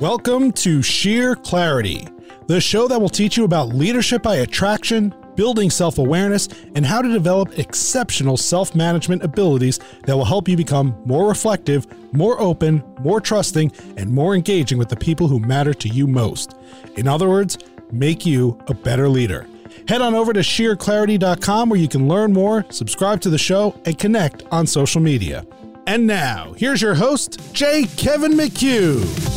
Welcome 0.00 0.50
to 0.54 0.82
Sheer 0.82 1.36
Clarity, 1.36 2.08
the 2.48 2.60
show 2.60 2.88
that 2.88 3.00
will 3.00 3.08
teach 3.08 3.36
you 3.36 3.44
about 3.44 3.68
leadership 3.68 4.24
by 4.24 4.36
attraction, 4.36 5.14
building 5.36 5.70
self 5.70 5.98
awareness, 5.98 6.48
and 6.74 6.84
how 6.84 7.00
to 7.00 7.08
develop 7.08 7.60
exceptional 7.60 8.36
self 8.36 8.74
management 8.74 9.22
abilities 9.22 9.78
that 10.04 10.16
will 10.16 10.24
help 10.24 10.48
you 10.48 10.56
become 10.56 11.00
more 11.04 11.28
reflective, 11.28 11.86
more 12.12 12.40
open, 12.40 12.82
more 13.02 13.20
trusting, 13.20 13.70
and 13.96 14.10
more 14.10 14.34
engaging 14.34 14.78
with 14.78 14.88
the 14.88 14.96
people 14.96 15.28
who 15.28 15.38
matter 15.38 15.72
to 15.72 15.88
you 15.88 16.08
most. 16.08 16.54
In 16.96 17.06
other 17.06 17.28
words, 17.28 17.56
make 17.92 18.26
you 18.26 18.58
a 18.66 18.74
better 18.74 19.08
leader. 19.08 19.46
Head 19.86 20.02
on 20.02 20.12
over 20.12 20.32
to 20.32 20.40
sheerclarity.com 20.40 21.68
where 21.68 21.78
you 21.78 21.88
can 21.88 22.08
learn 22.08 22.32
more, 22.32 22.66
subscribe 22.70 23.20
to 23.20 23.30
the 23.30 23.38
show, 23.38 23.80
and 23.84 23.96
connect 23.96 24.42
on 24.50 24.66
social 24.66 25.00
media. 25.00 25.46
And 25.86 26.04
now, 26.04 26.52
here's 26.56 26.82
your 26.82 26.94
host, 26.96 27.54
J. 27.54 27.84
Kevin 27.96 28.32
McHugh. 28.32 29.33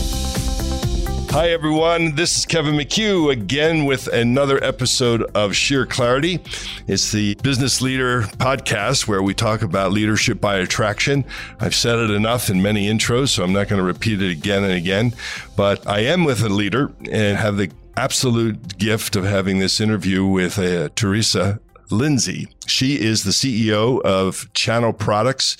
Hi, 1.29 1.49
everyone. 1.49 2.15
This 2.15 2.37
is 2.37 2.45
Kevin 2.45 2.75
McHugh 2.75 3.31
again 3.31 3.85
with 3.85 4.07
another 4.07 4.63
episode 4.63 5.21
of 5.35 5.55
Sheer 5.55 5.85
Clarity. 5.85 6.39
It's 6.87 7.11
the 7.11 7.35
Business 7.43 7.81
Leader 7.81 8.23
podcast 8.23 9.07
where 9.07 9.21
we 9.21 9.33
talk 9.33 9.61
about 9.61 9.91
leadership 9.91 10.41
by 10.41 10.55
attraction. 10.57 11.25
I've 11.59 11.75
said 11.75 11.99
it 11.99 12.09
enough 12.11 12.49
in 12.49 12.61
many 12.61 12.87
intros, 12.87 13.29
so 13.29 13.43
I'm 13.43 13.53
not 13.53 13.67
going 13.67 13.79
to 13.79 13.85
repeat 13.85 14.21
it 14.21 14.31
again 14.31 14.63
and 14.63 14.73
again. 14.73 15.13
But 15.55 15.85
I 15.85 15.99
am 15.99 16.23
with 16.23 16.41
a 16.41 16.49
leader 16.49 16.91
and 17.11 17.37
have 17.37 17.57
the 17.57 17.69
absolute 17.95 18.77
gift 18.77 19.15
of 19.15 19.25
having 19.25 19.59
this 19.59 19.79
interview 19.79 20.25
with 20.25 20.57
uh, 20.57 20.89
Teresa 20.95 21.59
Lindsey. 21.91 22.47
She 22.67 22.99
is 22.99 23.23
the 23.23 23.31
CEO 23.31 24.01
of 24.01 24.51
Channel 24.53 24.93
Products. 24.93 25.57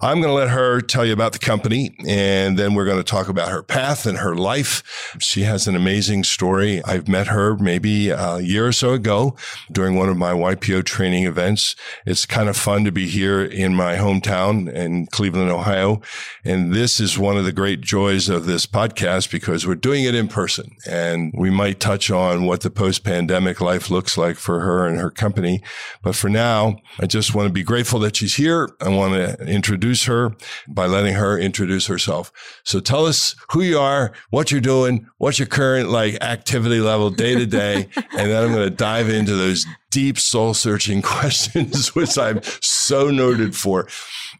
I'm 0.00 0.20
going 0.20 0.30
to 0.30 0.34
let 0.34 0.50
her 0.50 0.80
tell 0.80 1.04
you 1.04 1.12
about 1.12 1.32
the 1.32 1.38
company 1.40 1.94
and 2.06 2.56
then 2.56 2.74
we're 2.74 2.84
going 2.84 2.98
to 2.98 3.04
talk 3.04 3.28
about 3.28 3.50
her 3.50 3.62
path 3.62 4.06
and 4.06 4.18
her 4.18 4.36
life. 4.36 5.16
She 5.18 5.42
has 5.42 5.66
an 5.66 5.74
amazing 5.74 6.24
story. 6.24 6.82
I've 6.84 7.08
met 7.08 7.26
her 7.26 7.56
maybe 7.56 8.10
a 8.10 8.38
year 8.38 8.68
or 8.68 8.72
so 8.72 8.92
ago 8.92 9.36
during 9.72 9.96
one 9.96 10.08
of 10.08 10.16
my 10.16 10.32
YPO 10.32 10.84
training 10.84 11.24
events. 11.24 11.74
It's 12.06 12.26
kind 12.26 12.48
of 12.48 12.56
fun 12.56 12.84
to 12.84 12.92
be 12.92 13.08
here 13.08 13.44
in 13.44 13.74
my 13.74 13.96
hometown 13.96 14.72
in 14.72 15.06
Cleveland, 15.06 15.50
Ohio. 15.50 16.00
And 16.44 16.72
this 16.72 17.00
is 17.00 17.18
one 17.18 17.36
of 17.36 17.44
the 17.44 17.52
great 17.52 17.80
joys 17.80 18.28
of 18.28 18.46
this 18.46 18.66
podcast 18.66 19.32
because 19.32 19.66
we're 19.66 19.74
doing 19.74 20.04
it 20.04 20.14
in 20.14 20.28
person 20.28 20.76
and 20.86 21.32
we 21.36 21.50
might 21.50 21.80
touch 21.80 22.10
on 22.10 22.44
what 22.44 22.60
the 22.60 22.70
post 22.70 23.02
pandemic 23.02 23.60
life 23.60 23.90
looks 23.90 24.16
like 24.16 24.36
for 24.36 24.60
her 24.60 24.86
and 24.86 24.98
her 24.98 25.10
company. 25.10 25.60
But 26.02 26.14
for 26.14 26.27
now, 26.28 26.78
I 27.00 27.06
just 27.06 27.34
want 27.34 27.46
to 27.46 27.52
be 27.52 27.62
grateful 27.62 27.98
that 28.00 28.16
she's 28.16 28.36
here. 28.36 28.70
I 28.80 28.88
want 28.88 29.14
to 29.14 29.46
introduce 29.46 30.04
her 30.04 30.34
by 30.68 30.86
letting 30.86 31.14
her 31.14 31.38
introduce 31.38 31.86
herself. 31.86 32.32
So 32.64 32.80
tell 32.80 33.06
us 33.06 33.34
who 33.52 33.62
you 33.62 33.78
are, 33.78 34.12
what 34.30 34.50
you're 34.50 34.60
doing, 34.60 35.06
what's 35.18 35.38
your 35.38 35.48
current 35.48 35.90
like 35.90 36.22
activity 36.22 36.80
level 36.80 37.10
day 37.10 37.34
to 37.34 37.46
day. 37.46 37.88
And 37.96 38.30
then 38.30 38.44
I'm 38.44 38.52
going 38.52 38.68
to 38.68 38.74
dive 38.74 39.08
into 39.08 39.34
those 39.34 39.66
deep 39.90 40.18
soul 40.18 40.54
searching 40.54 41.02
questions, 41.02 41.94
which 41.94 42.18
I'm 42.18 42.42
so 42.60 43.10
noted 43.10 43.56
for. 43.56 43.88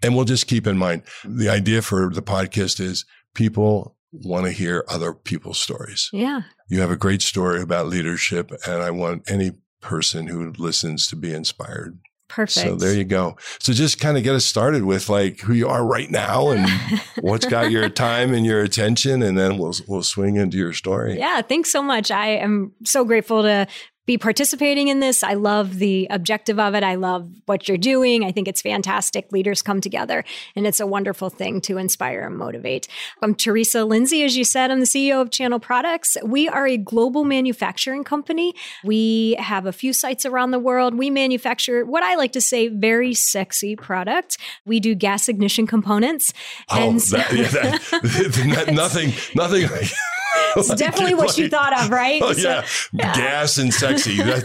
And 0.02 0.14
we'll 0.14 0.25
just 0.25 0.47
keep 0.47 0.67
in 0.67 0.78
mind 0.78 1.02
the 1.25 1.48
idea 1.48 1.83
for 1.83 2.11
the 2.11 2.23
podcast 2.23 2.80
is 2.80 3.05
people 3.34 3.97
want 4.12 4.47
to 4.47 4.52
hear 4.52 4.84
other 4.89 5.12
people's 5.12 5.58
stories. 5.58 6.08
Yeah. 6.12 6.42
You 6.69 6.80
have 6.80 6.91
a 6.91 6.97
great 6.97 7.23
story 7.23 7.62
about 7.62 7.86
leadership, 7.86 8.50
and 8.67 8.83
I 8.83 8.91
want 8.91 9.30
any 9.30 9.52
person 9.80 10.26
who 10.26 10.52
listens 10.58 11.06
to 11.08 11.16
be 11.16 11.32
inspired. 11.32 11.98
Perfect. 12.28 12.66
So 12.66 12.76
there 12.76 12.94
you 12.94 13.04
go. 13.04 13.36
So 13.58 13.72
just 13.72 13.98
kind 13.98 14.18
of 14.18 14.22
get 14.22 14.34
us 14.34 14.44
started 14.44 14.84
with 14.84 15.08
like 15.08 15.40
who 15.40 15.54
you 15.54 15.66
are 15.66 15.84
right 15.84 16.10
now 16.10 16.50
and 16.50 16.68
what's 17.20 17.46
got 17.46 17.70
your 17.70 17.88
time 17.88 18.34
and 18.34 18.44
your 18.44 18.60
attention, 18.62 19.22
and 19.22 19.36
then 19.36 19.56
we'll 19.56 19.74
we'll 19.86 20.02
swing 20.02 20.36
into 20.36 20.58
your 20.58 20.74
story. 20.74 21.18
Yeah, 21.18 21.40
thanks 21.40 21.70
so 21.70 21.82
much. 21.82 22.10
I 22.10 22.28
am 22.28 22.72
so 22.84 23.04
grateful 23.04 23.42
to 23.42 23.66
be 24.09 24.17
participating 24.17 24.89
in 24.89 25.01
this. 25.01 25.23
I 25.23 25.34
love 25.34 25.78
the 25.78 26.06
objective 26.09 26.59
of 26.59 26.75
it. 26.75 26.83
I 26.83 26.95
love 26.95 27.30
what 27.45 27.69
you're 27.69 27.77
doing. 27.77 28.24
I 28.24 28.33
think 28.33 28.48
it's 28.48 28.63
fantastic. 28.63 29.30
Leaders 29.33 29.61
come 29.61 29.83
together 29.83 30.24
and 30.57 30.67
it's 30.67 30.80
a 30.80 30.86
wonderful 30.86 31.29
thing 31.29 31.61
to 31.61 31.77
inspire 31.77 32.23
and 32.27 32.39
motivate. 32.39 32.89
I'm 33.20 33.35
Teresa 33.35 33.85
Lindsey. 33.85 34.23
As 34.24 34.35
you 34.35 34.45
said, 34.45 34.70
I'm 34.70 34.80
the 34.80 34.86
CEO 34.86 35.20
of 35.20 35.30
Channel 35.30 35.61
Products. 35.61 36.17
We 36.24 36.48
are 36.48 36.67
a 36.67 36.79
global 36.79 37.24
manufacturing 37.24 38.02
company. 38.02 38.55
We 38.83 39.36
have 39.39 39.67
a 39.67 39.73
few 39.73 39.92
sites 39.92 40.24
around 40.24 40.52
the 40.52 40.58
world. 40.58 40.95
We 40.95 41.11
manufacture 41.11 41.85
what 41.85 42.02
I 42.02 42.14
like 42.14 42.33
to 42.33 42.41
say 42.41 42.68
very 42.68 43.13
sexy 43.13 43.77
product. 43.77 44.39
We 44.64 44.80
do 44.80 44.95
gas 44.95 45.29
ignition 45.29 45.67
components. 45.67 46.33
Oh, 46.70 46.89
and 46.89 47.02
so- 47.02 47.18
that, 47.18 47.30
yeah, 47.35 47.48
that, 47.48 48.73
nothing, 48.73 49.13
nothing 49.35 49.70
like 49.70 49.92
it's 50.56 50.74
definitely 50.77 51.14
what 51.14 51.36
you 51.39 51.48
thought 51.48 51.78
of, 51.78 51.90
right? 51.90 52.20
Oh, 52.22 52.33
yeah. 52.33 52.62
So, 52.62 52.89
yeah. 52.92 53.14
gas 53.14 53.58
and 53.58 53.72
sexy. 53.72 54.16
they, 54.22 54.40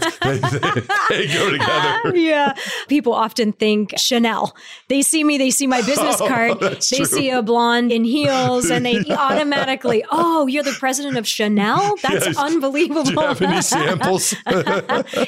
they, 1.10 1.26
go 1.32 1.50
together. 1.50 2.16
yeah. 2.16 2.54
People 2.88 3.12
often 3.12 3.52
think 3.52 3.94
Chanel. 3.98 4.54
They 4.88 5.02
see 5.02 5.24
me, 5.24 5.38
they 5.38 5.50
see 5.50 5.66
my 5.66 5.80
business 5.82 6.20
oh, 6.20 6.28
card, 6.28 6.60
they 6.60 6.74
true. 6.74 7.04
see 7.04 7.30
a 7.30 7.42
blonde 7.42 7.92
in 7.92 8.04
heels, 8.04 8.70
and 8.70 8.84
they 8.84 9.04
automatically, 9.10 10.04
oh, 10.10 10.46
you're 10.46 10.62
the 10.62 10.76
president 10.78 11.16
of 11.16 11.26
Chanel? 11.26 11.94
That's 12.02 12.26
yes. 12.26 12.36
unbelievable. 12.36 13.04
Do 13.04 13.12
you 13.12 13.20
have 13.20 13.42
any 13.42 13.62
samples? 13.62 14.34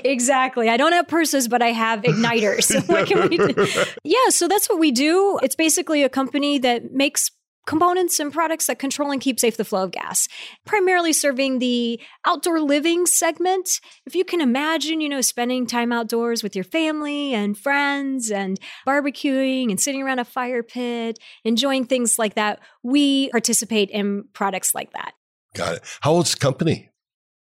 exactly. 0.04 0.68
I 0.68 0.76
don't 0.76 0.92
have 0.92 1.08
purses, 1.08 1.48
but 1.48 1.62
I 1.62 1.72
have 1.72 2.02
igniters. 2.02 2.88
what 2.88 3.06
can 3.06 3.28
we 3.28 3.36
do? 3.36 3.68
Yeah, 4.04 4.28
so 4.30 4.48
that's 4.48 4.68
what 4.68 4.78
we 4.78 4.90
do. 4.90 5.38
It's 5.42 5.56
basically 5.56 6.02
a 6.02 6.08
company 6.08 6.58
that 6.58 6.92
makes 6.92 7.30
components 7.66 8.18
and 8.18 8.32
products 8.32 8.66
that 8.66 8.78
control 8.78 9.10
and 9.10 9.20
keep 9.20 9.38
safe 9.38 9.56
the 9.56 9.64
flow 9.64 9.84
of 9.84 9.90
gas, 9.90 10.28
primarily 10.64 11.12
serving 11.12 11.58
the 11.58 12.00
outdoor 12.24 12.60
living 12.60 13.06
segment. 13.06 13.80
If 14.06 14.14
you 14.14 14.24
can 14.24 14.40
imagine, 14.40 15.00
you 15.00 15.08
know, 15.08 15.20
spending 15.20 15.66
time 15.66 15.92
outdoors 15.92 16.42
with 16.42 16.54
your 16.54 16.64
family 16.64 17.34
and 17.34 17.58
friends 17.58 18.30
and 18.30 18.58
barbecuing 18.86 19.70
and 19.70 19.80
sitting 19.80 20.02
around 20.02 20.20
a 20.20 20.24
fire 20.24 20.62
pit, 20.62 21.18
enjoying 21.44 21.84
things 21.84 22.18
like 22.18 22.34
that, 22.34 22.60
we 22.82 23.28
participate 23.30 23.90
in 23.90 24.24
products 24.32 24.74
like 24.74 24.92
that. 24.92 25.12
Got 25.54 25.76
it. 25.76 25.82
How 26.00 26.12
old's 26.12 26.32
the 26.32 26.38
company? 26.38 26.90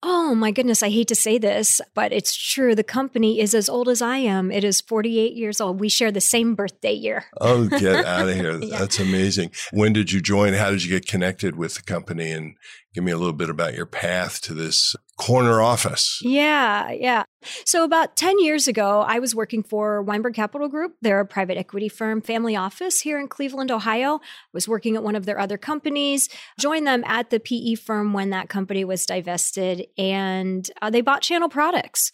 Oh 0.01 0.33
my 0.35 0.53
goodness, 0.53 0.83
I 0.83 0.91
hate 0.91 1.09
to 1.09 1.17
say 1.17 1.39
this, 1.39 1.81
but 1.95 2.13
it's 2.13 2.37
true. 2.37 2.77
The 2.77 2.85
company 2.85 3.41
is 3.41 3.53
as 3.53 3.69
old 3.69 3.89
as 3.89 4.01
I 4.01 4.19
am. 4.19 4.53
It 4.53 4.63
is 4.63 4.81
48 4.81 5.35
years 5.35 5.61
old. 5.61 5.81
We 5.81 5.89
share 5.89 6.13
the 6.13 6.21
same 6.21 6.55
birthday 6.55 6.93
year. 6.93 7.25
oh, 7.41 7.67
get 7.67 8.05
out 8.05 8.29
of 8.29 8.35
here. 8.37 8.59
yeah. 8.61 8.79
That's 8.79 9.01
amazing. 9.01 9.51
When 9.73 9.93
did 9.93 10.13
you 10.13 10.21
join? 10.21 10.53
How 10.55 10.71
did 10.71 10.85
you 10.85 10.91
get 10.91 11.09
connected 11.09 11.57
with 11.57 11.75
the 11.75 11.83
company? 11.83 12.31
And 12.31 12.55
give 12.95 13.05
me 13.05 13.13
a 13.13 13.17
little 13.17 13.33
bit 13.33 13.51
about 13.51 13.75
your 13.75 13.87
path 13.87 14.41
to 14.43 14.55
this 14.55 14.97
corner 15.19 15.61
office. 15.61 16.21
Yeah, 16.23 16.91
yeah. 16.91 17.25
So 17.65 17.85
about 17.85 18.17
10 18.17 18.39
years 18.39 18.69
ago, 18.69 19.05
I 19.07 19.19
was 19.19 19.35
working 19.35 19.63
for 19.63 20.03
Weinberg 20.03 20.35
Capital 20.35 20.69
Group. 20.69 20.95
They're 21.03 21.21
a 21.21 21.27
private 21.27 21.59
equity 21.59 21.89
firm, 21.89 22.23
family 22.23 22.57
office 22.57 23.01
here 23.01 23.19
in 23.19 23.29
Cleveland, 23.29 23.71
Ohio. 23.71 24.17
I 24.17 24.19
was 24.53 24.69
working 24.69 24.97
at 24.97 25.03
one 25.03 25.17
of 25.17 25.27
their 25.27 25.39
other 25.39 25.59
companies, 25.59 26.29
joined 26.59 26.87
them 26.87 27.05
at 27.05 27.31
the 27.31 27.41
PE 27.41 27.75
firm 27.75 28.13
when 28.13 28.31
that 28.31 28.49
company 28.49 28.85
was 28.85 29.05
divested, 29.05 29.87
and 29.99 30.69
uh, 30.81 30.91
they 30.91 31.01
bought 31.01 31.23
Channel 31.23 31.49
Products. 31.49 32.11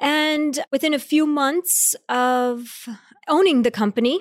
And 0.00 0.58
within 0.72 0.94
a 0.94 0.98
few 0.98 1.26
months 1.26 1.94
of 2.08 2.88
owning 3.28 3.62
the 3.62 3.70
company, 3.70 4.20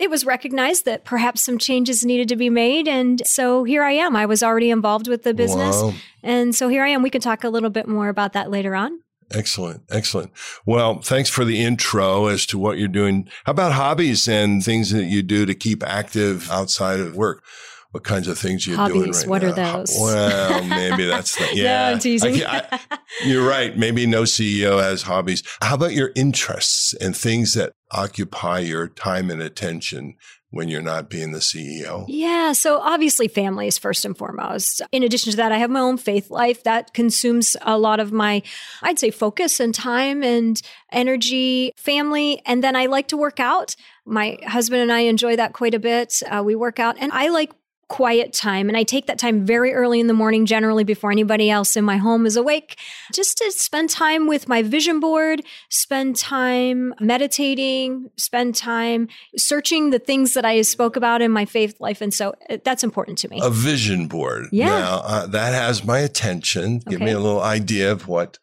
it 0.00 0.08
was 0.08 0.24
recognized 0.24 0.86
that 0.86 1.04
perhaps 1.04 1.44
some 1.44 1.58
changes 1.58 2.04
needed 2.04 2.28
to 2.30 2.36
be 2.36 2.48
made. 2.48 2.88
And 2.88 3.20
so 3.26 3.64
here 3.64 3.84
I 3.84 3.92
am. 3.92 4.16
I 4.16 4.24
was 4.24 4.42
already 4.42 4.70
involved 4.70 5.08
with 5.08 5.24
the 5.24 5.34
business. 5.34 5.76
Wow. 5.76 5.92
And 6.22 6.54
so 6.54 6.68
here 6.68 6.82
I 6.82 6.88
am. 6.88 7.02
We 7.02 7.10
can 7.10 7.20
talk 7.20 7.44
a 7.44 7.50
little 7.50 7.70
bit 7.70 7.86
more 7.86 8.08
about 8.08 8.32
that 8.32 8.50
later 8.50 8.74
on. 8.74 9.00
Excellent. 9.32 9.82
Excellent. 9.90 10.32
Well, 10.66 11.02
thanks 11.02 11.28
for 11.28 11.44
the 11.44 11.62
intro 11.62 12.26
as 12.26 12.46
to 12.46 12.58
what 12.58 12.78
you're 12.78 12.88
doing. 12.88 13.28
How 13.44 13.52
about 13.52 13.72
hobbies 13.72 14.26
and 14.26 14.64
things 14.64 14.90
that 14.90 15.04
you 15.04 15.22
do 15.22 15.46
to 15.46 15.54
keep 15.54 15.84
active 15.84 16.50
outside 16.50 16.98
of 16.98 17.14
work? 17.14 17.44
What 17.92 18.04
kinds 18.04 18.28
of 18.28 18.38
things 18.38 18.66
you're 18.66 18.76
Hobbies, 18.76 18.94
doing 18.94 19.12
right 19.12 19.24
now? 19.24 19.30
what 19.30 19.42
now. 19.42 19.48
are 19.48 19.76
those? 19.78 19.96
Well, 19.98 20.64
maybe 20.64 21.06
that's 21.08 21.36
the, 21.36 21.56
yeah. 21.56 21.88
no, 21.88 21.92
I'm 21.92 21.98
teasing. 21.98 22.44
I, 22.44 22.66
I, 22.70 22.98
you're 23.24 23.46
right. 23.46 23.76
Maybe 23.76 24.06
no 24.06 24.22
CEO 24.22 24.80
has 24.80 25.02
hobbies. 25.02 25.42
How 25.60 25.74
about 25.74 25.92
your 25.92 26.12
interests 26.14 26.94
and 26.94 27.16
things 27.16 27.54
that 27.54 27.72
occupy 27.90 28.60
your 28.60 28.88
time 28.88 29.30
and 29.30 29.42
attention 29.42 30.14
when 30.50 30.68
you're 30.68 30.82
not 30.82 31.10
being 31.10 31.32
the 31.32 31.40
CEO? 31.40 32.04
Yeah. 32.06 32.52
So 32.52 32.78
obviously, 32.78 33.26
family 33.26 33.66
is 33.66 33.76
first 33.76 34.04
and 34.04 34.16
foremost. 34.16 34.82
In 34.92 35.02
addition 35.02 35.32
to 35.32 35.36
that, 35.38 35.50
I 35.50 35.58
have 35.58 35.70
my 35.70 35.80
own 35.80 35.96
faith 35.96 36.30
life 36.30 36.62
that 36.62 36.94
consumes 36.94 37.56
a 37.62 37.76
lot 37.76 37.98
of 37.98 38.12
my, 38.12 38.42
I'd 38.82 39.00
say, 39.00 39.10
focus 39.10 39.58
and 39.58 39.74
time 39.74 40.22
and 40.22 40.60
energy, 40.92 41.72
family. 41.76 42.40
And 42.46 42.62
then 42.62 42.76
I 42.76 42.86
like 42.86 43.08
to 43.08 43.16
work 43.16 43.40
out. 43.40 43.74
My 44.06 44.38
husband 44.46 44.80
and 44.80 44.92
I 44.92 45.00
enjoy 45.00 45.36
that 45.36 45.52
quite 45.52 45.74
a 45.74 45.78
bit. 45.78 46.22
Uh, 46.28 46.42
we 46.44 46.54
work 46.54 46.78
out, 46.78 46.96
and 46.98 47.12
I 47.12 47.28
like 47.28 47.52
quiet 47.90 48.32
time. 48.32 48.68
And 48.68 48.76
I 48.76 48.84
take 48.84 49.06
that 49.06 49.18
time 49.18 49.44
very 49.44 49.74
early 49.74 49.98
in 49.98 50.06
the 50.06 50.14
morning, 50.14 50.46
generally 50.46 50.84
before 50.84 51.10
anybody 51.10 51.50
else 51.50 51.76
in 51.76 51.84
my 51.84 51.96
home 51.96 52.24
is 52.24 52.36
awake, 52.36 52.78
just 53.12 53.36
to 53.38 53.50
spend 53.50 53.90
time 53.90 54.28
with 54.28 54.48
my 54.48 54.62
vision 54.62 55.00
board, 55.00 55.42
spend 55.68 56.14
time 56.16 56.94
meditating, 57.00 58.08
spend 58.16 58.54
time 58.54 59.08
searching 59.36 59.90
the 59.90 59.98
things 59.98 60.34
that 60.34 60.44
I 60.44 60.62
spoke 60.62 60.94
about 60.94 61.20
in 61.20 61.32
my 61.32 61.44
faith 61.44 61.80
life. 61.80 62.00
And 62.00 62.14
so 62.14 62.32
uh, 62.48 62.58
that's 62.64 62.84
important 62.84 63.18
to 63.18 63.28
me. 63.28 63.40
A 63.42 63.50
vision 63.50 64.06
board. 64.06 64.46
Yeah. 64.52 64.66
Now, 64.66 65.02
uh, 65.04 65.26
that 65.26 65.52
has 65.52 65.84
my 65.84 65.98
attention. 65.98 66.78
Give 66.78 67.00
me 67.00 67.10
a 67.10 67.18
little 67.18 67.42
idea 67.42 67.90
of 67.90 68.06
what 68.06 68.38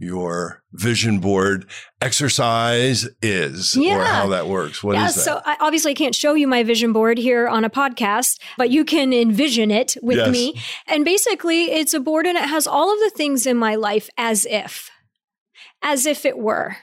your 0.00 0.62
vision 0.72 1.18
board 1.20 1.66
exercise 2.00 3.06
is 3.22 3.76
or 3.76 3.80
Yeah. 3.82 4.04
how 4.06 4.28
that 4.28 4.48
works. 4.48 4.82
What 4.82 4.96
is 4.96 5.00
yeah, 5.02 5.06
that? 5.08 5.12
so 5.12 5.40
I 5.44 5.56
obviously 5.60 5.94
can't 5.94 6.14
show 6.14 6.34
you 6.34 6.48
my 6.48 6.62
vision 6.62 6.92
board 6.92 7.18
here 7.18 7.46
on 7.46 7.64
a 7.64 7.70
podcast, 7.70 8.40
but 8.56 8.70
you 8.70 8.84
can 8.84 9.12
envision 9.12 9.70
it 9.70 9.96
with 10.02 10.16
Yes. 10.16 10.32
me. 10.32 10.60
And 10.86 11.04
basically, 11.04 11.70
it's 11.70 11.92
a 11.94 12.00
board 12.00 12.26
and 12.26 12.36
it 12.38 12.44
has 12.48 12.66
all 12.66 12.92
of 12.92 12.98
the 13.00 13.10
things 13.10 13.46
in 13.46 13.56
my 13.56 13.74
life 13.74 14.08
as 14.16 14.46
if, 14.46 14.90
as 15.82 16.06
if 16.06 16.24
it 16.24 16.38
were. 16.38 16.76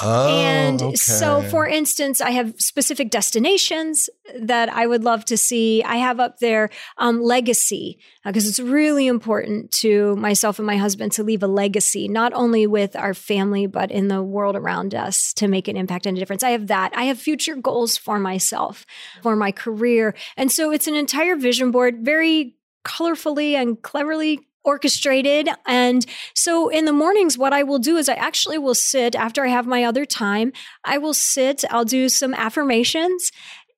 Oh, 0.00 0.28
and 0.28 0.98
so, 0.98 1.42
for 1.42 1.66
instance, 1.66 2.20
I 2.20 2.30
have 2.30 2.54
specific 2.58 3.10
destinations 3.10 4.10
that 4.40 4.68
I 4.68 4.86
would 4.86 5.04
love 5.04 5.24
to 5.26 5.36
see. 5.36 5.82
I 5.82 5.96
have 5.96 6.20
up 6.20 6.38
there 6.38 6.70
um, 6.98 7.22
legacy 7.22 7.98
because 8.24 8.48
it's 8.48 8.60
really 8.60 9.06
important 9.06 9.70
to 9.72 10.16
myself 10.16 10.58
and 10.58 10.66
my 10.66 10.76
husband 10.76 11.12
to 11.12 11.22
leave 11.22 11.42
a 11.42 11.46
legacy, 11.46 12.08
not 12.08 12.32
only 12.32 12.66
with 12.66 12.96
our 12.96 13.14
family, 13.14 13.66
but 13.66 13.90
in 13.90 14.08
the 14.08 14.22
world 14.22 14.56
around 14.56 14.94
us 14.94 15.32
to 15.34 15.48
make 15.48 15.68
an 15.68 15.76
impact 15.76 16.06
and 16.06 16.16
a 16.16 16.20
difference. 16.20 16.42
I 16.42 16.50
have 16.50 16.68
that. 16.68 16.92
I 16.96 17.04
have 17.04 17.18
future 17.18 17.56
goals 17.56 17.96
for 17.96 18.18
myself, 18.18 18.86
for 19.22 19.36
my 19.36 19.52
career. 19.52 20.14
And 20.36 20.50
so, 20.50 20.72
it's 20.72 20.86
an 20.86 20.94
entire 20.94 21.36
vision 21.36 21.70
board, 21.70 21.98
very 22.00 22.56
colorfully 22.84 23.54
and 23.54 23.80
cleverly 23.80 24.46
orchestrated. 24.64 25.48
And 25.66 26.06
so 26.34 26.68
in 26.68 26.84
the 26.84 26.92
mornings, 26.92 27.38
what 27.38 27.52
I 27.52 27.62
will 27.62 27.78
do 27.78 27.96
is 27.96 28.08
I 28.08 28.14
actually 28.14 28.58
will 28.58 28.74
sit 28.74 29.14
after 29.14 29.44
I 29.44 29.48
have 29.48 29.66
my 29.66 29.84
other 29.84 30.04
time. 30.04 30.52
I 30.84 30.98
will 30.98 31.14
sit, 31.14 31.64
I'll 31.70 31.84
do 31.84 32.08
some 32.08 32.34
affirmations, 32.34 33.30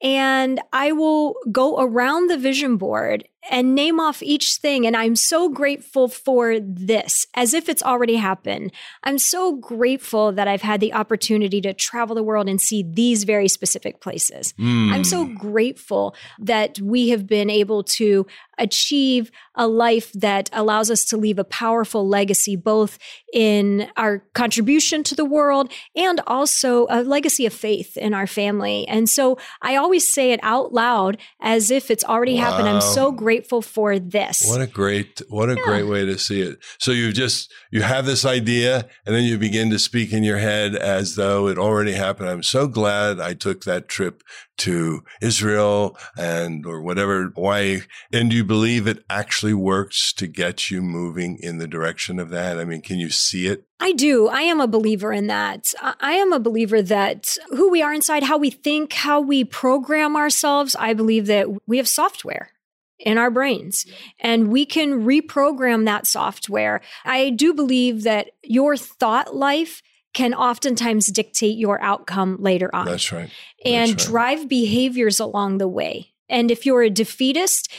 and 0.02 0.60
I 0.72 0.92
will 0.92 1.36
go 1.50 1.80
around 1.80 2.28
the 2.28 2.38
vision 2.38 2.76
board 2.76 3.26
and 3.50 3.74
name 3.74 4.00
off 4.00 4.22
each 4.22 4.56
thing. 4.56 4.86
And 4.86 4.96
I'm 4.96 5.16
so 5.16 5.48
grateful 5.48 6.08
for 6.08 6.58
this, 6.60 7.26
as 7.34 7.54
if 7.54 7.68
it's 7.68 7.82
already 7.82 8.16
happened. 8.16 8.72
I'm 9.04 9.18
so 9.18 9.56
grateful 9.56 10.32
that 10.32 10.48
I've 10.48 10.62
had 10.62 10.80
the 10.80 10.92
opportunity 10.92 11.60
to 11.62 11.72
travel 11.72 12.14
the 12.14 12.22
world 12.22 12.48
and 12.48 12.60
see 12.60 12.82
these 12.82 13.24
very 13.24 13.48
specific 13.48 14.00
places. 14.00 14.52
Hmm. 14.58 14.92
I'm 14.92 15.04
so 15.04 15.24
grateful 15.24 16.14
that 16.38 16.80
we 16.80 17.10
have 17.10 17.26
been 17.26 17.50
able 17.50 17.82
to 17.84 18.26
achieve 18.58 19.30
a 19.54 19.66
life 19.66 20.12
that 20.12 20.48
allows 20.52 20.90
us 20.90 21.04
to 21.04 21.16
leave 21.16 21.38
a 21.38 21.44
powerful 21.44 22.08
legacy, 22.08 22.56
both 22.56 22.98
in 23.32 23.88
our 23.96 24.20
contribution 24.34 25.02
to 25.04 25.14
the 25.14 25.24
world 25.24 25.70
and 25.94 26.20
also 26.26 26.86
a 26.88 27.02
legacy 27.02 27.44
of 27.44 27.52
faith 27.52 27.96
in 27.96 28.14
our 28.14 28.26
family. 28.26 28.88
And 28.88 29.08
so 29.08 29.38
I 29.60 29.76
always 29.76 30.10
say 30.10 30.32
it 30.32 30.40
out 30.42 30.72
loud 30.72 31.18
as 31.40 31.70
if 31.70 31.90
it's 31.90 32.04
already 32.04 32.36
happened. 32.36 32.68
I'm 32.68 32.80
so 32.80 33.12
grateful 33.12 33.35
for 33.44 33.98
this. 33.98 34.46
What 34.48 34.60
a 34.60 34.66
great, 34.66 35.20
what 35.28 35.50
a 35.50 35.56
great 35.56 35.84
way 35.84 36.04
to 36.06 36.16
see 36.18 36.40
it. 36.40 36.58
So 36.78 36.92
you 36.92 37.12
just, 37.12 37.52
you 37.70 37.82
have 37.82 38.06
this 38.06 38.24
idea 38.24 38.88
and 39.04 39.14
then 39.14 39.24
you 39.24 39.36
begin 39.36 39.70
to 39.70 39.78
speak 39.78 40.12
in 40.12 40.22
your 40.22 40.38
head 40.38 40.74
as 40.76 41.16
though 41.16 41.48
it 41.48 41.58
already 41.58 41.92
happened. 41.92 42.28
I'm 42.28 42.42
so 42.42 42.66
glad 42.66 43.20
I 43.20 43.34
took 43.34 43.64
that 43.64 43.88
trip 43.88 44.22
to 44.58 45.04
Israel 45.20 45.98
and, 46.16 46.64
or 46.64 46.80
whatever, 46.80 47.30
Hawaii. 47.34 47.82
And 48.12 48.30
do 48.30 48.36
you 48.36 48.44
believe 48.44 48.86
it 48.86 49.04
actually 49.10 49.54
works 49.54 50.12
to 50.14 50.26
get 50.26 50.70
you 50.70 50.80
moving 50.80 51.38
in 51.42 51.58
the 51.58 51.68
direction 51.68 52.18
of 52.18 52.30
that? 52.30 52.58
I 52.58 52.64
mean, 52.64 52.80
can 52.80 52.98
you 52.98 53.10
see 53.10 53.46
it? 53.46 53.64
I 53.78 53.92
do. 53.92 54.28
I 54.28 54.40
am 54.40 54.60
a 54.60 54.66
believer 54.66 55.12
in 55.12 55.26
that. 55.26 55.74
I 55.82 56.12
am 56.14 56.32
a 56.32 56.40
believer 56.40 56.80
that 56.80 57.36
who 57.50 57.70
we 57.70 57.82
are 57.82 57.92
inside, 57.92 58.22
how 58.22 58.38
we 58.38 58.50
think, 58.50 58.94
how 58.94 59.20
we 59.20 59.44
program 59.44 60.16
ourselves, 60.16 60.74
I 60.78 60.94
believe 60.94 61.26
that 61.26 61.48
we 61.66 61.76
have 61.76 61.88
software 61.88 62.52
in 62.98 63.18
our 63.18 63.30
brains 63.30 63.86
and 64.20 64.48
we 64.48 64.64
can 64.64 65.04
reprogram 65.04 65.84
that 65.84 66.06
software. 66.06 66.80
I 67.04 67.30
do 67.30 67.52
believe 67.52 68.04
that 68.04 68.30
your 68.42 68.76
thought 68.76 69.36
life 69.36 69.82
can 70.14 70.32
oftentimes 70.32 71.08
dictate 71.08 71.58
your 71.58 71.80
outcome 71.82 72.38
later 72.40 72.74
on 72.74 72.86
That's 72.86 73.12
right. 73.12 73.30
and 73.64 73.90
right. 73.90 73.98
drive 73.98 74.48
behaviors 74.48 75.20
along 75.20 75.58
the 75.58 75.68
way. 75.68 76.14
And 76.28 76.50
if 76.50 76.64
you're 76.64 76.82
a 76.82 76.90
defeatist, 76.90 77.70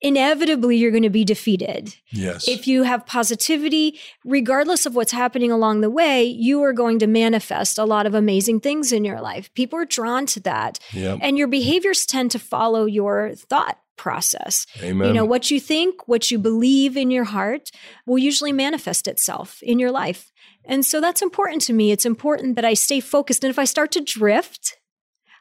inevitably 0.00 0.76
you're 0.76 0.92
going 0.92 1.02
to 1.02 1.10
be 1.10 1.24
defeated. 1.24 1.94
Yes. 2.10 2.48
If 2.48 2.66
you 2.66 2.84
have 2.84 3.06
positivity, 3.06 3.98
regardless 4.24 4.86
of 4.86 4.94
what's 4.94 5.12
happening 5.12 5.50
along 5.50 5.80
the 5.80 5.90
way, 5.90 6.24
you 6.24 6.62
are 6.62 6.72
going 6.72 6.98
to 7.00 7.06
manifest 7.06 7.78
a 7.78 7.84
lot 7.84 8.06
of 8.06 8.14
amazing 8.14 8.60
things 8.60 8.92
in 8.92 9.04
your 9.04 9.20
life. 9.20 9.52
People 9.54 9.78
are 9.78 9.84
drawn 9.84 10.26
to 10.26 10.40
that. 10.40 10.78
yep. 10.92 11.18
And 11.20 11.36
your 11.36 11.48
behaviors 11.48 12.06
tend 12.06 12.30
to 12.30 12.38
follow 12.38 12.86
your 12.86 13.34
thought 13.34 13.78
process. 14.04 14.66
Amen. 14.82 15.08
You 15.08 15.14
know, 15.14 15.24
what 15.32 15.44
you 15.50 15.58
think, 15.72 15.92
what 16.12 16.30
you 16.30 16.38
believe 16.38 16.96
in 17.02 17.10
your 17.16 17.24
heart 17.36 17.64
will 18.06 18.18
usually 18.30 18.52
manifest 18.52 19.04
itself 19.06 19.48
in 19.62 19.78
your 19.78 19.90
life. 20.02 20.22
And 20.64 20.84
so 20.90 21.00
that's 21.00 21.22
important 21.22 21.62
to 21.66 21.72
me. 21.72 21.86
It's 21.92 22.06
important 22.14 22.56
that 22.56 22.64
I 22.72 22.74
stay 22.74 23.00
focused. 23.00 23.44
And 23.44 23.50
if 23.50 23.58
I 23.58 23.66
start 23.66 23.90
to 23.92 24.00
drift, 24.00 24.62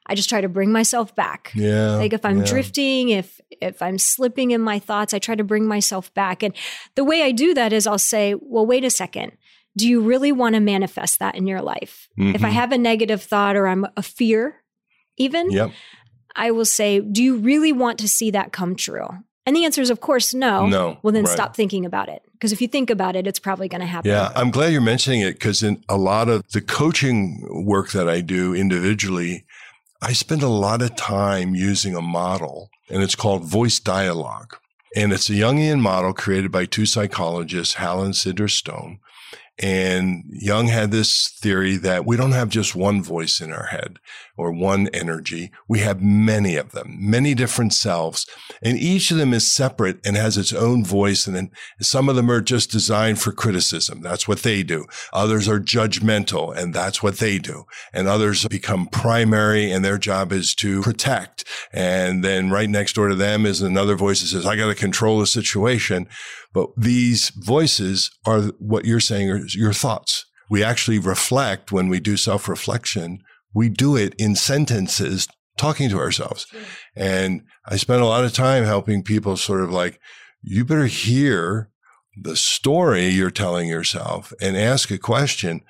I 0.10 0.16
just 0.16 0.30
try 0.30 0.42
to 0.42 0.50
bring 0.50 0.72
myself 0.72 1.14
back. 1.16 1.52
yeah. 1.56 1.96
Like 2.02 2.14
if 2.14 2.24
I'm 2.26 2.40
yeah. 2.40 2.46
drifting, 2.54 3.10
if 3.10 3.40
if 3.62 3.82
I'm 3.82 3.98
slipping 4.00 4.52
in 4.52 4.62
my 4.62 4.80
thoughts, 4.80 5.14
I 5.14 5.20
try 5.20 5.36
to 5.36 5.44
bring 5.44 5.66
myself 5.68 6.12
back. 6.14 6.44
And 6.44 6.54
the 6.96 7.04
way 7.04 7.20
I 7.24 7.32
do 7.32 7.54
that 7.54 7.72
is 7.74 7.86
I'll 7.88 7.98
say, 8.16 8.34
"Well, 8.52 8.66
wait 8.66 8.84
a 8.86 8.90
second. 8.90 9.32
Do 9.78 9.88
you 9.88 10.02
really 10.02 10.32
want 10.32 10.56
to 10.56 10.60
manifest 10.62 11.20
that 11.20 11.36
in 11.36 11.46
your 11.48 11.62
life? 11.62 12.08
If 12.18 12.44
I 12.44 12.50
Mhm. 12.50 12.60
have 12.62 12.72
a 12.72 12.78
negative 12.78 13.22
thought 13.32 13.56
or 13.56 13.68
I'm 13.68 13.86
a 13.96 14.02
fear, 14.02 14.64
even, 15.18 15.52
Yep. 15.52 15.72
I 16.36 16.52
will 16.52 16.66
say, 16.66 17.00
"Do 17.00 17.24
you 17.24 17.38
really 17.38 17.72
want 17.72 18.00
to 18.00 18.08
see 18.08 18.32
that 18.32 18.52
come 18.52 18.76
true?" 18.76 19.08
And 19.46 19.56
the 19.56 19.66
answer 19.66 19.82
is 19.82 19.90
of 19.90 20.00
course 20.00 20.34
no. 20.34 20.68
No. 20.68 21.00
Well, 21.02 21.12
then 21.12 21.24
right. 21.24 21.32
stop 21.32 21.56
thinking 21.56 21.86
about 21.86 22.08
it. 22.08 22.22
Because 22.34 22.52
if 22.52 22.62
you 22.62 22.68
think 22.68 22.90
about 22.90 23.16
it, 23.16 23.26
it's 23.26 23.40
probably 23.40 23.68
going 23.68 23.82
to 23.82 23.88
happen. 23.88 24.12
Yeah, 24.12 24.32
I'm 24.36 24.52
glad 24.52 24.72
you're 24.72 24.80
mentioning 24.80 25.22
it 25.22 25.34
because 25.34 25.64
in 25.64 25.84
a 25.90 25.98
lot 25.98 26.30
of 26.30 26.48
the 26.52 26.62
coaching 26.62 27.66
work 27.66 27.92
that 27.92 28.08
I 28.08 28.22
do 28.22 28.54
individually, 28.54 29.46
I 30.02 30.14
spend 30.14 30.44
a 30.44 30.48
lot 30.48 30.82
of 30.82 30.96
time 30.96 31.56
using 31.56 31.96
a 31.96 32.02
model 32.02 32.70
and 32.90 33.04
it's 33.04 33.16
called 33.16 33.44
voice 33.44 33.80
dialogue. 33.80 34.56
And 34.96 35.12
it's 35.12 35.30
a 35.30 35.34
Jungian 35.34 35.82
model 35.82 36.14
created 36.14 36.52
by 36.52 36.66
two 36.66 36.86
psychologists, 36.86 37.76
Hal 37.76 38.04
and 38.04 38.14
Sidra 38.14 38.50
Stone. 38.50 39.00
And 39.62 40.24
Jung 40.30 40.68
had 40.68 40.92
this 40.92 41.30
theory 41.42 41.76
that 41.78 42.06
we 42.06 42.16
don't 42.16 42.32
have 42.32 42.48
just 42.48 42.76
one 42.76 43.04
voice 43.04 43.42
in 43.42 43.52
our 43.52 43.66
head 43.66 44.00
or 44.38 44.54
one 44.54 44.88
energy. 44.94 45.52
We 45.68 45.80
have 45.80 46.02
many 46.02 46.56
of 46.56 46.72
them, 46.72 46.96
many 46.98 47.36
different 47.36 47.74
selves. 47.74 48.26
And 48.62 48.78
each 48.78 49.12
of 49.12 49.18
them 49.18 49.34
is 49.34 49.52
separate 49.52 50.00
and 50.06 50.16
has 50.16 50.38
its 50.38 50.54
own 50.54 50.86
voice. 50.86 51.28
And 51.28 51.36
then 51.36 51.52
some 51.82 52.08
of 52.08 52.16
them 52.16 52.32
are 52.32 52.40
just 52.40 52.72
designed 52.72 53.20
for 53.20 53.34
criticism. 53.34 54.02
That's 54.02 54.30
what 54.30 54.44
they 54.44 54.64
do. 54.64 54.86
Others 55.12 55.50
are 55.50 55.60
judgmental 55.60 56.56
and 56.56 56.74
that's 56.74 57.04
what 57.04 57.18
they 57.18 57.38
do. 57.38 57.66
And 57.92 58.08
others 58.08 58.48
become 58.48 58.88
primary 58.88 59.70
and 59.70 59.84
their 59.84 59.98
job 59.98 60.32
is 60.32 60.56
to 60.56 60.82
protect. 60.84 61.44
And 61.74 62.24
then 62.24 62.50
right 62.50 62.70
next 62.70 62.94
door 62.94 63.10
to 63.10 63.16
them 63.16 63.46
is 63.46 63.62
another 63.62 63.96
voice 63.96 64.22
that 64.22 64.28
says, 64.28 64.46
I 64.46 64.56
got 64.56 64.68
to 64.68 64.76
control 64.76 65.20
the 65.20 65.28
situation. 65.28 66.08
But 66.54 66.70
these 66.76 67.30
voices 67.30 68.12
are 68.26 68.42
what 68.60 68.86
you're 68.86 69.00
saying 69.00 69.30
are 69.30 69.46
your 69.48 69.74
thoughts. 69.74 70.26
We 70.50 70.64
actually 70.64 71.00
reflect 71.00 71.72
when 71.72 71.90
we 71.90 72.00
do 72.00 72.18
self 72.18 72.50
reflection. 72.50 73.20
We 73.54 73.70
do 73.70 73.96
it 73.96 74.16
in 74.18 74.36
sentences 74.36 75.28
talking 75.58 75.90
to 75.90 76.00
ourselves. 76.00 76.48
And 76.96 77.44
I 77.66 77.76
spend 77.76 78.02
a 78.02 78.06
lot 78.08 78.26
of 78.26 78.34
time 78.34 78.64
helping 78.64 79.04
people 79.04 79.38
sort 79.38 79.62
of 79.62 79.72
like, 79.72 80.00
you 80.42 80.66
better 80.66 80.86
hear 80.86 81.70
the 82.16 82.36
story 82.36 83.08
you're 83.08 83.30
telling 83.32 83.68
yourself 83.68 84.34
and 84.42 84.58
ask 84.58 84.90
a 84.90 84.98
question. 84.98 85.62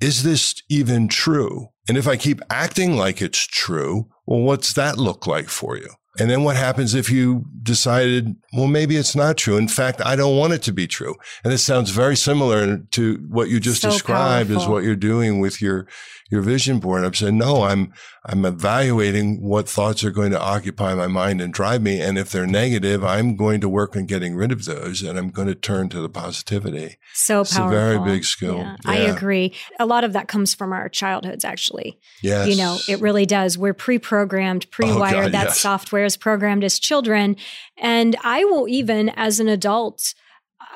Is 0.00 0.22
this 0.22 0.54
even 0.68 1.08
true? 1.08 1.68
And 1.88 1.96
if 1.96 2.06
I 2.06 2.16
keep 2.16 2.40
acting 2.50 2.96
like 2.96 3.20
it's 3.20 3.46
true, 3.46 4.08
well, 4.26 4.40
what's 4.40 4.72
that 4.74 4.96
look 4.98 5.26
like 5.26 5.48
for 5.48 5.76
you? 5.76 5.90
And 6.18 6.30
then 6.30 6.42
what 6.42 6.56
happens 6.56 6.94
if 6.94 7.10
you 7.10 7.44
decided, 7.62 8.34
well, 8.52 8.66
maybe 8.66 8.96
it's 8.96 9.14
not 9.14 9.36
true. 9.36 9.56
In 9.56 9.68
fact, 9.68 10.00
I 10.04 10.16
don't 10.16 10.36
want 10.36 10.52
it 10.52 10.62
to 10.62 10.72
be 10.72 10.86
true. 10.86 11.14
And 11.44 11.52
it 11.52 11.58
sounds 11.58 11.90
very 11.90 12.16
similar 12.16 12.78
to 12.78 13.26
what 13.28 13.48
you 13.48 13.60
just 13.60 13.82
So 13.82 13.90
described 13.90 14.48
powerful. 14.48 14.62
as 14.62 14.68
what 14.68 14.84
you're 14.84 14.96
doing 14.96 15.38
with 15.38 15.62
your, 15.62 15.86
your 16.30 16.42
vision 16.42 16.80
board. 16.80 17.04
I'm 17.04 17.14
saying, 17.14 17.38
no, 17.38 17.64
I'm, 17.64 17.92
I'm 18.26 18.44
evaluating 18.44 19.42
what 19.42 19.68
thoughts 19.68 20.02
are 20.04 20.10
going 20.10 20.32
to 20.32 20.40
occupy 20.40 20.94
my 20.94 21.06
mind 21.06 21.40
and 21.40 21.52
drive 21.52 21.82
me. 21.82 22.00
And 22.00 22.18
if 22.18 22.30
they're 22.30 22.46
negative, 22.46 23.04
I'm 23.04 23.36
going 23.36 23.60
to 23.60 23.68
work 23.68 23.96
on 23.96 24.06
getting 24.06 24.34
rid 24.34 24.50
of 24.52 24.64
those 24.64 25.02
and 25.02 25.18
I'm 25.18 25.30
going 25.30 25.48
to 25.48 25.54
turn 25.54 25.88
to 25.90 26.00
the 26.00 26.08
positivity. 26.08 26.96
So 27.14 27.36
powerful. 27.36 27.42
It's 27.42 27.58
a 27.58 27.68
very 27.68 27.98
big 28.00 28.24
skill. 28.24 28.58
Yeah, 28.58 28.76
I 28.84 28.96
agree. 28.96 29.54
A 29.78 29.86
lot 29.86 30.04
of 30.04 30.12
that 30.14 30.28
comes 30.28 30.54
from 30.54 30.72
our 30.72 30.88
childhoods, 30.88 31.44
actually. 31.44 31.98
Yes. 32.22 32.48
You 32.48 32.56
know, 32.56 32.78
it 32.88 33.00
really 33.00 33.24
does. 33.24 33.56
We're 33.56 33.74
pre 33.74 33.98
programmed, 33.98 34.70
pre 34.70 34.92
wired. 34.92 35.16
Oh, 35.16 35.22
God, 35.22 35.32
that 35.32 35.44
yes. 35.48 35.60
software 35.60 36.07
is 36.08 36.16
programmed 36.16 36.64
as 36.64 36.80
children. 36.80 37.36
And 37.76 38.16
I 38.24 38.44
will 38.44 38.66
even, 38.68 39.10
as 39.10 39.38
an 39.38 39.46
adult, 39.48 40.14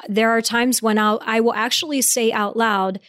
there 0.09 0.31
are 0.31 0.41
times 0.41 0.81
when 0.81 0.99
I'll, 0.99 1.21
I 1.25 1.41
will 1.41 1.55
actually 1.55 2.03
say 2.03 2.31
out 2.31 2.57
loud, 2.57 3.01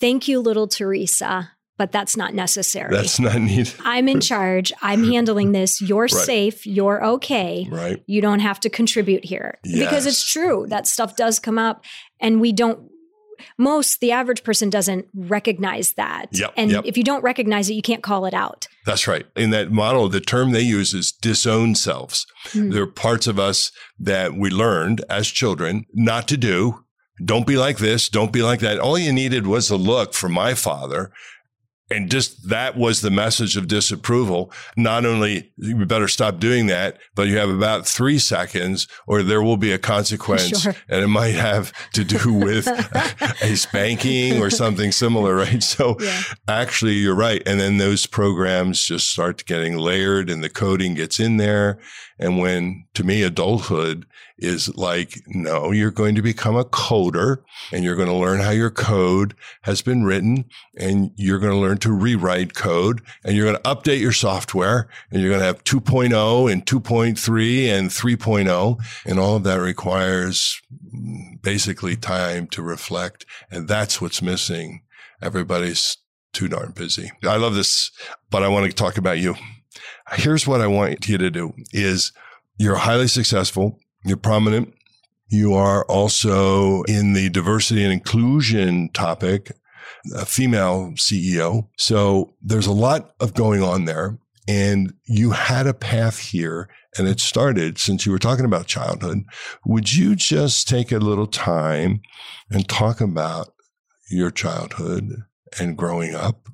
Thank 0.00 0.28
you, 0.28 0.38
little 0.38 0.68
Teresa, 0.68 1.50
but 1.76 1.90
that's 1.90 2.16
not 2.16 2.32
necessary. 2.32 2.94
That's 2.94 3.18
not 3.18 3.36
needed. 3.40 3.74
I'm 3.84 4.08
in 4.08 4.20
charge. 4.20 4.72
I'm 4.80 5.02
handling 5.02 5.50
this. 5.52 5.80
You're 5.80 6.02
Right. 6.02 6.10
safe. 6.10 6.66
You're 6.66 7.04
okay. 7.04 7.66
Right. 7.68 8.00
You 8.06 8.20
don't 8.20 8.38
have 8.40 8.60
to 8.60 8.70
contribute 8.70 9.24
here 9.24 9.58
because 9.64 10.06
it's 10.06 10.24
true. 10.30 10.66
That 10.68 10.86
stuff 10.86 11.16
does 11.16 11.38
come 11.40 11.58
up, 11.58 11.84
and 12.20 12.40
we 12.40 12.52
don't. 12.52 12.90
Most 13.56 14.00
the 14.00 14.12
average 14.12 14.42
person 14.44 14.68
doesn't 14.70 15.06
recognize 15.14 15.92
that, 15.94 16.26
Yep, 16.32 16.52
and 16.56 16.70
yep. 16.72 16.84
if 16.84 16.96
you 16.96 17.04
don't 17.04 17.22
recognize 17.22 17.70
it, 17.70 17.74
you 17.74 17.82
can't 17.82 18.02
call 18.02 18.24
it 18.26 18.34
out. 18.34 18.66
That's 18.88 19.06
right. 19.06 19.26
In 19.36 19.50
that 19.50 19.70
model, 19.70 20.08
the 20.08 20.18
term 20.18 20.52
they 20.52 20.62
use 20.62 20.94
is 20.94 21.12
disown 21.12 21.74
selves. 21.74 22.26
Hmm. 22.52 22.70
There 22.70 22.84
are 22.84 22.86
parts 22.86 23.26
of 23.26 23.38
us 23.38 23.70
that 23.98 24.32
we 24.32 24.48
learned 24.48 25.04
as 25.10 25.28
children 25.28 25.84
not 25.92 26.26
to 26.28 26.38
do. 26.38 26.86
Don't 27.22 27.46
be 27.46 27.58
like 27.58 27.76
this. 27.76 28.08
Don't 28.08 28.32
be 28.32 28.40
like 28.40 28.60
that. 28.60 28.78
All 28.78 28.96
you 28.96 29.12
needed 29.12 29.46
was 29.46 29.68
a 29.68 29.76
look 29.76 30.14
from 30.14 30.32
my 30.32 30.54
father. 30.54 31.12
And 31.90 32.10
just 32.10 32.50
that 32.50 32.76
was 32.76 33.00
the 33.00 33.10
message 33.10 33.56
of 33.56 33.66
disapproval. 33.66 34.52
Not 34.76 35.06
only 35.06 35.50
you 35.56 35.86
better 35.86 36.08
stop 36.08 36.38
doing 36.38 36.66
that, 36.66 36.98
but 37.14 37.28
you 37.28 37.38
have 37.38 37.48
about 37.48 37.86
three 37.86 38.18
seconds 38.18 38.86
or 39.06 39.22
there 39.22 39.42
will 39.42 39.56
be 39.56 39.72
a 39.72 39.78
consequence 39.78 40.62
Sure. 40.62 40.74
and 40.88 41.02
it 41.02 41.08
might 41.08 41.34
have 41.34 41.72
to 41.92 42.04
do 42.04 42.32
with 42.34 42.66
a 43.42 43.56
spanking 43.56 44.38
or 44.40 44.50
something 44.50 44.92
similar, 44.92 45.34
right? 45.34 45.62
So 45.62 45.96
Yeah. 46.00 46.22
actually 46.46 46.94
you're 46.94 47.14
right. 47.14 47.42
And 47.46 47.58
then 47.58 47.78
those 47.78 48.06
programs 48.06 48.84
just 48.84 49.08
start 49.10 49.44
getting 49.46 49.76
layered 49.78 50.28
and 50.28 50.44
the 50.44 50.50
coding 50.50 50.94
gets 50.94 51.18
in 51.18 51.38
there. 51.38 51.78
And 52.18 52.38
when 52.38 52.84
to 52.94 53.04
me, 53.04 53.22
adulthood 53.22 54.06
is 54.38 54.74
like, 54.76 55.20
no, 55.28 55.70
you're 55.70 55.90
going 55.90 56.14
to 56.14 56.22
become 56.22 56.56
a 56.56 56.64
coder 56.64 57.42
and 57.72 57.84
you're 57.84 57.96
going 57.96 58.08
to 58.08 58.14
learn 58.14 58.40
how 58.40 58.50
your 58.50 58.70
code 58.70 59.34
has 59.62 59.82
been 59.82 60.04
written 60.04 60.44
and 60.76 61.10
you're 61.16 61.38
going 61.38 61.52
to 61.52 61.58
learn 61.58 61.78
to 61.78 61.92
rewrite 61.92 62.54
code 62.54 63.00
and 63.24 63.36
you're 63.36 63.46
going 63.50 63.56
to 63.56 63.62
update 63.62 64.00
your 64.00 64.12
software 64.12 64.88
and 65.10 65.20
you're 65.20 65.30
going 65.30 65.40
to 65.40 65.46
have 65.46 65.64
2.0 65.64 66.52
and 66.52 66.66
2.3 66.66 67.68
and 67.68 67.90
3.0. 67.90 68.78
And 69.06 69.18
all 69.18 69.36
of 69.36 69.44
that 69.44 69.60
requires 69.60 70.60
basically 71.42 71.96
time 71.96 72.46
to 72.48 72.62
reflect. 72.62 73.26
And 73.50 73.68
that's 73.68 74.00
what's 74.00 74.22
missing. 74.22 74.82
Everybody's 75.22 75.98
too 76.32 76.48
darn 76.48 76.72
busy. 76.72 77.10
I 77.24 77.36
love 77.36 77.54
this, 77.54 77.90
but 78.30 78.42
I 78.42 78.48
want 78.48 78.66
to 78.66 78.72
talk 78.72 78.98
about 78.98 79.18
you. 79.18 79.34
Here's 80.12 80.46
what 80.46 80.60
I 80.60 80.66
want 80.66 81.08
you 81.08 81.18
to 81.18 81.30
do 81.30 81.54
is 81.72 82.12
you're 82.58 82.76
highly 82.76 83.08
successful. 83.08 83.78
You're 84.04 84.16
prominent. 84.16 84.74
You 85.28 85.54
are 85.54 85.84
also 85.84 86.82
in 86.84 87.12
the 87.12 87.28
diversity 87.28 87.84
and 87.84 87.92
inclusion 87.92 88.88
topic, 88.90 89.52
a 90.14 90.24
female 90.24 90.92
CEO. 90.96 91.68
So 91.76 92.34
there's 92.40 92.66
a 92.66 92.72
lot 92.72 93.14
of 93.20 93.34
going 93.34 93.62
on 93.62 93.84
there. 93.84 94.18
And 94.46 94.94
you 95.04 95.32
had 95.32 95.66
a 95.66 95.74
path 95.74 96.18
here 96.18 96.70
and 96.96 97.06
it 97.06 97.20
started 97.20 97.78
since 97.78 98.06
you 98.06 98.12
were 98.12 98.18
talking 98.18 98.46
about 98.46 98.66
childhood. 98.66 99.24
Would 99.66 99.94
you 99.94 100.16
just 100.16 100.66
take 100.66 100.90
a 100.90 100.98
little 100.98 101.26
time 101.26 102.00
and 102.50 102.66
talk 102.66 103.02
about 103.02 103.52
your 104.10 104.30
childhood 104.30 105.24
and 105.60 105.76
growing 105.76 106.14
up 106.14 106.48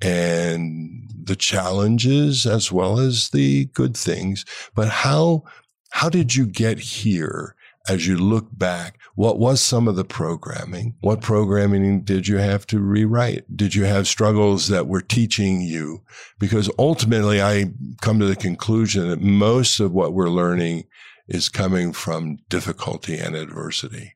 and 0.00 1.10
the 1.22 1.36
challenges 1.36 2.46
as 2.46 2.70
well 2.70 2.98
as 2.98 3.30
the 3.30 3.66
good 3.66 3.96
things? 3.96 4.44
But 4.74 4.88
how, 4.88 5.44
how 5.90 6.08
did 6.08 6.34
you 6.34 6.46
get 6.46 6.78
here 6.78 7.54
as 7.88 8.06
you 8.06 8.16
look 8.16 8.46
back? 8.56 8.98
What 9.14 9.38
was 9.38 9.62
some 9.62 9.88
of 9.88 9.96
the 9.96 10.04
programming? 10.04 10.94
What 11.00 11.22
programming 11.22 12.02
did 12.02 12.28
you 12.28 12.36
have 12.36 12.66
to 12.68 12.80
rewrite? 12.80 13.56
Did 13.56 13.74
you 13.74 13.84
have 13.84 14.06
struggles 14.06 14.68
that 14.68 14.88
were 14.88 15.00
teaching 15.00 15.62
you? 15.62 16.02
Because 16.38 16.70
ultimately 16.78 17.40
I 17.40 17.72
come 18.02 18.18
to 18.18 18.26
the 18.26 18.36
conclusion 18.36 19.08
that 19.08 19.22
most 19.22 19.80
of 19.80 19.92
what 19.92 20.12
we're 20.12 20.28
learning 20.28 20.84
is 21.28 21.48
coming 21.48 21.92
from 21.92 22.38
difficulty 22.48 23.16
and 23.16 23.34
adversity. 23.34 24.15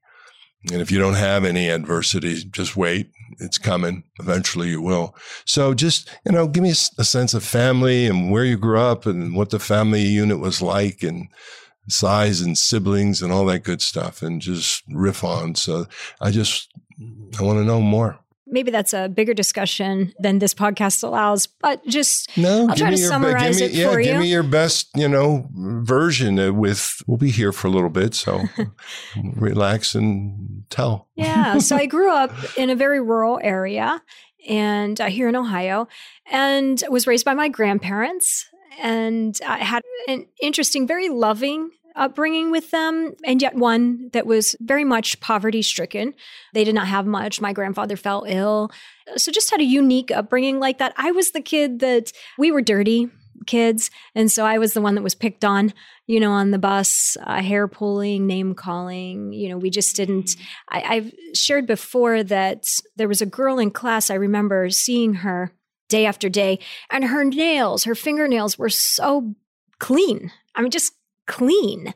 And 0.71 0.83
if 0.83 0.91
you 0.91 0.99
don't 0.99 1.15
have 1.15 1.45
any 1.45 1.71
adversity, 1.71 2.45
just 2.45 2.77
wait. 2.77 3.11
It's 3.39 3.57
coming. 3.57 4.05
Eventually 4.19 4.69
you 4.69 4.83
will. 4.83 5.17
So 5.47 5.73
just, 5.73 6.11
you 6.27 6.33
know, 6.33 6.47
give 6.47 6.63
me 6.63 6.71
a 6.71 7.05
sense 7.05 7.33
of 7.33 7.43
family 7.43 8.07
and 8.07 8.31
where 8.31 8.45
you 8.45 8.59
grew 8.59 8.79
up 8.79 9.07
and 9.07 9.35
what 9.35 9.51
the 9.51 9.59
family 9.59 10.03
unit 10.03 10.39
was 10.39 10.61
like 10.61 11.03
and 11.03 11.29
size 11.89 12.43
and 12.43 12.59
siblings 12.59 13.23
and 13.23 13.33
all 13.33 13.47
that 13.47 13.61
good 13.61 13.81
stuff 13.81 14.21
and 14.21 14.43
just 14.43 14.83
riff 14.91 15.25
on. 15.25 15.55
So 15.55 15.87
I 16.21 16.31
just, 16.31 16.71
I 17.39 17.43
want 17.43 17.59
to 17.59 17.65
know 17.65 17.81
more. 17.81 18.19
Maybe 18.51 18.71
that's 18.71 18.93
a 18.93 19.09
bigger 19.09 19.33
discussion 19.35 20.13
than 20.19 20.39
this 20.41 20.53
podcast 20.55 21.03
allows, 21.03 21.47
but 21.47 21.87
just 21.87 22.37
No, 22.37 22.67
I'll 22.69 22.75
try 22.77 22.91
to 22.91 22.97
be- 22.97 23.03
summarize 23.03 23.59
give 23.59 23.71
me, 23.71 23.77
it 23.79 23.81
yeah, 23.83 23.91
for 23.93 24.01
give 24.03 24.15
you. 24.15 24.21
me 24.21 24.31
your 24.31 24.43
best, 24.43 24.89
you 24.97 25.09
know, 25.09 25.49
version 25.55 26.57
with, 26.57 27.03
we'll 27.07 27.17
be 27.17 27.31
here 27.31 27.53
for 27.53 27.69
a 27.69 27.71
little 27.71 27.89
bit. 27.91 28.15
So 28.15 28.43
relax 29.35 29.95
and 29.95 30.65
tell. 30.71 31.09
yeah. 31.15 31.59
So 31.59 31.77
I 31.77 31.87
grew 31.95 32.11
up 32.13 32.33
in 32.57 32.71
a 32.71 32.75
very 32.77 33.01
rural 33.01 33.39
area 33.43 34.03
and 34.49 35.01
uh, 35.01 35.07
here 35.07 35.29
in 35.29 35.37
Ohio 35.37 35.89
and 36.31 36.83
was 36.91 37.07
raised 37.07 37.25
by 37.25 37.35
my 37.35 37.49
grandparents. 37.49 38.47
And 38.81 39.39
I 39.47 39.59
had 39.59 39.83
an 40.09 40.27
interesting, 40.41 40.87
very 40.87 41.09
loving 41.09 41.71
upbringing 41.97 42.51
with 42.51 42.71
them, 42.71 43.15
and 43.25 43.41
yet 43.41 43.55
one 43.55 44.11
that 44.13 44.27
was 44.27 44.57
very 44.61 44.85
much 44.85 45.21
poverty 45.21 45.63
stricken. 45.63 46.15
They 46.55 46.65
did 46.65 46.75
not 46.75 46.89
have 46.89 47.07
much. 47.07 47.41
My 47.41 47.53
grandfather 47.53 47.97
fell 47.97 48.25
ill. 48.27 48.71
So 49.17 49.33
just 49.33 49.51
had 49.51 49.61
a 49.61 49.65
unique 49.65 50.11
upbringing 50.11 50.61
like 50.61 50.79
that. 50.79 50.95
I 50.97 51.13
was 51.13 51.33
the 51.33 51.41
kid 51.41 51.81
that 51.81 52.13
we 52.39 52.51
were 52.51 52.63
dirty 52.63 53.11
kids. 53.47 53.91
And 54.15 54.31
so 54.31 54.45
I 54.45 54.59
was 54.59 54.75
the 54.75 54.81
one 54.81 54.95
that 54.95 55.03
was 55.03 55.15
picked 55.15 55.45
on, 55.45 55.73
you 56.07 56.21
know, 56.21 56.33
on 56.33 56.51
the 56.51 56.59
bus, 56.59 57.17
uh, 57.23 57.43
hair 57.43 57.69
pulling, 57.69 58.27
name 58.27 58.55
calling. 58.55 59.33
You 59.33 59.49
know, 59.49 59.59
we 59.59 59.71
just 59.71 59.97
didn't. 59.97 60.37
I, 60.69 60.83
I've 60.83 61.15
shared 61.35 61.67
before 61.67 62.23
that 62.25 62.65
there 62.97 63.09
was 63.09 63.23
a 63.23 63.27
girl 63.27 63.59
in 63.59 63.71
class, 63.71 64.11
I 64.11 64.15
remember 64.15 64.71
seeing 64.71 65.15
her 65.15 65.53
day 65.89 66.07
after 66.07 66.29
day, 66.29 66.59
and 66.91 67.05
her 67.05 67.25
nails, 67.25 67.85
her 67.85 67.95
fingernails 67.95 68.59
were 68.59 68.69
so 68.69 69.35
clean. 69.79 70.31
I 70.55 70.63
mean, 70.63 70.71
just 70.71 70.93
clean. 71.31 71.95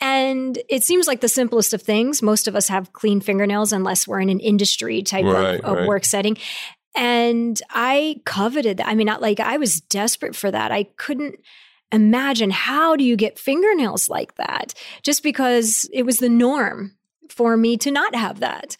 And 0.00 0.58
it 0.68 0.82
seems 0.82 1.06
like 1.06 1.20
the 1.20 1.28
simplest 1.28 1.72
of 1.72 1.80
things. 1.80 2.20
Most 2.20 2.48
of 2.48 2.56
us 2.56 2.68
have 2.68 2.92
clean 2.92 3.20
fingernails 3.20 3.72
unless 3.72 4.06
we're 4.06 4.20
in 4.20 4.28
an 4.28 4.40
industry 4.40 5.02
type 5.02 5.24
Right, 5.24 5.60
of, 5.60 5.64
of 5.64 5.76
right. 5.78 5.88
work 5.88 6.04
setting. 6.04 6.36
And 6.94 7.60
I 7.70 8.20
coveted 8.24 8.76
that. 8.78 8.88
I 8.88 8.94
mean, 8.94 9.06
not 9.06 9.22
like 9.22 9.40
I 9.40 9.56
was 9.56 9.80
desperate 9.80 10.36
for 10.36 10.50
that. 10.50 10.72
I 10.72 10.84
couldn't 10.96 11.36
imagine 11.92 12.50
how 12.50 12.96
do 12.96 13.04
you 13.04 13.16
get 13.16 13.38
fingernails 13.38 14.08
like 14.08 14.34
that 14.34 14.74
just 15.02 15.22
because 15.22 15.88
it 15.92 16.02
was 16.04 16.18
the 16.18 16.28
norm 16.28 16.96
for 17.28 17.56
me 17.56 17.76
to 17.78 17.90
not 17.90 18.14
have 18.14 18.40
that. 18.40 18.76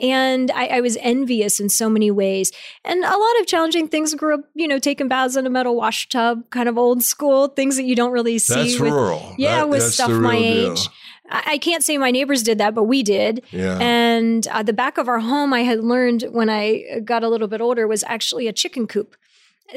And 0.00 0.50
I, 0.50 0.66
I 0.66 0.80
was 0.80 0.96
envious 1.00 1.60
in 1.60 1.68
so 1.68 1.88
many 1.88 2.10
ways. 2.10 2.50
And 2.84 3.04
a 3.04 3.16
lot 3.16 3.40
of 3.40 3.46
challenging 3.46 3.86
things 3.86 4.14
grew 4.14 4.34
up, 4.34 4.40
you 4.54 4.66
know, 4.66 4.78
taking 4.78 5.06
baths 5.06 5.36
in 5.36 5.46
a 5.46 5.50
metal 5.50 5.76
wash 5.76 6.08
tub, 6.08 6.50
kind 6.50 6.68
of 6.68 6.76
old 6.76 7.02
school, 7.02 7.48
things 7.48 7.76
that 7.76 7.84
you 7.84 7.94
don't 7.94 8.12
really 8.12 8.38
see. 8.38 8.54
That's 8.54 8.80
with, 8.80 8.92
rural. 8.92 9.34
Yeah, 9.38 9.58
That- 9.58 9.68
with 9.68 9.82
stuff 9.84 10.10
my 10.10 10.38
deal. 10.38 10.72
age. 10.72 10.88
I, 11.30 11.56
can't 11.58 11.82
say 11.82 11.96
my 11.96 12.10
neighbors 12.10 12.42
did 12.42 12.58
that, 12.58 12.74
but 12.74 12.84
we 12.84 13.02
did. 13.02 13.42
Yeah. 13.50 13.78
And 13.80 14.46
uh, 14.48 14.62
the 14.62 14.74
back 14.74 14.98
of 14.98 15.08
our 15.08 15.20
home, 15.20 15.54
I 15.54 15.60
had 15.60 15.82
learned 15.82 16.24
when 16.30 16.50
I 16.50 17.00
got 17.02 17.24
a 17.24 17.28
little 17.28 17.48
bit 17.48 17.62
older, 17.62 17.86
was 17.88 18.04
actually 18.04 18.46
a 18.46 18.52
chicken 18.52 18.86
coop. 18.86 19.16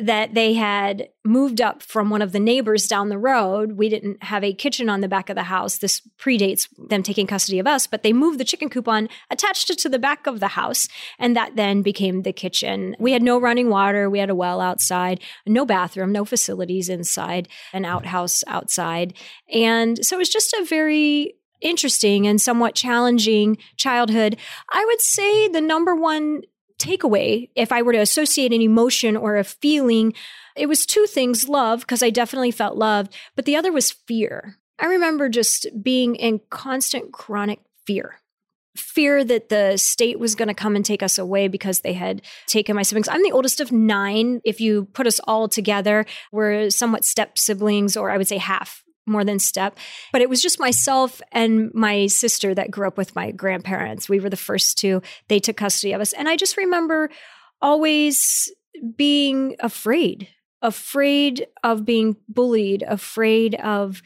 That 0.01 0.33
they 0.33 0.53
had 0.53 1.07
moved 1.23 1.61
up 1.61 1.81
from 1.81 2.09
one 2.09 2.21
of 2.21 2.31
the 2.31 2.39
neighbors 2.39 2.87
down 2.87 3.09
the 3.09 3.17
road. 3.17 3.73
We 3.73 3.89
didn't 3.89 4.21
have 4.23 4.43
a 4.43 4.53
kitchen 4.53 4.89
on 4.89 5.01
the 5.01 5.07
back 5.07 5.29
of 5.29 5.35
the 5.35 5.43
house. 5.43 5.77
This 5.77 6.01
predates 6.19 6.67
them 6.89 7.03
taking 7.03 7.25
custody 7.25 7.57
of 7.57 7.67
us, 7.67 7.87
but 7.87 8.03
they 8.03 8.13
moved 8.13 8.37
the 8.37 8.43
chicken 8.43 8.69
coop 8.69 8.87
on, 8.87 9.07
attached 9.31 9.69
it 9.69 9.77
to 9.79 9.89
the 9.89 9.97
back 9.97 10.27
of 10.27 10.39
the 10.39 10.49
house, 10.49 10.87
and 11.17 11.35
that 11.35 11.55
then 11.55 11.81
became 11.81 12.23
the 12.23 12.33
kitchen. 12.33 12.95
We 12.99 13.13
had 13.13 13.23
no 13.23 13.39
running 13.39 13.69
water. 13.69 14.09
We 14.09 14.19
had 14.19 14.29
a 14.29 14.35
well 14.35 14.59
outside, 14.59 15.21
no 15.45 15.65
bathroom, 15.65 16.11
no 16.11 16.25
facilities 16.25 16.89
inside, 16.89 17.47
an 17.71 17.85
outhouse 17.85 18.43
outside. 18.45 19.13
And 19.51 20.05
so 20.05 20.17
it 20.17 20.19
was 20.19 20.29
just 20.29 20.53
a 20.53 20.65
very 20.65 21.35
interesting 21.61 22.27
and 22.27 22.39
somewhat 22.39 22.75
challenging 22.75 23.57
childhood. 23.77 24.37
I 24.71 24.85
would 24.85 25.01
say 25.01 25.47
the 25.47 25.61
number 25.61 25.95
one 25.95 26.41
takeaway, 26.79 27.49
if 27.55 27.71
I 27.71 27.81
were 27.81 27.93
to 27.93 27.99
associate 27.99 28.53
an 28.53 28.61
emotion 28.61 29.17
or 29.17 29.37
a 29.37 29.43
feeling, 29.43 30.13
it 30.55 30.67
was 30.67 30.85
two 30.85 31.05
things 31.05 31.49
love, 31.49 31.81
because 31.81 32.03
I 32.03 32.09
definitely 32.09 32.51
felt 32.51 32.77
loved, 32.77 33.15
but 33.35 33.45
the 33.45 33.55
other 33.55 33.71
was 33.71 33.91
fear. 33.91 34.57
I 34.79 34.85
remember 34.85 35.29
just 35.29 35.67
being 35.81 36.15
in 36.15 36.41
constant 36.49 37.11
chronic 37.11 37.59
fear. 37.85 38.19
Fear 38.75 39.23
that 39.23 39.49
the 39.49 39.75
state 39.77 40.19
was 40.19 40.35
going 40.35 40.49
to 40.49 40.53
come 40.53 40.75
and 40.75 40.85
take 40.85 41.01
us 41.01 41.17
away 41.17 41.47
because 41.47 41.79
they 41.79 41.93
had 41.93 42.21
taken 42.45 42.75
my 42.75 42.83
siblings. 42.83 43.07
I'm 43.07 43.23
the 43.23 43.31
oldest 43.31 43.59
of 43.59 43.71
nine. 43.71 44.39
If 44.45 44.61
you 44.61 44.85
put 44.93 45.07
us 45.07 45.19
all 45.23 45.47
together, 45.47 46.05
we're 46.31 46.69
somewhat 46.69 47.03
step 47.03 47.39
siblings, 47.39 47.97
or 47.97 48.11
I 48.11 48.17
would 48.17 48.27
say 48.27 48.37
half 48.37 48.83
more 49.07 49.23
than 49.23 49.39
step. 49.39 49.77
But 50.11 50.21
it 50.21 50.29
was 50.29 50.41
just 50.41 50.59
myself 50.59 51.21
and 51.31 51.73
my 51.73 52.07
sister 52.07 52.53
that 52.53 52.71
grew 52.71 52.87
up 52.87 52.97
with 52.97 53.15
my 53.15 53.31
grandparents. 53.31 54.09
We 54.09 54.19
were 54.19 54.29
the 54.29 54.37
first 54.37 54.77
two. 54.77 55.01
They 55.27 55.39
took 55.39 55.57
custody 55.57 55.93
of 55.93 56.01
us. 56.01 56.13
And 56.13 56.27
I 56.27 56.35
just 56.35 56.57
remember 56.57 57.09
always 57.61 58.51
being 58.95 59.55
afraid, 59.59 60.27
afraid 60.61 61.47
of 61.63 61.85
being 61.85 62.17
bullied, 62.27 62.83
afraid 62.83 63.55
of 63.55 64.01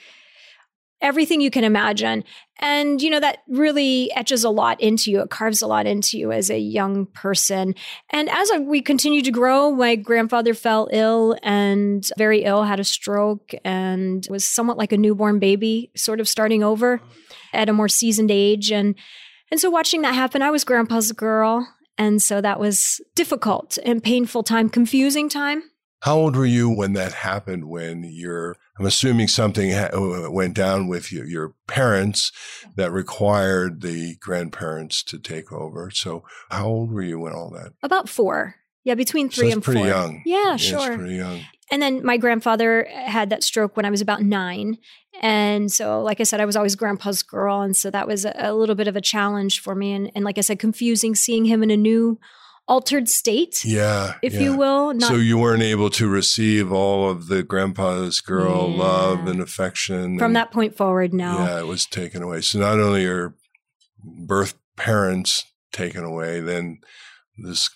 everything 1.01 1.41
you 1.41 1.49
can 1.49 1.63
imagine. 1.63 2.23
And, 2.59 3.01
you 3.01 3.09
know, 3.09 3.19
that 3.19 3.39
really 3.47 4.11
etches 4.13 4.43
a 4.43 4.49
lot 4.49 4.79
into 4.79 5.09
you. 5.09 5.19
It 5.21 5.31
carves 5.31 5.61
a 5.61 5.67
lot 5.67 5.87
into 5.87 6.17
you 6.17 6.31
as 6.31 6.49
a 6.51 6.59
young 6.59 7.07
person. 7.07 7.73
And 8.11 8.29
as 8.29 8.51
we 8.61 8.81
continued 8.81 9.25
to 9.25 9.31
grow, 9.31 9.71
my 9.71 9.95
grandfather 9.95 10.53
fell 10.53 10.87
ill 10.91 11.35
and 11.41 12.07
very 12.17 12.43
ill, 12.43 12.63
had 12.63 12.79
a 12.79 12.83
stroke, 12.83 13.51
and 13.65 14.27
was 14.29 14.45
somewhat 14.45 14.77
like 14.77 14.91
a 14.91 14.97
newborn 14.97 15.39
baby, 15.39 15.91
sort 15.95 16.19
of 16.19 16.29
starting 16.29 16.63
over 16.63 17.01
at 17.51 17.69
a 17.69 17.73
more 17.73 17.89
seasoned 17.89 18.31
age. 18.31 18.71
And, 18.71 18.95
and 19.49 19.59
so 19.59 19.69
watching 19.69 20.03
that 20.03 20.13
happen, 20.13 20.41
I 20.41 20.51
was 20.51 20.63
grandpa's 20.63 21.11
girl. 21.11 21.67
And 21.97 22.21
so 22.21 22.41
that 22.41 22.59
was 22.59 23.01
difficult 23.15 23.77
and 23.83 24.03
painful 24.03 24.43
time, 24.43 24.69
confusing 24.69 25.29
time. 25.29 25.63
How 26.01 26.17
old 26.17 26.35
were 26.35 26.45
you 26.45 26.69
when 26.69 26.93
that 26.93 27.13
happened? 27.13 27.69
When 27.69 28.03
your, 28.03 28.55
I'm 28.81 28.87
assuming 28.87 29.27
something 29.27 29.69
ha- 29.69 29.91
uh, 29.93 30.31
went 30.31 30.55
down 30.55 30.87
with 30.87 31.11
your, 31.11 31.23
your 31.27 31.53
parents 31.67 32.31
that 32.77 32.91
required 32.91 33.81
the 33.81 34.15
grandparents 34.15 35.03
to 35.03 35.19
take 35.19 35.51
over. 35.51 35.91
So, 35.91 36.23
how 36.49 36.65
old 36.65 36.91
were 36.91 37.03
you 37.03 37.19
when 37.19 37.31
all 37.31 37.51
that? 37.51 37.73
About 37.83 38.09
four. 38.09 38.55
Yeah, 38.83 38.95
between 38.95 39.29
three 39.29 39.49
so 39.51 39.53
and 39.53 39.63
pretty 39.63 39.81
four. 39.81 39.87
young. 39.87 40.23
Yeah, 40.25 40.45
Yeah, 40.47 40.53
it's 40.55 40.63
sure. 40.63 40.97
pretty 40.97 41.13
young. 41.13 41.41
And 41.69 41.79
then 41.79 42.03
my 42.03 42.17
grandfather 42.17 42.87
had 42.91 43.29
that 43.29 43.43
stroke 43.43 43.77
when 43.77 43.85
I 43.85 43.91
was 43.91 44.01
about 44.01 44.23
nine. 44.23 44.79
And 45.21 45.71
so, 45.71 46.01
like 46.01 46.19
I 46.19 46.23
said, 46.23 46.41
I 46.41 46.45
was 46.45 46.55
always 46.55 46.75
grandpa's 46.75 47.21
girl. 47.21 47.61
And 47.61 47.77
so 47.77 47.91
that 47.91 48.07
was 48.07 48.25
a, 48.25 48.33
a 48.35 48.55
little 48.55 48.73
bit 48.73 48.87
of 48.87 48.95
a 48.95 49.01
challenge 49.01 49.59
for 49.59 49.75
me. 49.75 49.93
And, 49.93 50.11
and 50.15 50.25
like 50.25 50.39
I 50.39 50.41
said, 50.41 50.57
confusing 50.57 51.13
seeing 51.13 51.45
him 51.45 51.61
in 51.61 51.69
a 51.69 51.77
new, 51.77 52.19
altered 52.71 53.09
state, 53.09 53.65
Yeah. 53.65 54.13
if 54.21 54.33
yeah. 54.33 54.39
you 54.39 54.57
will. 54.57 54.93
Not 54.93 55.09
so 55.09 55.15
you 55.15 55.37
weren't 55.37 55.61
able 55.61 55.89
to 55.91 56.07
receive 56.07 56.71
all 56.71 57.09
of 57.09 57.27
the 57.27 57.43
grandpa's 57.43 58.21
girl 58.21 58.69
Yeah. 58.71 58.83
love 58.83 59.27
and 59.27 59.41
affection 59.41 60.17
from 60.17 60.27
and- 60.27 60.35
that 60.37 60.51
point 60.51 60.77
forward, 60.77 61.13
no. 61.13 61.33
Yeah, 61.39 61.59
it 61.59 61.67
was 61.67 61.85
taken 61.85 62.23
away. 62.23 62.39
So 62.41 62.59
not 62.59 62.79
only 62.79 63.01
your 63.01 63.35
birth 64.03 64.53
parents 64.77 65.43
taken 65.73 66.03
away, 66.05 66.39
then 66.39 66.79
this 67.37 67.69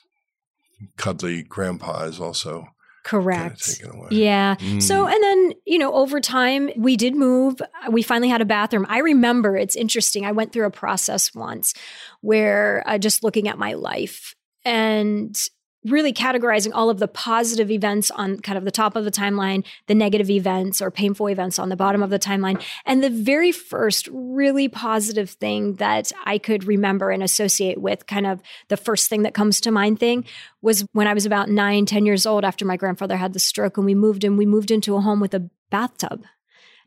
cuddly 0.98 1.44
grandpa 1.44 2.04
is 2.06 2.20
also 2.22 2.54
kind 2.62 2.68
of 2.68 3.24
Correct. 3.24 3.66
taken 3.66 3.92
away. 3.98 4.08
Yeah. 4.12 4.56
Mm. 4.56 4.82
So, 4.82 5.08
and 5.08 5.22
then, 5.22 5.52
you 5.66 5.78
know, 5.78 5.94
over 5.94 6.20
time, 6.22 6.70
we 6.78 6.96
did 6.96 7.16
move. 7.16 7.62
We 7.92 8.02
finally 8.02 8.30
had 8.30 8.42
a 8.42 8.46
bathroom. 8.46 8.86
I 8.90 9.00
remember 9.00 9.56
it's 9.58 9.76
interesting. 9.76 10.26
I 10.26 10.32
went 10.32 10.54
through 10.54 10.66
a 10.66 10.72
process 10.72 11.36
once 11.36 11.74
where 12.22 12.82
uh, 12.88 12.98
just 12.98 13.24
looking 13.24 13.48
at 13.48 13.58
my 13.60 13.74
life 13.74 14.34
and 14.66 15.38
really 15.86 16.12
categorizing 16.12 16.72
all 16.74 16.90
of 16.90 16.98
the 16.98 17.08
positive 17.08 17.70
events 17.70 18.10
on 18.12 18.40
kind 18.40 18.58
of 18.58 18.66
the 18.66 18.72
top 18.72 18.96
of 18.96 19.06
the 19.06 19.12
timeline, 19.12 19.64
the 19.86 19.94
negative 19.94 20.30
events 20.30 20.82
or 20.82 20.90
painful 20.90 21.30
events 21.30 21.60
on 21.60 21.70
the 21.70 21.76
bottom 21.76 22.02
of 22.02 22.10
the 22.10 22.20
timeline. 22.20 22.62
And 22.86 23.04
the 23.04 23.10
very 23.10 23.52
first 23.52 24.10
really 24.12 24.68
positive 24.68 25.30
thing 25.30 25.76
that 25.76 26.12
I 26.26 26.40
could 26.40 26.64
remember 26.64 27.12
and 27.12 27.22
associate 27.22 27.80
with 27.80 28.08
kind 28.08 28.26
of 28.26 28.42
the 28.68 28.78
first 28.78 29.10
thing 29.10 29.22
that 29.24 29.36
comes 29.36 29.62
to 29.62 29.72
mind 29.72 30.00
thing 30.00 30.26
was 30.62 30.86
when 30.94 31.08
I 31.08 31.14
was 31.14 31.26
about 31.26 31.50
nine, 31.50 31.86
10 31.86 32.06
years 32.06 32.26
old 32.26 32.44
after 32.44 32.66
my 32.66 32.78
grandfather 32.78 33.18
had 33.18 33.34
the 33.34 33.40
stroke 33.40 33.78
and 33.78 33.86
we 33.86 33.96
moved 33.96 34.24
in, 34.24 34.38
we 34.38 34.48
moved 34.48 34.72
into 34.72 34.96
a 34.96 35.02
home 35.02 35.20
with 35.20 35.36
a 35.36 35.50
bathtub. 35.70 36.26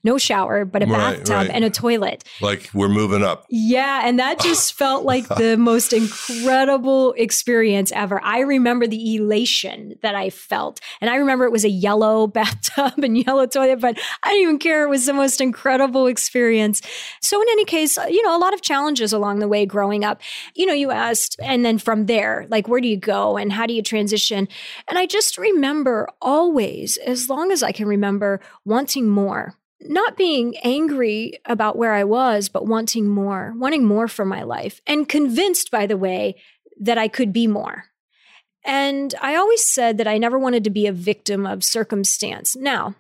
No 0.05 0.17
shower, 0.19 0.64
but 0.64 0.83
a 0.83 0.87
Right, 0.87 1.17
bathtub 1.17 1.37
right. 1.37 1.50
and 1.50 1.64
a 1.64 1.71
toilet. 1.71 2.25
Like 2.40 2.71
we're 2.73 2.88
moving 2.88 3.23
up. 3.23 3.45
Yeah, 3.50 4.02
and 4.05 4.19
that 4.19 4.40
just 4.40 4.73
felt 4.78 5.05
like 5.05 5.26
the 5.28 5.57
most 5.57 5.93
incredible 5.93 7.12
experience 7.17 7.90
ever. 7.93 8.21
I 8.23 8.40
remember 8.40 8.87
the 8.87 9.17
elation 9.17 9.95
that 10.02 10.14
I 10.14 10.31
felt. 10.31 10.81
And 11.00 11.11
I 11.11 11.17
remember 11.17 11.45
it 11.45 11.52
was 11.52 11.64
a 11.64 11.71
yellow 11.71 12.26
bathtub 12.38 12.99
and 13.02 13.19
yellow 13.19 13.47
toilet, 13.47 13.81
but 13.81 13.99
I 14.23 14.31
didn't 14.31 14.43
even 14.43 14.59
care. 14.59 14.85
It 14.85 14.88
was 14.88 15.07
the 15.07 15.12
most 15.12 15.40
incredible 15.40 16.07
experience. 16.07 16.81
So, 17.21 17.40
in 17.43 17.49
any 17.50 17.64
case, 17.64 17.99
uh, 17.99 18.07
you 18.09 18.23
know, 18.25 18.37
a 18.37 18.38
lot 18.38 18.55
of 18.55 18.62
challenges 18.62 19.12
along 19.12 19.40
the 19.40 19.49
way 19.49 19.67
growing 19.67 20.05
up. 20.05 20.21
You 20.55 20.67
know, 20.67 20.75
you 20.75 20.90
asked, 20.90 21.37
and 21.43 21.65
then 21.65 21.78
from 21.78 22.06
there, 22.06 22.47
like, 22.50 22.69
where 22.69 22.80
do 22.80 22.89
you 22.89 22.97
go 22.97 23.37
and 23.37 23.52
how 23.52 23.67
do 23.67 23.75
you 23.75 23.82
transition? 23.82 24.49
And 24.87 24.99
I 24.99 25.06
just 25.06 25.39
remember 25.39 26.08
always, 26.23 26.97
as 26.99 27.28
long 27.28 27.50
as 27.50 27.63
I 27.63 27.73
can 27.73 27.87
remember, 27.87 28.41
wanting 28.65 29.08
more 29.08 29.54
not 29.80 30.17
being 30.17 30.56
angry 30.58 31.38
about 31.45 31.76
where 31.76 31.95
I 31.95 32.04
was, 32.04 32.49
but 32.49 32.67
wanting 32.67 33.08
more, 33.08 33.54
wanting 33.56 33.84
more 33.84 34.08
for 34.08 34.25
my 34.25 34.43
life, 34.43 34.80
and 34.86 35.08
convinced, 35.08 35.71
by 35.71 35.86
the 35.86 35.97
way, 35.97 36.36
that 36.80 36.99
I 36.99 37.08
could 37.08 37.32
be 37.32 37.47
more. 37.47 37.84
And 38.64 39.14
I 39.21 39.36
always 39.36 39.64
said 39.64 39.99
that 39.99 40.08
I 40.08 40.19
never 40.19 40.38
wanted 40.38 40.64
to 40.64 40.71
be 40.71 40.86
a 40.86 40.93
victim 40.93 41.47
of 41.47 41.64
circumstance. 41.64 42.56
Now, 42.56 42.97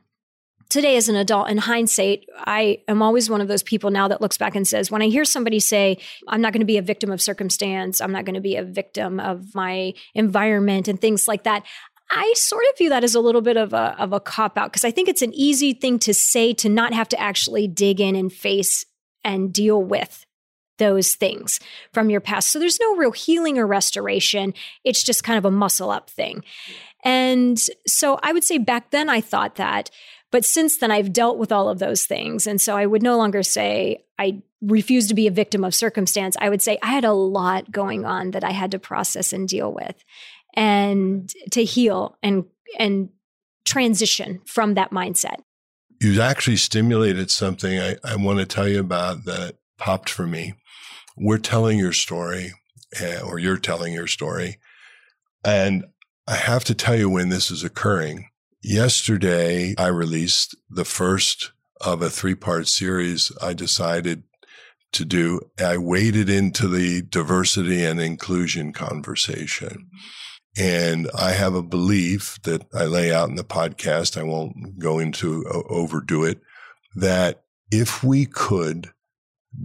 today 0.68 0.96
as 0.96 1.08
an 1.08 1.16
adult, 1.16 1.48
in 1.48 1.58
hindsight, 1.58 2.26
I 2.36 2.82
am 2.88 3.02
always 3.02 3.28
one 3.28 3.40
of 3.40 3.48
those 3.48 3.62
people 3.62 3.90
now 3.90 4.08
that 4.08 4.20
looks 4.20 4.38
back 4.38 4.54
and 4.54 4.66
says, 4.68 4.90
when 4.90 5.02
I 5.02 5.08
hear 5.08 5.24
somebody 5.24 5.60
say, 5.60 5.98
I'm 6.28 6.40
not 6.40 6.52
going 6.52 6.60
to 6.60 6.66
be 6.66 6.78
a 6.78 6.82
victim 6.82 7.10
of 7.10 7.22
circumstance, 7.22 8.00
I'm 8.00 8.12
not 8.12 8.24
going 8.24 8.34
to 8.34 8.40
be 8.40 8.56
a 8.56 8.64
victim 8.64 9.18
of 9.18 9.54
my 9.54 9.94
environment 10.14 10.86
and 10.86 11.00
things 11.00 11.26
like 11.26 11.44
that, 11.44 11.64
I 12.10 12.32
sort 12.36 12.64
of 12.70 12.78
view 12.78 12.88
that 12.88 13.04
as 13.04 13.14
a 13.14 13.20
little 13.20 13.42
bit 13.42 13.56
of 13.56 13.72
a 13.72 13.94
of 13.98 14.12
a 14.12 14.20
cop 14.20 14.56
out 14.56 14.72
because 14.72 14.84
I 14.84 14.90
think 14.90 15.08
it's 15.08 15.22
an 15.22 15.34
easy 15.34 15.72
thing 15.72 15.98
to 16.00 16.14
say 16.14 16.54
to 16.54 16.68
not 16.68 16.94
have 16.94 17.08
to 17.10 17.20
actually 17.20 17.68
dig 17.68 18.00
in 18.00 18.16
and 18.16 18.32
face 18.32 18.84
and 19.24 19.52
deal 19.52 19.82
with 19.82 20.24
those 20.78 21.14
things 21.14 21.60
from 21.92 22.08
your 22.08 22.20
past. 22.20 22.48
So 22.48 22.58
there's 22.58 22.80
no 22.80 22.96
real 22.96 23.10
healing 23.10 23.58
or 23.58 23.66
restoration. 23.66 24.54
It's 24.84 25.02
just 25.02 25.24
kind 25.24 25.36
of 25.36 25.44
a 25.44 25.50
muscle 25.50 25.90
up 25.90 26.08
thing. 26.08 26.44
And 27.04 27.60
so 27.86 28.18
I 28.22 28.32
would 28.32 28.44
say 28.44 28.58
back 28.58 28.90
then 28.90 29.08
I 29.08 29.20
thought 29.20 29.56
that, 29.56 29.90
but 30.30 30.44
since 30.44 30.78
then 30.78 30.90
I've 30.90 31.12
dealt 31.12 31.38
with 31.38 31.52
all 31.52 31.68
of 31.68 31.78
those 31.78 32.06
things. 32.06 32.46
And 32.46 32.60
so 32.60 32.76
I 32.76 32.86
would 32.86 33.02
no 33.02 33.16
longer 33.16 33.42
say 33.42 34.04
I 34.18 34.42
refuse 34.60 35.08
to 35.08 35.14
be 35.14 35.26
a 35.26 35.32
victim 35.32 35.64
of 35.64 35.74
circumstance. 35.74 36.36
I 36.40 36.48
would 36.48 36.62
say 36.62 36.78
I 36.82 36.88
had 36.88 37.04
a 37.04 37.12
lot 37.12 37.70
going 37.70 38.04
on 38.04 38.32
that 38.32 38.44
I 38.44 38.50
had 38.50 38.72
to 38.72 38.78
process 38.78 39.32
and 39.32 39.48
deal 39.48 39.72
with 39.72 40.04
and 40.54 41.32
to 41.52 41.64
heal 41.64 42.16
and 42.22 42.44
and 42.78 43.10
transition 43.64 44.40
from 44.46 44.74
that 44.74 44.90
mindset. 44.90 45.36
You 46.00 46.20
actually 46.20 46.56
stimulated 46.56 47.30
something 47.30 47.78
I, 47.78 47.96
I 48.04 48.16
want 48.16 48.38
to 48.38 48.46
tell 48.46 48.68
you 48.68 48.80
about 48.80 49.24
that 49.24 49.56
popped 49.78 50.08
for 50.08 50.26
me. 50.26 50.54
We're 51.16 51.38
telling 51.38 51.78
your 51.78 51.92
story, 51.92 52.52
uh, 53.00 53.20
or 53.26 53.38
you're 53.38 53.58
telling 53.58 53.92
your 53.92 54.06
story. 54.06 54.58
And 55.44 55.84
I 56.26 56.36
have 56.36 56.64
to 56.64 56.74
tell 56.74 56.96
you 56.96 57.10
when 57.10 57.28
this 57.28 57.50
is 57.50 57.64
occurring. 57.64 58.28
Yesterday, 58.62 59.74
I 59.76 59.88
released 59.88 60.56
the 60.70 60.84
first 60.84 61.52
of 61.80 62.02
a 62.02 62.10
three 62.10 62.34
part 62.34 62.68
series 62.68 63.32
I 63.40 63.54
decided 63.54 64.24
to 64.92 65.04
do. 65.04 65.40
I 65.58 65.78
waded 65.78 66.28
into 66.28 66.68
the 66.68 67.02
diversity 67.02 67.84
and 67.84 68.00
inclusion 68.00 68.72
conversation. 68.72 69.88
And 70.58 71.08
I 71.16 71.32
have 71.32 71.54
a 71.54 71.62
belief 71.62 72.40
that 72.42 72.66
I 72.74 72.84
lay 72.84 73.12
out 73.12 73.28
in 73.28 73.36
the 73.36 73.44
podcast. 73.44 74.18
I 74.18 74.24
won't 74.24 74.78
go 74.78 74.98
into 74.98 75.46
uh, 75.46 75.62
overdo 75.68 76.24
it 76.24 76.40
that 76.96 77.44
if 77.70 78.02
we 78.02 78.26
could 78.26 78.90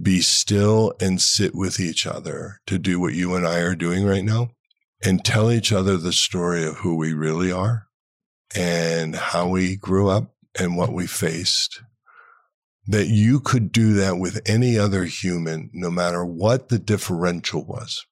be 0.02 0.22
still 0.22 0.94
and 1.02 1.22
sit 1.22 1.56
with 1.56 1.80
each 1.80 2.06
other 2.06 2.60
to 2.68 2.78
do 2.78 3.00
what 3.00 3.14
you 3.14 3.36
and 3.36 3.48
I 3.48 3.60
are 3.60 3.76
doing 3.76 4.06
right 4.06 4.24
now 4.24 4.52
and 5.04 5.24
tell 5.24 5.52
each 5.52 5.72
other 5.72 5.98
the 5.98 6.14
story 6.14 6.64
of 6.64 6.78
who 6.78 6.96
we 6.96 7.14
really 7.14 7.52
are 7.52 7.88
and 8.56 9.16
how 9.16 9.48
we 9.48 9.76
grew 9.76 10.10
up 10.10 10.34
and 10.58 10.78
what 10.78 10.94
we 10.94 11.08
faced, 11.08 11.82
that 12.86 13.08
you 13.08 13.40
could 13.40 13.72
do 13.72 13.94
that 13.94 14.18
with 14.18 14.42
any 14.46 14.78
other 14.78 15.06
human, 15.06 15.70
no 15.74 15.90
matter 15.90 16.24
what 16.24 16.70
the 16.70 16.80
differential 16.80 17.66
was, 17.66 18.06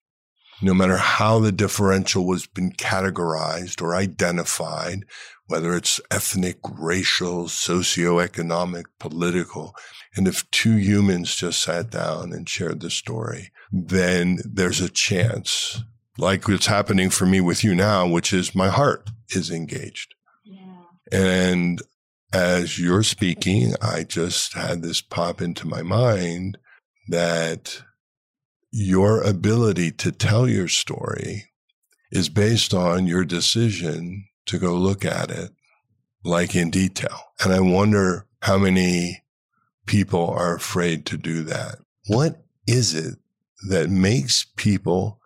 no 0.61 0.73
matter 0.73 0.97
how 0.97 1.39
the 1.39 1.51
differential 1.51 2.25
was 2.25 2.45
been 2.45 2.71
categorized 2.71 3.81
or 3.81 3.95
identified, 3.95 5.05
whether 5.47 5.75
it's 5.75 5.99
ethnic, 6.09 6.57
racial, 6.63 7.45
socioeconomic, 7.45 8.85
political. 8.99 9.75
And 10.15 10.27
if 10.27 10.49
two 10.51 10.75
humans 10.75 11.35
just 11.35 11.61
sat 11.61 11.89
down 11.89 12.31
and 12.31 12.47
shared 12.47 12.81
the 12.81 12.89
story, 12.89 13.51
then 13.71 14.39
there's 14.45 14.81
a 14.81 14.89
chance, 14.89 15.83
like 16.17 16.47
what's 16.47 16.67
happening 16.67 17.09
for 17.09 17.25
me 17.25 17.41
with 17.41 17.63
you 17.63 17.73
now, 17.75 18.07
which 18.07 18.31
is 18.33 18.55
my 18.55 18.69
heart 18.69 19.09
is 19.29 19.49
engaged. 19.49 20.13
Yeah. 20.43 20.83
And 21.11 21.81
as 22.33 22.79
you're 22.79 23.03
speaking, 23.03 23.73
I 23.81 24.03
just 24.03 24.53
had 24.53 24.81
this 24.81 25.01
pop 25.01 25.41
into 25.41 25.67
my 25.67 25.81
mind 25.81 26.57
that 27.09 27.83
your 28.71 29.21
ability 29.21 29.91
to 29.91 30.11
tell 30.11 30.47
your 30.47 30.67
story 30.67 31.51
is 32.11 32.29
based 32.29 32.73
on 32.73 33.07
your 33.07 33.25
decision 33.25 34.25
to 34.45 34.57
go 34.57 34.75
look 34.75 35.05
at 35.05 35.29
it 35.29 35.51
like 36.23 36.55
in 36.55 36.69
detail. 36.69 37.19
And 37.43 37.53
I 37.53 37.59
wonder 37.59 38.27
how 38.41 38.57
many 38.57 39.23
people 39.85 40.29
are 40.29 40.55
afraid 40.55 41.05
to 41.07 41.17
do 41.17 41.43
that. 41.43 41.77
What 42.07 42.43
is 42.67 42.93
it 42.93 43.15
that 43.69 43.89
makes 43.89 44.45
people 44.55 45.20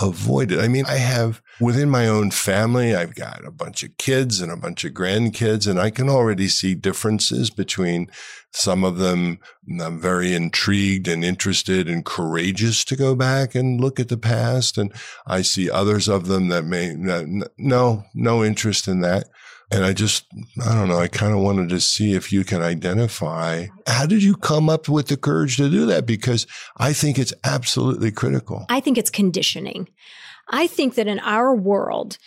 avoid 0.00 0.52
it? 0.52 0.60
I 0.60 0.68
mean, 0.68 0.86
I 0.86 0.96
have 0.96 1.42
within 1.60 1.90
my 1.90 2.06
own 2.06 2.30
family, 2.30 2.94
I've 2.94 3.14
got 3.14 3.44
a 3.44 3.50
bunch 3.50 3.82
of 3.82 3.96
kids 3.98 4.40
and 4.40 4.50
a 4.50 4.56
bunch 4.56 4.84
of 4.84 4.92
grandkids, 4.92 5.68
and 5.68 5.78
I 5.78 5.90
can 5.90 6.08
already 6.08 6.48
see 6.48 6.74
differences 6.74 7.50
between 7.50 8.10
some 8.52 8.82
of 8.82 8.98
them. 8.98 9.38
I'm 9.80 10.00
very 10.00 10.34
intrigued 10.34 11.06
and 11.06 11.24
interested 11.24 11.88
and 11.88 12.04
courageous 12.04 12.84
to 12.86 12.96
go 12.96 13.14
back 13.14 13.54
and 13.54 13.80
look 13.80 14.00
at 14.00 14.08
the 14.08 14.16
past. 14.16 14.76
And 14.78 14.92
I 15.26 15.42
see 15.42 15.70
others 15.70 16.08
of 16.08 16.26
them 16.26 16.48
that 16.48 16.64
may, 16.64 16.94
no, 16.96 18.04
no 18.14 18.44
interest 18.44 18.88
in 18.88 19.00
that. 19.02 19.28
And 19.72 19.84
I 19.84 19.92
just, 19.92 20.26
I 20.66 20.74
don't 20.74 20.88
know, 20.88 20.98
I 20.98 21.06
kind 21.06 21.32
of 21.32 21.40
wanted 21.40 21.68
to 21.68 21.80
see 21.80 22.14
if 22.14 22.32
you 22.32 22.42
can 22.44 22.60
identify 22.60 23.66
how 23.86 24.04
did 24.04 24.22
you 24.22 24.34
come 24.36 24.68
up 24.68 24.88
with 24.88 25.06
the 25.08 25.16
courage 25.16 25.56
to 25.58 25.70
do 25.70 25.86
that? 25.86 26.06
Because 26.06 26.46
I 26.76 26.92
think 26.92 27.18
it's 27.18 27.32
absolutely 27.44 28.10
critical. 28.10 28.66
I 28.68 28.80
think 28.80 28.98
it's 28.98 29.10
conditioning. 29.10 29.88
I 30.48 30.66
think 30.66 30.96
that 30.96 31.06
in 31.06 31.20
our 31.20 31.54
world 31.54 32.18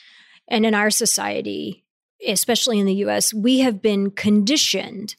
and 0.47 0.65
in 0.65 0.73
our 0.73 0.89
society, 0.89 1.83
especially 2.25 2.79
in 2.79 2.85
the 2.85 2.95
US, 3.05 3.33
we 3.33 3.59
have 3.59 3.81
been 3.81 4.11
conditioned 4.11 5.15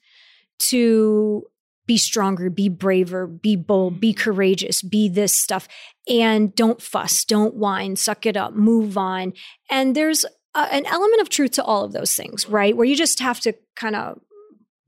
to 0.60 1.44
be 1.86 1.98
stronger, 1.98 2.48
be 2.48 2.70
braver, 2.70 3.26
be 3.26 3.56
bold, 3.56 4.00
be 4.00 4.14
courageous, 4.14 4.80
be 4.80 5.08
this 5.08 5.34
stuff, 5.34 5.68
and 6.08 6.54
don't 6.54 6.80
fuss, 6.80 7.24
don't 7.26 7.54
whine, 7.54 7.96
suck 7.96 8.24
it 8.24 8.36
up, 8.36 8.54
move 8.54 8.96
on. 8.96 9.34
And 9.68 9.94
there's 9.94 10.24
an 10.54 10.86
element 10.86 11.20
of 11.20 11.28
truth 11.28 11.52
to 11.52 11.64
all 11.64 11.84
of 11.84 11.92
those 11.92 12.14
things, 12.14 12.48
right? 12.48 12.76
Where 12.76 12.86
you 12.86 12.96
just 12.96 13.20
have 13.20 13.40
to 13.40 13.54
kind 13.74 13.96
of 13.96 14.20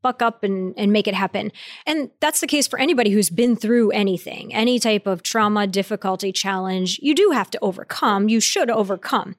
buck 0.02 0.22
up 0.22 0.44
and, 0.44 0.72
and 0.76 0.92
make 0.92 1.08
it 1.08 1.14
happen. 1.14 1.50
And 1.84 2.10
that's 2.20 2.40
the 2.40 2.46
case 2.46 2.68
for 2.68 2.78
anybody 2.78 3.10
who's 3.10 3.30
been 3.30 3.56
through 3.56 3.90
anything, 3.90 4.54
any 4.54 4.78
type 4.78 5.06
of 5.06 5.24
trauma, 5.24 5.66
difficulty, 5.66 6.30
challenge. 6.30 7.00
You 7.02 7.14
do 7.14 7.30
have 7.32 7.50
to 7.50 7.58
overcome, 7.60 8.28
you 8.28 8.38
should 8.38 8.70
overcome. 8.70 9.34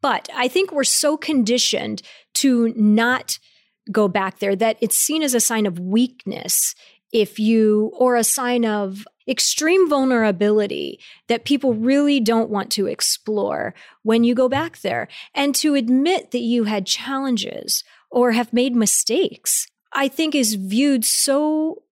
But 0.00 0.28
I 0.32 0.46
think 0.46 0.70
we're 0.70 0.84
so 0.84 1.16
conditioned 1.16 2.02
to 2.34 2.72
not 2.76 3.40
go 3.90 4.06
back 4.06 4.38
there 4.38 4.54
that 4.54 4.76
it's 4.80 4.96
seen 4.96 5.22
as 5.22 5.34
a 5.34 5.40
sign 5.40 5.66
of 5.66 5.80
weakness 5.80 6.74
if 7.12 7.38
you, 7.38 7.92
or 7.94 8.16
a 8.16 8.24
sign 8.24 8.64
of 8.64 9.06
extreme 9.28 9.88
vulnerability 9.88 11.00
that 11.26 11.44
people 11.44 11.74
really 11.74 12.20
don't 12.20 12.50
want 12.50 12.70
to 12.70 12.86
explore 12.86 13.74
when 14.02 14.22
you 14.22 14.34
go 14.34 14.48
back 14.48 14.80
there. 14.80 15.08
And 15.34 15.54
to 15.56 15.74
admit 15.74 16.30
that 16.30 16.40
you 16.40 16.64
had 16.64 16.86
challenges 16.86 17.82
or 18.10 18.32
have 18.32 18.52
made 18.52 18.76
mistakes 18.76 19.66
I 19.96 20.08
think 20.08 20.34
is 20.34 20.54
viewed 20.54 21.04
so 21.06 21.82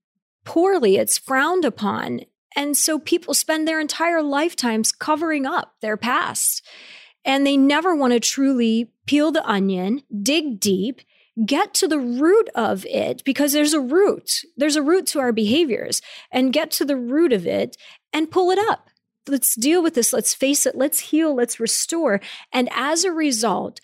poorly. 0.45 0.97
It's 0.97 1.19
frowned 1.19 1.65
upon. 1.65 2.21
And 2.55 2.77
so 2.77 2.99
people 2.99 3.33
spend 3.33 3.67
their 3.67 3.81
entire 3.81 4.23
lifetimes 4.23 4.93
covering 4.93 5.47
up 5.47 5.75
their 5.81 5.97
past. 5.97 6.63
And 7.25 7.47
they 7.47 7.57
never 7.57 7.97
want 7.97 8.13
to 8.13 8.21
truly 8.21 8.91
peel 9.07 9.33
the 9.33 9.45
onion, 9.49 10.03
dig 10.23 10.61
deep, 10.61 11.01
get 11.47 11.75
to 11.75 11.89
the 11.89 11.99
root 11.99 12.49
of 12.55 12.87
it 12.87 13.23
because 13.25 13.53
there's 13.53 13.75
a 13.75 13.81
root. 13.81 14.31
There's 14.57 14.77
a 14.77 14.83
root 14.83 15.07
to 15.09 15.21
our 15.21 15.33
behaviors 15.33 16.01
and 16.31 16.53
get 16.53 16.71
to 16.73 16.85
the 16.85 16.97
root 16.97 17.33
of 17.33 17.47
it 17.47 17.77
and 18.13 18.31
pull 18.31 18.51
it 18.51 18.59
up. 18.59 18.89
Let's 19.27 19.55
deal 19.55 19.83
with 19.83 19.95
this. 19.95 20.13
Let's 20.13 20.35
face 20.35 20.67
it. 20.67 20.77
Let's 20.77 21.01
heal. 21.01 21.35
Let's 21.35 21.59
restore. 21.59 22.21
And 22.53 22.69
as 22.73 23.05
a 23.05 23.13
result, 23.13 23.81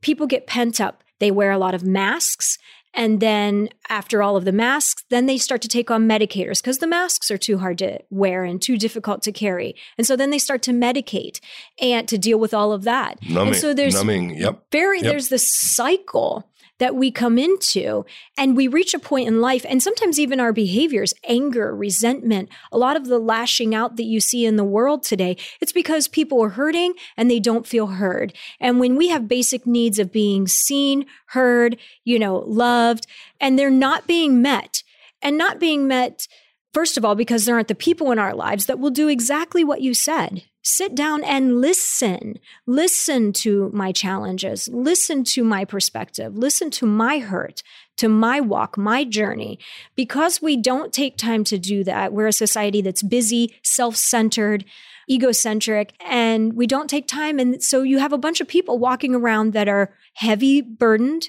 people 0.00 0.26
get 0.26 0.46
pent 0.46 0.80
up. 0.80 1.02
They 1.18 1.30
wear 1.30 1.50
a 1.50 1.58
lot 1.58 1.74
of 1.74 1.84
masks 1.84 2.58
and 2.96 3.20
then 3.20 3.68
after 3.90 4.22
all 4.22 4.36
of 4.36 4.46
the 4.46 4.52
masks, 4.52 5.04
then 5.10 5.26
they 5.26 5.36
start 5.36 5.60
to 5.62 5.68
take 5.68 5.90
on 5.90 6.08
medicators 6.08 6.62
because 6.62 6.78
the 6.78 6.86
masks 6.86 7.30
are 7.30 7.36
too 7.36 7.58
hard 7.58 7.78
to 7.78 7.98
wear 8.08 8.42
and 8.42 8.60
too 8.60 8.78
difficult 8.78 9.22
to 9.24 9.32
carry. 9.32 9.76
And 9.98 10.06
so 10.06 10.16
then 10.16 10.30
they 10.30 10.38
start 10.38 10.62
to 10.62 10.72
medicate 10.72 11.40
and 11.80 12.08
to 12.08 12.16
deal 12.16 12.38
with 12.38 12.54
all 12.54 12.72
of 12.72 12.84
that. 12.84 13.18
Numbing, 13.22 13.48
and 13.48 13.56
so 13.56 13.74
there's 13.74 13.94
numbing, 13.94 14.38
yep. 14.38 14.64
Very 14.72 15.00
yep. 15.00 15.10
there's 15.10 15.28
this 15.28 15.46
cycle 15.46 16.50
that 16.78 16.94
we 16.94 17.10
come 17.10 17.38
into 17.38 18.04
and 18.36 18.56
we 18.56 18.68
reach 18.68 18.94
a 18.94 18.98
point 18.98 19.28
in 19.28 19.40
life 19.40 19.64
and 19.68 19.82
sometimes 19.82 20.18
even 20.18 20.40
our 20.40 20.52
behaviors 20.52 21.14
anger 21.28 21.74
resentment 21.74 22.48
a 22.72 22.78
lot 22.78 22.96
of 22.96 23.06
the 23.06 23.18
lashing 23.18 23.74
out 23.74 23.96
that 23.96 24.04
you 24.04 24.20
see 24.20 24.44
in 24.44 24.56
the 24.56 24.64
world 24.64 25.02
today 25.02 25.36
it's 25.60 25.72
because 25.72 26.08
people 26.08 26.42
are 26.42 26.50
hurting 26.50 26.94
and 27.16 27.30
they 27.30 27.40
don't 27.40 27.66
feel 27.66 27.86
heard. 27.86 28.32
And 28.60 28.80
when 28.80 28.96
we 28.96 29.08
have 29.08 29.28
basic 29.28 29.66
needs 29.66 29.98
of 29.98 30.12
being 30.12 30.46
seen 30.46 31.06
heard 31.26 31.76
you 32.04 32.18
know 32.18 32.38
loved 32.46 33.06
and 33.40 33.58
they're 33.58 33.70
not 33.70 34.06
being 34.06 34.42
met 34.42 34.82
and 35.22 35.36
not 35.36 35.58
being 35.58 35.88
met 35.88 36.26
first 36.72 36.96
of 36.96 37.04
all 37.04 37.14
because 37.14 37.44
there 37.44 37.54
aren't 37.54 37.68
the 37.68 37.74
people 37.74 38.12
in 38.12 38.18
our 38.18 38.34
lives 38.34 38.66
that 38.66 38.78
will 38.78 38.90
do 38.90 39.08
exactly 39.08 39.64
what 39.64 39.80
you 39.80 39.94
said 39.94 40.44
sit 40.66 40.96
down 40.96 41.22
and 41.22 41.60
listen. 41.60 42.40
Listen 42.66 43.32
to 43.32 43.70
my 43.72 43.92
challenges. 43.92 44.68
Listen 44.72 45.22
to 45.22 45.44
my 45.44 45.64
perspective. 45.64 46.36
Listen 46.36 46.72
to 46.72 46.84
my 46.84 47.18
hurt, 47.20 47.62
to 47.96 48.08
my 48.08 48.40
walk, 48.40 48.76
my 48.76 49.04
journey. 49.04 49.60
Because 49.94 50.42
we 50.42 50.56
don't 50.56 50.92
take 50.92 51.16
time 51.16 51.44
to 51.44 51.56
do 51.56 51.84
that, 51.84 52.12
we're 52.12 52.26
a 52.26 52.32
society 52.32 52.82
that's 52.82 53.04
busy, 53.04 53.54
self 53.62 53.94
centered, 53.94 54.64
egocentric, 55.08 55.92
and 56.04 56.54
we 56.54 56.66
don't 56.66 56.90
take 56.90 57.06
time. 57.06 57.38
And 57.38 57.62
so 57.62 57.82
you 57.82 58.00
have 58.00 58.12
a 58.12 58.18
bunch 58.18 58.40
of 58.40 58.48
people 58.48 58.76
walking 58.76 59.14
around 59.14 59.52
that 59.52 59.68
are 59.68 59.94
heavy 60.14 60.62
burdened. 60.62 61.28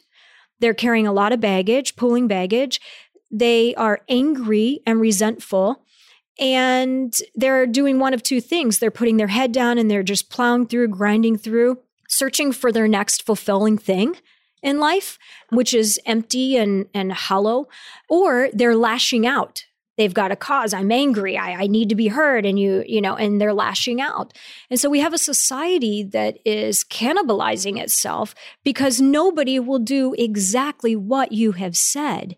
They're 0.60 0.74
carrying 0.74 1.06
a 1.06 1.14
lot 1.14 1.32
of 1.32 1.40
baggage, 1.40 1.96
pulling 1.96 2.28
baggage. 2.28 2.82
They 3.30 3.76
are 3.76 4.02
angry 4.10 4.80
and 4.88 5.00
resentful 5.00 5.84
and 6.40 7.16
they're 7.36 7.66
doing 7.66 8.00
one 8.00 8.14
of 8.14 8.24
two 8.24 8.42
things. 8.42 8.80
They're 8.80 8.92
putting 8.92 9.18
their 9.18 9.28
head 9.28 9.52
down 9.52 9.78
and 9.78 9.90
they're 9.90 10.04
just 10.04 10.30
plowing 10.30 10.68
through, 10.68 10.90
grinding 10.90 11.38
through, 11.38 11.80
searching 12.08 12.52
for 12.52 12.72
their 12.72 12.88
next 12.88 13.24
fulfilling 13.24 13.78
thing 13.78 14.16
in 14.62 14.80
life, 14.80 15.18
which 15.50 15.74
is 15.74 16.00
empty 16.06 16.58
and, 16.58 16.88
and 16.94 17.12
hollow, 17.12 17.68
or 18.10 18.50
they're 18.54 18.76
lashing 18.76 19.26
out. 19.26 19.64
They've 19.98 20.14
got 20.14 20.32
a 20.32 20.36
cause. 20.36 20.74
I'm 20.74 20.92
angry. 20.92 21.38
I, 21.38 21.64
I 21.64 21.68
need 21.68 21.90
to 21.90 21.96
be 21.96 22.08
heard. 22.08 22.46
And 22.46 22.60
you, 22.60 22.84
you 22.86 23.02
know, 23.02 23.16
and 23.16 23.42
they're 23.42 23.54
lashing 23.54 24.00
out. 24.00 24.32
And 24.70 24.80
so 24.80 24.90
we 24.90 25.00
have 25.00 25.14
a 25.14 25.18
society 25.18 26.04
that 26.04 26.38
is 26.46 26.84
cannibalizing 26.84 27.82
itself 27.82 28.36
because 28.64 29.02
nobody 29.02 29.60
will 29.60 29.80
do 29.80 30.14
exactly 30.18 30.96
what 30.96 31.32
you 31.32 31.54
have 31.54 31.76
said. 31.76 32.36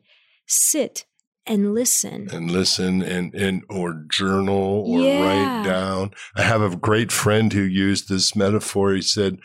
Sit 0.48 1.06
and 1.50 1.74
listen 1.74 2.30
and 2.32 2.52
listen 2.52 3.02
and, 3.02 3.34
and 3.34 3.64
or 3.70 4.06
journal 4.08 4.84
or 4.88 5.02
yeah. 5.02 5.24
write 5.24 5.66
down 5.66 6.12
i 6.36 6.44
have 6.44 6.62
a 6.62 6.76
great 6.76 7.12
friend 7.12 7.52
who 7.52 7.64
used 7.64 8.08
this 8.08 8.36
metaphor 8.36 8.94
he 8.94 9.02
said 9.02 9.40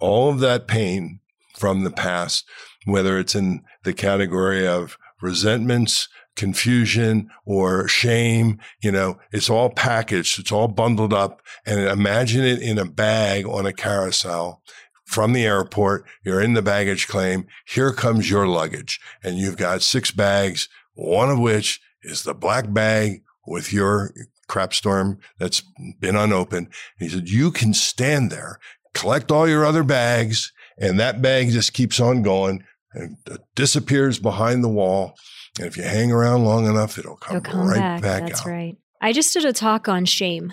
all 0.00 0.28
of 0.28 0.40
that 0.40 0.66
pain 0.66 1.20
from 1.54 1.84
the 1.84 1.90
past 1.90 2.44
whether 2.84 3.18
it's 3.18 3.36
in 3.36 3.62
the 3.84 3.94
category 3.94 4.66
of 4.66 4.98
resentments 5.22 6.08
confusion 6.34 7.30
or 7.46 7.86
shame 7.86 8.58
you 8.82 8.90
know 8.90 9.16
it's 9.30 9.48
all 9.48 9.70
packaged 9.70 10.40
it's 10.40 10.50
all 10.50 10.66
bundled 10.66 11.12
up 11.12 11.40
and 11.64 11.80
imagine 11.80 12.44
it 12.44 12.60
in 12.60 12.76
a 12.76 12.84
bag 12.84 13.46
on 13.46 13.64
a 13.64 13.72
carousel 13.72 14.60
from 15.04 15.32
the 15.32 15.44
airport. 15.44 16.06
You're 16.24 16.40
in 16.40 16.54
the 16.54 16.62
baggage 16.62 17.06
claim. 17.06 17.46
Here 17.66 17.92
comes 17.92 18.30
your 18.30 18.46
luggage. 18.46 19.00
And 19.22 19.36
you've 19.36 19.56
got 19.56 19.82
six 19.82 20.10
bags 20.10 20.68
one 20.94 21.30
of 21.30 21.38
which 21.38 21.80
is 22.02 22.22
the 22.22 22.34
black 22.34 22.72
bag 22.72 23.22
with 23.46 23.72
your 23.72 24.12
crap 24.48 24.74
storm 24.74 25.18
that's 25.38 25.62
been 26.00 26.16
unopened. 26.16 26.68
And 26.98 27.08
he 27.08 27.14
said, 27.14 27.28
you 27.28 27.50
can 27.50 27.74
stand 27.74 28.30
there, 28.30 28.58
collect 28.94 29.30
all 29.30 29.48
your 29.48 29.64
other 29.64 29.82
bags 29.82 30.52
and 30.78 30.98
that 31.00 31.22
bag 31.22 31.50
just 31.50 31.72
keeps 31.72 32.00
on 32.00 32.22
going 32.22 32.64
and 32.92 33.16
disappears 33.54 34.18
behind 34.18 34.62
the 34.62 34.68
wall. 34.68 35.16
And 35.58 35.66
if 35.66 35.76
you 35.76 35.84
hang 35.84 36.10
around 36.10 36.44
long 36.44 36.66
enough, 36.66 36.98
it'll 36.98 37.16
come, 37.16 37.36
it'll 37.36 37.52
come 37.52 37.68
right 37.68 37.76
back, 37.76 38.02
back 38.02 38.22
That's 38.22 38.40
out. 38.40 38.46
right. 38.46 38.76
I 39.00 39.12
just 39.12 39.32
did 39.32 39.44
a 39.44 39.52
talk 39.52 39.88
on 39.88 40.04
shame 40.04 40.52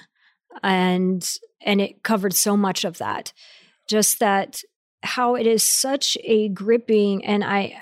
and 0.62 1.28
and 1.64 1.80
it 1.80 2.04
covered 2.04 2.34
so 2.34 2.58
much 2.58 2.84
of 2.84 2.98
that. 2.98 3.34
Just 3.88 4.20
that 4.20 4.62
how 5.04 5.36
it 5.36 5.48
is 5.48 5.64
such 5.64 6.18
a 6.24 6.50
gripping 6.50 7.26
and 7.26 7.44
I 7.44 7.82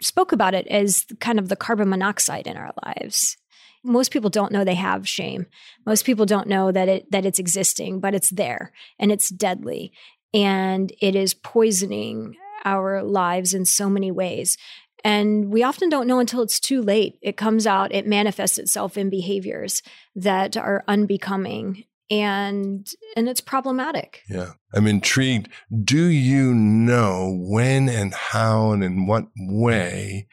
spoke 0.00 0.32
about 0.32 0.54
it 0.54 0.66
as 0.68 1.06
kind 1.20 1.38
of 1.38 1.48
the 1.48 1.56
carbon 1.56 1.88
monoxide 1.88 2.46
in 2.46 2.56
our 2.56 2.72
lives. 2.84 3.36
Most 3.84 4.10
people 4.10 4.30
don't 4.30 4.52
know 4.52 4.64
they 4.64 4.74
have 4.74 5.08
shame. 5.08 5.46
Most 5.86 6.04
people 6.04 6.26
don't 6.26 6.48
know 6.48 6.72
that 6.72 6.88
it 6.88 7.10
that 7.10 7.24
it's 7.24 7.38
existing, 7.38 8.00
but 8.00 8.14
it's 8.14 8.30
there 8.30 8.72
and 8.98 9.12
it's 9.12 9.28
deadly 9.28 9.92
and 10.34 10.92
it 11.00 11.14
is 11.14 11.34
poisoning 11.34 12.36
our 12.64 13.02
lives 13.02 13.54
in 13.54 13.64
so 13.64 13.88
many 13.88 14.10
ways. 14.10 14.58
And 15.04 15.50
we 15.52 15.62
often 15.62 15.88
don't 15.88 16.08
know 16.08 16.18
until 16.18 16.42
it's 16.42 16.58
too 16.58 16.82
late. 16.82 17.18
It 17.22 17.36
comes 17.36 17.66
out, 17.66 17.94
it 17.94 18.06
manifests 18.06 18.58
itself 18.58 18.96
in 18.96 19.10
behaviors 19.10 19.80
that 20.16 20.56
are 20.56 20.84
unbecoming 20.88 21.84
and 22.10 22.88
and 23.16 23.28
it's 23.28 23.40
problematic. 23.40 24.22
Yeah. 24.28 24.52
I'm 24.74 24.86
intrigued. 24.86 25.48
Do 25.84 26.06
you 26.06 26.54
know 26.54 27.36
when 27.38 27.88
and 27.88 28.14
how 28.14 28.72
and 28.72 28.82
in 28.82 29.06
what 29.06 29.26
way 29.36 30.26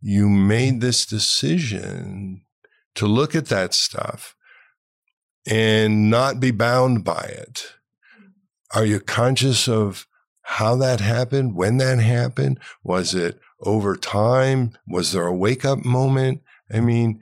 you 0.00 0.28
made 0.28 0.80
this 0.80 1.06
decision 1.06 2.44
to 2.94 3.06
look 3.06 3.34
at 3.34 3.46
that 3.46 3.74
stuff 3.74 4.36
and 5.46 6.10
not 6.10 6.40
be 6.40 6.50
bound 6.50 7.04
by 7.04 7.30
it? 7.38 7.74
Are 8.74 8.84
you 8.84 9.00
conscious 9.00 9.68
of 9.68 10.06
how 10.42 10.76
that 10.76 11.00
happened, 11.00 11.54
when 11.54 11.78
that 11.78 11.98
happened? 11.98 12.60
Was 12.82 13.14
it 13.14 13.40
over 13.60 13.96
time? 13.96 14.76
Was 14.86 15.12
there 15.12 15.26
a 15.26 15.34
wake 15.34 15.64
up 15.64 15.84
moment? 15.84 16.42
I 16.72 16.80
mean, 16.80 17.20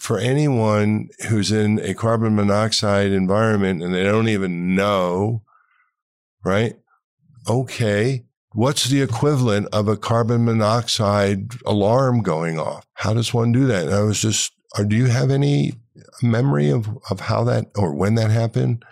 for 0.00 0.18
anyone 0.18 1.10
who's 1.28 1.52
in 1.52 1.78
a 1.80 1.94
carbon 1.94 2.34
monoxide 2.34 3.12
environment 3.12 3.82
and 3.82 3.94
they 3.94 4.02
don't 4.02 4.28
even 4.28 4.74
know, 4.74 5.42
right? 6.42 6.74
Okay. 7.46 8.24
What's 8.52 8.86
the 8.86 9.02
equivalent 9.02 9.68
of 9.72 9.88
a 9.88 9.96
carbon 9.96 10.46
monoxide 10.46 11.52
alarm 11.66 12.22
going 12.22 12.58
off? 12.58 12.86
How 12.94 13.12
does 13.12 13.34
one 13.34 13.52
do 13.52 13.66
that? 13.66 13.86
And 13.86 13.94
I 13.94 14.02
was 14.02 14.20
just, 14.20 14.52
or 14.76 14.84
do 14.84 14.96
you 14.96 15.06
have 15.06 15.30
any 15.30 15.74
memory 16.22 16.70
of, 16.70 16.88
of 17.10 17.20
how 17.20 17.44
that 17.44 17.66
or 17.76 17.94
when 17.94 18.14
that 18.14 18.30
happened? 18.30 18.84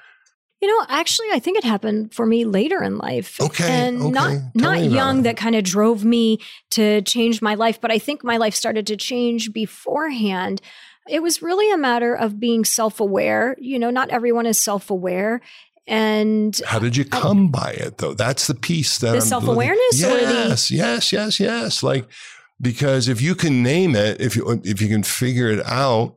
You 0.61 0.69
know, 0.69 0.87
actually, 0.89 1.29
I 1.33 1.39
think 1.39 1.57
it 1.57 1.65
happened 1.65 2.13
for 2.13 2.27
me 2.27 2.45
later 2.45 2.83
in 2.83 2.99
life. 2.99 3.41
Okay, 3.41 3.87
and 3.87 4.03
okay. 4.03 4.11
not 4.11 4.31
Tell 4.31 4.51
not 4.55 4.83
young 4.83 5.23
that 5.23 5.37
kind 5.37 5.55
of 5.55 5.63
drove 5.63 6.05
me 6.05 6.41
to 6.71 7.01
change 7.03 7.41
my 7.41 7.55
life, 7.55 7.81
but 7.81 7.93
I 7.93 7.99
think 7.99 8.25
my 8.25 8.37
life 8.37 8.57
started 8.57 8.87
to 8.89 8.97
change 8.97 9.53
beforehand. 9.53 10.61
It 11.09 11.23
was 11.23 11.43
really 11.43 11.71
a 11.71 11.79
matter 11.79 12.15
of 12.15 12.39
being 12.39 12.65
self 12.65 13.01
aware. 13.01 13.57
You 13.59 13.79
know, 13.79 13.91
not 13.91 14.11
everyone 14.11 14.47
is 14.47 14.59
self 14.59 14.91
aware. 14.91 15.41
And 15.87 16.61
how 16.67 16.79
did 16.79 16.97
you 16.97 17.05
come 17.05 17.51
by 17.51 17.73
it 17.73 17.99
though? 17.99 18.13
That's 18.13 18.47
the 18.47 18.55
piece 18.55 18.99
that 18.99 19.13
the 19.13 19.21
self 19.23 19.49
awareness, 19.49 20.01
yes, 20.01 20.71
yes, 20.71 21.13
yes, 21.13 21.41
yes. 21.41 21.83
Like 21.83 22.07
because 22.61 23.09
if 23.09 23.23
you 23.23 23.35
can 23.35 23.63
name 23.63 23.95
it, 23.95 24.21
if 24.21 24.37
you 24.37 24.61
if 24.65 24.83
you 24.83 24.89
can 24.89 25.03
figure 25.03 25.49
it 25.49 25.65
out, 25.67 26.15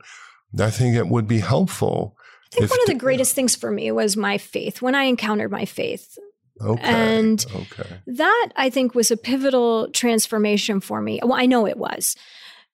I 0.59 0.69
think 0.69 0.95
it 0.95 1.07
would 1.07 1.27
be 1.27 1.39
helpful. 1.39 2.17
I 2.53 2.59
think 2.59 2.69
one 2.69 2.81
of 2.81 2.87
the 2.87 2.95
greatest 2.95 3.33
things 3.33 3.55
for 3.55 3.71
me 3.71 3.91
was 3.91 4.17
my 4.17 4.37
faith 4.37 4.81
when 4.81 4.93
I 4.93 5.03
encountered 5.03 5.51
my 5.51 5.63
faith. 5.63 6.17
Okay. 6.59 6.83
And 6.83 7.43
okay. 7.55 7.97
that 8.07 8.49
I 8.55 8.69
think 8.69 8.93
was 8.93 9.09
a 9.09 9.17
pivotal 9.17 9.89
transformation 9.91 10.79
for 10.79 11.01
me. 11.01 11.19
Well, 11.23 11.33
I 11.33 11.45
know 11.45 11.65
it 11.65 11.77
was 11.77 12.15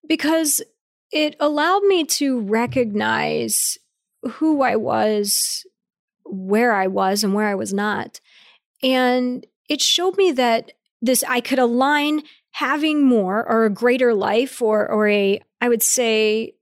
because 0.08 0.62
it 1.12 1.36
allowed 1.40 1.84
me 1.84 2.04
to 2.06 2.40
recognize 2.42 3.78
who 4.24 4.62
I 4.62 4.76
was, 4.76 5.66
where 6.26 6.74
I 6.74 6.88
was, 6.88 7.24
and 7.24 7.34
where 7.34 7.48
I 7.48 7.56
was 7.56 7.74
not. 7.74 8.20
And 8.84 9.46
it 9.70 9.82
showed 9.82 10.18
me 10.18 10.32
that 10.34 10.74
this, 11.02 11.24
I 11.28 11.42
could 11.42 11.60
align 11.60 12.24
having 12.52 13.04
more 13.04 13.48
or 13.48 13.66
a 13.66 13.70
greater 13.70 14.14
life 14.14 14.62
or, 14.62 14.90
or 14.90 15.08
a, 15.08 15.40
I 15.62 15.70
would 15.70 15.84
say, 15.84 16.56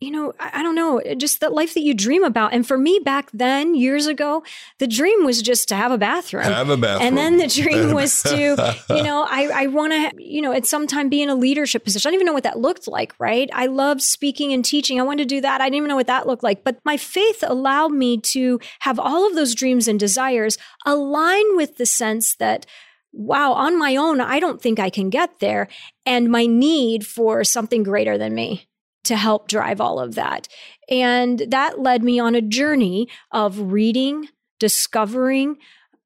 you 0.00 0.12
know, 0.12 0.32
I, 0.38 0.60
I, 0.60 0.62
don't 0.62 0.76
know, 0.76 1.02
just 1.16 1.40
the 1.40 1.50
life 1.50 1.74
that 1.74 1.80
you 1.80 1.92
dream 1.92 2.22
about. 2.22 2.52
And 2.52 2.66
for 2.66 2.78
me 2.78 3.00
back 3.04 3.30
then, 3.32 3.74
years 3.74 4.06
ago, 4.06 4.44
the 4.78 4.86
dream 4.86 5.24
was 5.24 5.42
just 5.42 5.68
to 5.68 5.74
have 5.74 5.90
a 5.90 5.98
bathroom. 5.98 6.44
Have 6.44 6.70
a 6.70 6.76
bathroom. 6.76 7.08
And 7.08 7.18
then 7.18 7.36
the 7.38 7.48
dream 7.48 7.92
was 7.94 8.22
to, 8.22 8.76
you 8.90 9.02
know, 9.02 9.26
I, 9.28 9.50
I 9.52 9.66
want 9.66 9.92
to, 9.92 10.22
you 10.22 10.40
know, 10.40 10.52
at 10.52 10.66
some 10.66 10.86
time 10.86 11.08
be 11.08 11.20
in 11.20 11.28
a 11.28 11.34
leadership 11.34 11.82
position. 11.82 12.08
I 12.08 12.10
don't 12.10 12.14
even 12.14 12.26
know 12.26 12.32
what 12.32 12.44
that 12.44 12.60
looked 12.60 12.86
like, 12.86 13.12
right? 13.18 13.50
I 13.52 13.66
loved 13.66 14.02
speaking 14.02 14.52
and 14.52 14.64
teaching. 14.64 15.00
I 15.00 15.02
wanted 15.02 15.28
to 15.28 15.34
do 15.34 15.40
that. 15.40 15.60
I 15.60 15.64
didn't 15.64 15.76
even 15.76 15.88
know 15.88 15.96
what 15.96 16.06
that 16.06 16.28
looked 16.28 16.44
like. 16.44 16.62
But 16.62 16.78
my 16.84 16.96
faith 16.96 17.42
allowed 17.42 17.92
me 17.92 18.18
to 18.18 18.60
have 18.80 19.00
all 19.00 19.26
of 19.26 19.34
those 19.34 19.54
dreams 19.54 19.88
and 19.88 19.98
desires 19.98 20.58
align 20.86 21.56
with 21.56 21.76
the 21.76 21.86
sense 21.86 22.36
that 22.36 22.66
wow, 23.12 23.52
on 23.52 23.76
my 23.76 23.96
own, 23.96 24.20
I 24.20 24.38
don't 24.38 24.60
think 24.60 24.78
I 24.78 24.90
can 24.90 25.10
get 25.10 25.40
there. 25.40 25.68
And 26.06 26.30
my 26.30 26.46
need 26.46 27.06
for 27.06 27.42
something 27.42 27.82
greater 27.82 28.16
than 28.16 28.34
me 28.34 28.67
to 29.04 29.16
help 29.16 29.48
drive 29.48 29.80
all 29.80 29.98
of 30.00 30.14
that. 30.14 30.48
And 30.88 31.38
that 31.48 31.80
led 31.80 32.02
me 32.02 32.18
on 32.18 32.34
a 32.34 32.42
journey 32.42 33.08
of 33.30 33.72
reading, 33.72 34.28
discovering, 34.58 35.58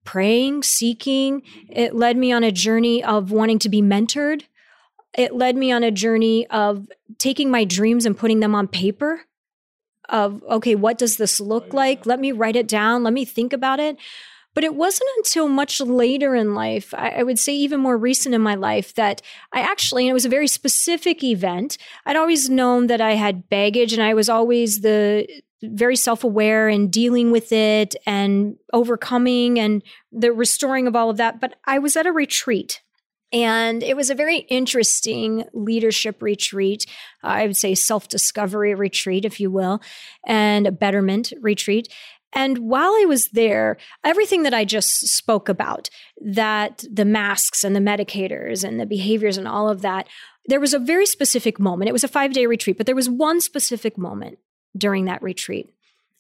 praying, 0.04 0.62
seeking. 0.62 1.42
It 1.68 1.94
led 1.94 2.16
me 2.16 2.32
on 2.32 2.44
a 2.44 2.52
journey 2.52 3.02
of 3.02 3.30
wanting 3.30 3.58
to 3.60 3.68
be 3.68 3.82
mentored. 3.82 4.42
It 5.16 5.34
led 5.34 5.56
me 5.56 5.70
on 5.72 5.82
a 5.82 5.90
journey 5.90 6.46
of 6.48 6.88
taking 7.18 7.50
my 7.50 7.64
dreams 7.64 8.06
and 8.06 8.16
putting 8.16 8.40
them 8.40 8.54
on 8.54 8.68
paper. 8.68 9.22
Of, 10.08 10.42
okay, 10.44 10.74
what 10.74 10.98
does 10.98 11.16
this 11.16 11.40
look 11.40 11.72
like? 11.72 12.06
Let 12.06 12.20
me 12.20 12.32
write 12.32 12.56
it 12.56 12.68
down. 12.68 13.02
Let 13.02 13.12
me 13.12 13.24
think 13.24 13.52
about 13.52 13.80
it. 13.80 13.96
But 14.54 14.64
it 14.64 14.74
wasn't 14.74 15.08
until 15.18 15.48
much 15.48 15.80
later 15.80 16.34
in 16.34 16.54
life, 16.54 16.92
I, 16.94 17.10
I, 17.10 17.22
would 17.22 17.38
say 17.38 17.54
even 17.54 17.80
more 17.80 17.96
recent 17.96 18.34
in 18.34 18.42
my 18.42 18.54
life, 18.54 18.94
that 18.94 19.22
I 19.52 19.60
actually, 19.60 20.04
and 20.04 20.10
it 20.10 20.14
was 20.14 20.26
a 20.26 20.30
very 20.30 20.48
specific 20.48 21.24
event, 21.24 21.78
I'd 22.04 22.16
always 22.16 22.50
known 22.50 22.88
that 22.88 23.00
I 23.00 23.12
had 23.12 23.48
baggage 23.48 23.92
and 23.92 24.02
I 24.02 24.14
was 24.14 24.28
always 24.28 24.80
the 24.80 25.26
very 25.62 25.96
self 25.96 26.24
aware 26.24 26.68
and 26.68 26.92
dealing 26.92 27.30
with 27.30 27.52
it 27.52 27.94
and 28.04 28.56
overcoming 28.72 29.58
and 29.58 29.82
the 30.10 30.32
restoring 30.32 30.86
of 30.86 30.96
all 30.96 31.08
of 31.08 31.16
that. 31.16 31.40
But 31.40 31.56
I 31.64 31.78
was 31.78 31.96
at 31.96 32.06
a 32.06 32.12
retreat. 32.12 32.82
And 33.34 33.82
it 33.82 33.96
was 33.96 34.10
a 34.10 34.14
very 34.14 34.38
interesting 34.50 35.44
leadership 35.54 36.20
retreat. 36.20 36.84
Uh, 37.24 37.28
I 37.28 37.46
would 37.46 37.56
say 37.56 37.74
self 37.74 38.08
discovery 38.08 38.74
retreat, 38.74 39.24
if 39.24 39.40
you 39.40 39.50
will, 39.50 39.80
and 40.26 40.66
a 40.66 40.72
betterment 40.72 41.32
retreat. 41.40 41.88
And 42.32 42.58
while 42.58 42.92
I 42.92 43.04
was 43.06 43.28
there, 43.28 43.76
everything 44.04 44.42
that 44.44 44.54
I 44.54 44.64
just 44.64 45.08
spoke 45.08 45.48
about, 45.48 45.90
that 46.20 46.84
the 46.90 47.04
masks 47.04 47.62
and 47.64 47.76
the 47.76 47.80
medicators 47.80 48.64
and 48.64 48.80
the 48.80 48.86
behaviors 48.86 49.36
and 49.36 49.46
all 49.46 49.68
of 49.68 49.82
that, 49.82 50.08
there 50.46 50.60
was 50.60 50.74
a 50.74 50.78
very 50.78 51.06
specific 51.06 51.60
moment. 51.60 51.88
It 51.88 51.92
was 51.92 52.04
a 52.04 52.08
five 52.08 52.32
day 52.32 52.46
retreat, 52.46 52.78
but 52.78 52.86
there 52.86 52.96
was 52.96 53.08
one 53.08 53.40
specific 53.40 53.98
moment 53.98 54.38
during 54.76 55.04
that 55.04 55.22
retreat 55.22 55.72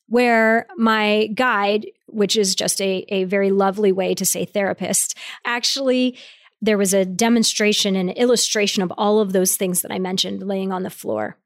where 0.08 0.66
my 0.76 1.28
guide, 1.34 1.86
which 2.06 2.36
is 2.36 2.54
just 2.54 2.82
a, 2.82 3.04
a 3.08 3.24
very 3.24 3.50
lovely 3.50 3.92
way 3.92 4.14
to 4.14 4.26
say 4.26 4.44
therapist, 4.44 5.16
actually 5.44 6.18
there 6.60 6.78
was 6.78 6.94
a 6.94 7.04
demonstration 7.04 7.96
and 7.96 8.10
illustration 8.10 8.82
of 8.82 8.92
all 8.96 9.20
of 9.20 9.32
those 9.32 9.56
things 9.56 9.82
that 9.82 9.90
I 9.90 9.98
mentioned 9.98 10.46
laying 10.46 10.70
on 10.70 10.84
the 10.84 10.90
floor. 10.90 11.36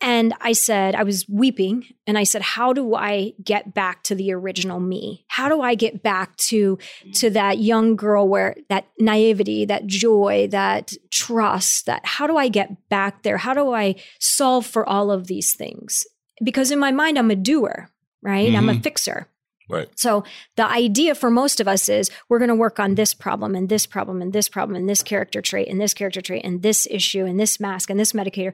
And 0.00 0.32
I 0.40 0.52
said, 0.52 0.94
I 0.94 1.02
was 1.02 1.28
weeping 1.28 1.86
and 2.06 2.16
I 2.16 2.24
said, 2.24 2.40
how 2.40 2.72
do 2.72 2.94
I 2.94 3.34
get 3.44 3.74
back 3.74 4.02
to 4.04 4.14
the 4.14 4.32
original 4.32 4.80
me? 4.80 5.24
How 5.28 5.48
do 5.48 5.60
I 5.60 5.74
get 5.74 6.02
back 6.02 6.36
to, 6.38 6.78
to 7.14 7.30
that 7.30 7.58
young 7.58 7.96
girl 7.96 8.26
where 8.26 8.56
that 8.70 8.86
naivety, 8.98 9.66
that 9.66 9.86
joy, 9.86 10.48
that 10.50 10.94
trust, 11.10 11.86
that 11.86 12.04
how 12.04 12.26
do 12.26 12.38
I 12.38 12.48
get 12.48 12.88
back 12.88 13.22
there? 13.22 13.36
How 13.36 13.52
do 13.52 13.74
I 13.74 13.96
solve 14.18 14.64
for 14.64 14.88
all 14.88 15.10
of 15.10 15.26
these 15.26 15.54
things? 15.54 16.06
Because 16.42 16.70
in 16.70 16.78
my 16.78 16.92
mind, 16.92 17.18
I'm 17.18 17.30
a 17.30 17.36
doer, 17.36 17.90
right? 18.22 18.48
Mm-hmm. 18.48 18.56
I'm 18.56 18.68
a 18.70 18.80
fixer. 18.80 19.28
Right. 19.68 19.88
So 19.96 20.24
the 20.56 20.68
idea 20.68 21.14
for 21.14 21.30
most 21.30 21.60
of 21.60 21.68
us 21.68 21.88
is 21.88 22.10
we're 22.28 22.40
going 22.40 22.48
to 22.48 22.56
work 22.56 22.80
on 22.80 22.96
this 22.96 23.14
problem 23.14 23.54
and 23.54 23.68
this 23.68 23.86
problem 23.86 24.20
and 24.20 24.32
this 24.32 24.48
problem 24.48 24.74
and 24.74 24.88
this 24.88 25.02
character 25.02 25.40
trait 25.40 25.68
and 25.68 25.80
this 25.80 25.94
character 25.94 26.20
trait 26.20 26.44
and 26.44 26.62
this 26.62 26.88
issue 26.90 27.24
and 27.24 27.38
this 27.38 27.60
mask 27.60 27.88
and 27.88 28.00
this 28.00 28.12
medicator. 28.12 28.52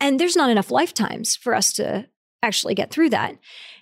And 0.00 0.18
there's 0.18 0.36
not 0.36 0.50
enough 0.50 0.70
lifetimes 0.70 1.36
for 1.36 1.54
us 1.54 1.72
to 1.74 2.08
actually 2.42 2.74
get 2.74 2.90
through 2.90 3.10
that. 3.10 3.36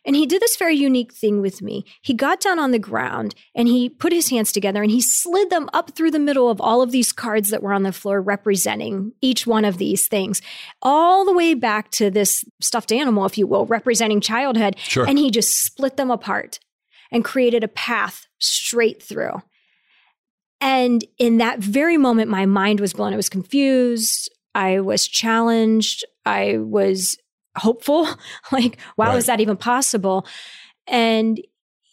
And 0.04 0.16
he 0.16 0.26
did 0.26 0.40
this 0.42 0.56
very 0.56 0.74
unique 0.74 1.12
thing 1.12 1.40
with 1.40 1.62
me. 1.62 1.84
He 2.00 2.14
got 2.14 2.40
down 2.40 2.58
on 2.58 2.70
the 2.70 2.78
ground 2.78 3.34
and 3.54 3.68
he 3.68 3.88
put 3.88 4.12
his 4.12 4.30
hands 4.30 4.50
together 4.50 4.82
and 4.82 4.90
he 4.90 5.00
slid 5.00 5.50
them 5.50 5.68
up 5.72 5.92
through 5.92 6.10
the 6.10 6.18
middle 6.18 6.48
of 6.48 6.60
all 6.60 6.82
of 6.82 6.90
these 6.90 7.12
cards 7.12 7.50
that 7.50 7.62
were 7.62 7.72
on 7.72 7.82
the 7.82 7.92
floor 7.92 8.20
representing 8.20 9.12
each 9.20 9.46
one 9.46 9.64
of 9.64 9.78
these 9.78 10.08
things, 10.08 10.42
all 10.80 11.24
the 11.24 11.32
way 11.32 11.54
back 11.54 11.90
to 11.92 12.10
this 12.10 12.44
stuffed 12.60 12.92
animal, 12.92 13.26
if 13.26 13.38
you 13.38 13.46
will, 13.46 13.66
representing 13.66 14.20
childhood. 14.20 14.76
Sure. 14.78 15.06
And 15.08 15.18
he 15.18 15.30
just 15.30 15.64
split 15.64 15.96
them 15.96 16.10
apart 16.10 16.58
and 17.12 17.24
created 17.24 17.62
a 17.62 17.68
path 17.68 18.26
straight 18.38 19.02
through. 19.02 19.42
And 20.60 21.04
in 21.18 21.38
that 21.38 21.58
very 21.58 21.96
moment, 21.96 22.30
my 22.30 22.46
mind 22.46 22.80
was 22.80 22.92
blown. 22.92 23.12
I 23.12 23.16
was 23.16 23.28
confused. 23.28 24.30
I 24.54 24.80
was 24.80 25.06
challenged. 25.06 26.04
I 26.24 26.58
was 26.58 27.16
hopeful. 27.56 28.08
like, 28.52 28.78
wow, 28.96 29.08
right. 29.08 29.18
is 29.18 29.26
that 29.26 29.40
even 29.40 29.56
possible? 29.56 30.26
And 30.86 31.40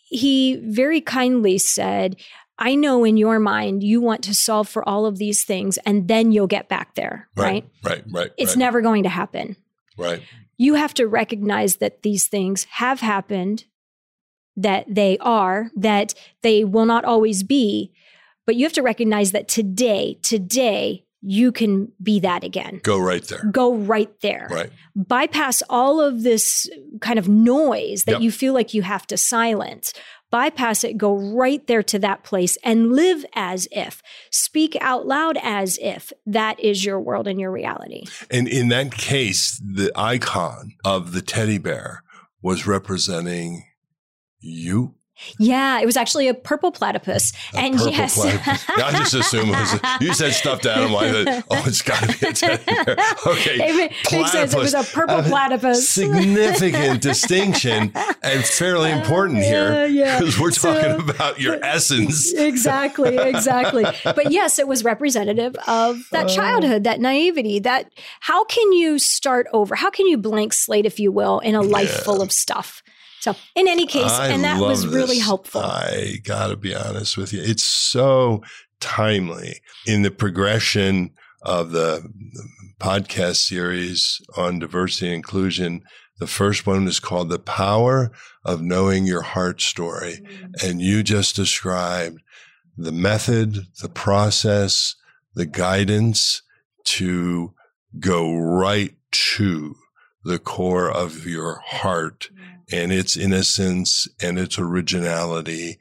he 0.10 0.58
very 0.58 1.02
kindly 1.02 1.58
said, 1.58 2.15
I 2.58 2.76
know 2.76 3.06
in 3.06 3.15
your 3.15 3.39
mind 3.39 3.84
you 3.84 4.02
want 4.02 4.24
to 4.26 4.36
solve 4.36 4.67
for 4.67 4.88
all 4.88 5.06
of 5.06 5.17
these 5.17 5.45
things 5.45 5.78
and 5.86 6.08
then 6.08 6.32
you'll 6.32 6.48
get 6.48 6.67
back 6.67 6.95
there, 6.95 7.30
right? 7.36 7.65
Right, 7.84 8.04
right. 8.04 8.04
right 8.12 8.32
it's 8.38 8.52
right. 8.52 8.58
never 8.60 8.82
going 8.82 9.04
to 9.04 9.10
happen. 9.10 9.56
Right. 9.98 10.22
You 10.58 10.74
have 10.74 10.93
to 10.95 11.08
recognize 11.08 11.78
that 11.78 12.02
these 12.02 12.28
things 12.28 12.65
have 12.65 13.00
happened, 13.00 13.63
that 14.58 14.86
they 14.93 15.17
are, 15.19 15.72
that 15.78 16.13
they 16.41 16.65
will 16.65 16.86
not 16.86 17.06
always 17.06 17.43
be, 17.43 17.93
but 18.45 18.56
you 18.56 18.65
have 18.65 18.74
to 18.74 18.82
recognize 18.82 19.32
that 19.32 19.48
today, 19.48 20.17
today, 20.22 21.06
you 21.21 21.51
can 21.51 21.91
be 22.01 22.19
that 22.21 22.43
again. 22.43 22.79
Go 22.84 22.99
right 22.99 23.23
there. 23.23 23.43
Go 23.51 23.75
right 23.75 24.10
there. 24.21 24.47
Right. 24.49 24.71
Bypass 24.95 25.62
all 25.69 25.99
of 25.99 26.23
this 26.23 26.69
kind 27.01 27.19
of 27.19 27.27
noise 27.27 28.05
that 28.05 28.13
yep. 28.13 28.21
you 28.21 28.32
feel 28.32 28.53
like 28.53 28.73
you 28.73 28.82
have 28.84 29.05
to 29.08 29.17
silence. 29.17 29.93
Bypass 30.32 30.84
it, 30.84 30.97
go 30.97 31.15
right 31.15 31.65
there 31.65 31.82
to 31.84 31.97
that 31.99 32.23
place 32.23 32.55
and 32.63 32.93
live 32.93 33.25
as 33.34 33.67
if. 33.71 34.03
Speak 34.32 34.77
out 34.79 35.08
loud 35.08 35.38
as 35.41 35.79
if 35.82 36.13
that 36.27 36.60
is 36.60 36.86
your 36.86 36.99
world 36.99 37.27
and 37.27 37.39
your 37.39 37.51
reality. 37.51 38.05
And 38.29 38.47
in 38.47 38.67
that 38.69 38.91
case, 38.91 39.60
the 39.60 39.91
icon 39.95 40.73
of 40.86 41.13
the 41.13 41.21
teddy 41.21 41.58
bear 41.58 42.03
was 42.43 42.67
representing 42.67 43.65
you 44.39 44.95
yeah, 45.38 45.79
it 45.79 45.86
was 45.86 45.97
actually 45.97 46.27
a 46.27 46.34
purple 46.34 46.71
platypus. 46.71 47.34
A 47.53 47.60
and 47.60 47.75
purple 47.75 47.91
yes, 47.91 48.15
platypus. 48.15 48.65
I 48.69 48.91
just 48.91 49.13
assumed 49.13 49.49
it 49.49 49.82
was. 49.84 50.01
You 50.01 50.13
said 50.13 50.34
stuffed 50.34 50.65
animal. 50.65 50.97
I 50.97 51.23
thought, 51.23 51.43
oh, 51.49 51.63
it's 51.65 51.82
got 51.82 52.01
to 52.01 52.19
be 52.19 52.27
a 52.27 52.34
teddy 52.34 52.63
bear. 52.65 52.95
Okay, 53.27 53.58
it 53.58 53.91
makes 54.12 54.32
sense. 54.32 54.53
It 54.53 54.60
was 54.60 54.73
a 54.73 54.84
purple 54.84 55.21
platypus. 55.23 55.89
Significant 55.89 57.01
distinction 57.10 57.91
and 58.23 58.43
fairly 58.45 58.91
important 58.91 59.39
here 59.39 59.88
because 59.88 60.38
yeah. 60.38 60.41
we're 60.41 60.51
talking 60.51 60.99
so, 60.99 61.13
about 61.13 61.39
your 61.39 61.63
essence. 61.63 62.34
Exactly, 62.49 63.17
exactly. 63.17 63.86
but 64.03 64.32
yes, 64.32 64.60
it 64.60 64.67
was 64.67 64.84
representative 64.84 65.55
of 65.67 65.97
that 66.12 66.25
oh. 66.25 66.29
childhood, 66.29 66.84
that 66.84 66.99
naivety. 66.99 67.60
That 67.60 67.91
how 68.21 68.43
can 68.45 68.71
you 68.71 68.97
start 68.97 69.47
over? 69.53 69.75
How 69.75 69.89
can 69.89 70.08
you 70.08 70.17
blank 70.17 70.53
slate, 70.53 70.86
if 70.86 70.99
you 70.99 71.12
will, 71.12 71.39
in 71.39 71.55
a 71.55 71.62
life 71.62 71.93
yeah. 71.93 72.03
full 72.03 72.21
of 72.21 72.32
stuff? 72.32 72.82
So, 73.19 73.36
in 73.55 73.67
any 73.67 73.86
case, 73.86 74.12
I 74.12 74.29
and 74.29 74.43
that 74.43 74.60
was 74.60 74.88
really 74.88 75.19
helpful. 75.19 75.62
I 75.62 76.17
got 76.23 76.47
to 76.47 76.55
be 76.55 76.73
honest 76.73 77.17
with 77.17 77.34
you. 77.34 77.41
It's 77.43 77.63
so 77.63 78.41
timely 78.79 79.62
in 79.86 80.03
the 80.03 80.12
progression 80.12 81.12
of 81.41 81.71
the, 81.71 82.10
the 82.32 82.47
podcast 82.79 83.38
series 83.38 84.21
on 84.38 84.60
diversity 84.60 85.08
and 85.08 85.15
inclusion. 85.15 85.84
The 86.19 86.27
first 86.27 86.65
one 86.65 86.88
is 86.88 86.99
called 86.99 87.29
The 87.29 87.39
Power 87.39 88.12
of 88.43 88.62
Knowing 88.62 89.05
Your 89.05 89.21
Heart 89.21 89.62
Story. 89.62 90.19
Mm-hmm. 90.21 90.67
And 90.67 90.82
you 90.82 91.03
just 91.03 91.36
described 91.36 92.21
the 92.77 92.91
method, 92.91 93.67
the 93.82 93.89
process, 93.89 94.95
the 95.36 95.45
guidance 95.45 96.41
to 96.86 97.53
go 97.99 98.34
right 98.34 98.95
to 99.12 99.75
the 100.23 100.39
core 100.39 100.89
of 100.89 101.25
your 101.25 101.62
heart 101.65 102.29
and 102.71 102.91
its 102.91 103.17
innocence 103.17 104.08
and 104.21 104.38
its 104.38 104.60
originality, 104.60 105.79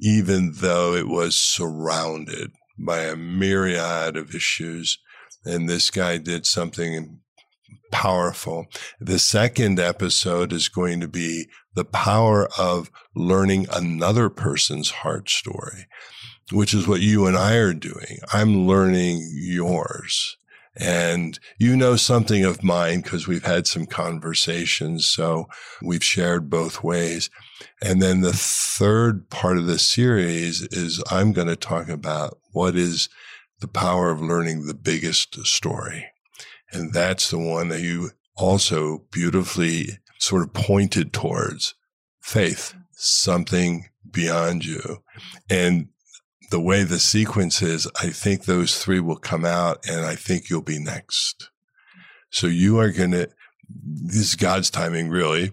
even 0.00 0.52
though 0.56 0.94
it 0.94 1.08
was 1.08 1.36
surrounded 1.36 2.52
by 2.78 3.00
a 3.00 3.16
myriad 3.16 4.16
of 4.16 4.34
issues. 4.34 4.98
And 5.44 5.68
this 5.68 5.90
guy 5.90 6.18
did 6.18 6.46
something 6.46 7.20
powerful. 7.90 8.66
The 9.00 9.18
second 9.18 9.80
episode 9.80 10.52
is 10.52 10.68
going 10.68 11.00
to 11.00 11.08
be 11.08 11.48
the 11.74 11.84
power 11.84 12.48
of 12.58 12.90
learning 13.14 13.66
another 13.72 14.28
person's 14.28 14.90
heart 14.90 15.28
story, 15.28 15.86
which 16.52 16.74
is 16.74 16.86
what 16.86 17.00
you 17.00 17.26
and 17.26 17.36
I 17.36 17.54
are 17.56 17.74
doing. 17.74 18.18
I'm 18.32 18.66
learning 18.66 19.28
yours. 19.32 20.36
And 20.76 21.38
you 21.58 21.76
know 21.76 21.96
something 21.96 22.44
of 22.44 22.62
mine 22.62 23.00
because 23.00 23.26
we've 23.26 23.44
had 23.44 23.66
some 23.66 23.86
conversations. 23.86 25.06
So 25.06 25.48
we've 25.82 26.04
shared 26.04 26.48
both 26.48 26.82
ways. 26.82 27.28
And 27.82 28.00
then 28.00 28.20
the 28.20 28.32
third 28.32 29.28
part 29.30 29.58
of 29.58 29.66
the 29.66 29.78
series 29.78 30.62
is 30.70 31.02
I'm 31.10 31.32
going 31.32 31.48
to 31.48 31.56
talk 31.56 31.88
about 31.88 32.38
what 32.52 32.76
is 32.76 33.08
the 33.60 33.68
power 33.68 34.10
of 34.10 34.22
learning 34.22 34.66
the 34.66 34.74
biggest 34.74 35.44
story. 35.46 36.06
And 36.72 36.92
that's 36.92 37.30
the 37.30 37.38
one 37.38 37.68
that 37.68 37.80
you 37.80 38.10
also 38.36 39.04
beautifully 39.10 39.98
sort 40.18 40.42
of 40.42 40.52
pointed 40.54 41.12
towards 41.12 41.74
faith, 42.20 42.74
something 42.92 43.88
beyond 44.10 44.64
you. 44.64 45.02
And 45.48 45.88
the 46.50 46.60
way 46.60 46.82
the 46.82 46.98
sequence 46.98 47.62
is, 47.62 47.88
I 48.00 48.10
think 48.10 48.44
those 48.44 48.82
three 48.82 49.00
will 49.00 49.16
come 49.16 49.44
out 49.44 49.86
and 49.88 50.04
I 50.04 50.16
think 50.16 50.50
you'll 50.50 50.62
be 50.62 50.80
next. 50.80 51.50
So 52.30 52.46
you 52.48 52.78
are 52.78 52.90
going 52.90 53.12
to, 53.12 53.30
this 53.68 54.16
is 54.16 54.34
God's 54.34 54.68
timing, 54.68 55.08
really. 55.08 55.52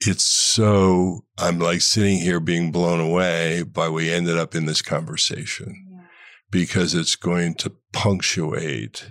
It's 0.00 0.24
so, 0.24 1.24
I'm 1.38 1.58
like 1.58 1.80
sitting 1.80 2.18
here 2.18 2.40
being 2.40 2.72
blown 2.72 3.00
away 3.00 3.62
by 3.62 3.88
we 3.88 4.10
ended 4.10 4.36
up 4.36 4.54
in 4.54 4.66
this 4.66 4.82
conversation 4.82 5.86
yeah. 5.92 6.02
because 6.50 6.94
it's 6.94 7.16
going 7.16 7.54
to 7.56 7.72
punctuate 7.92 9.10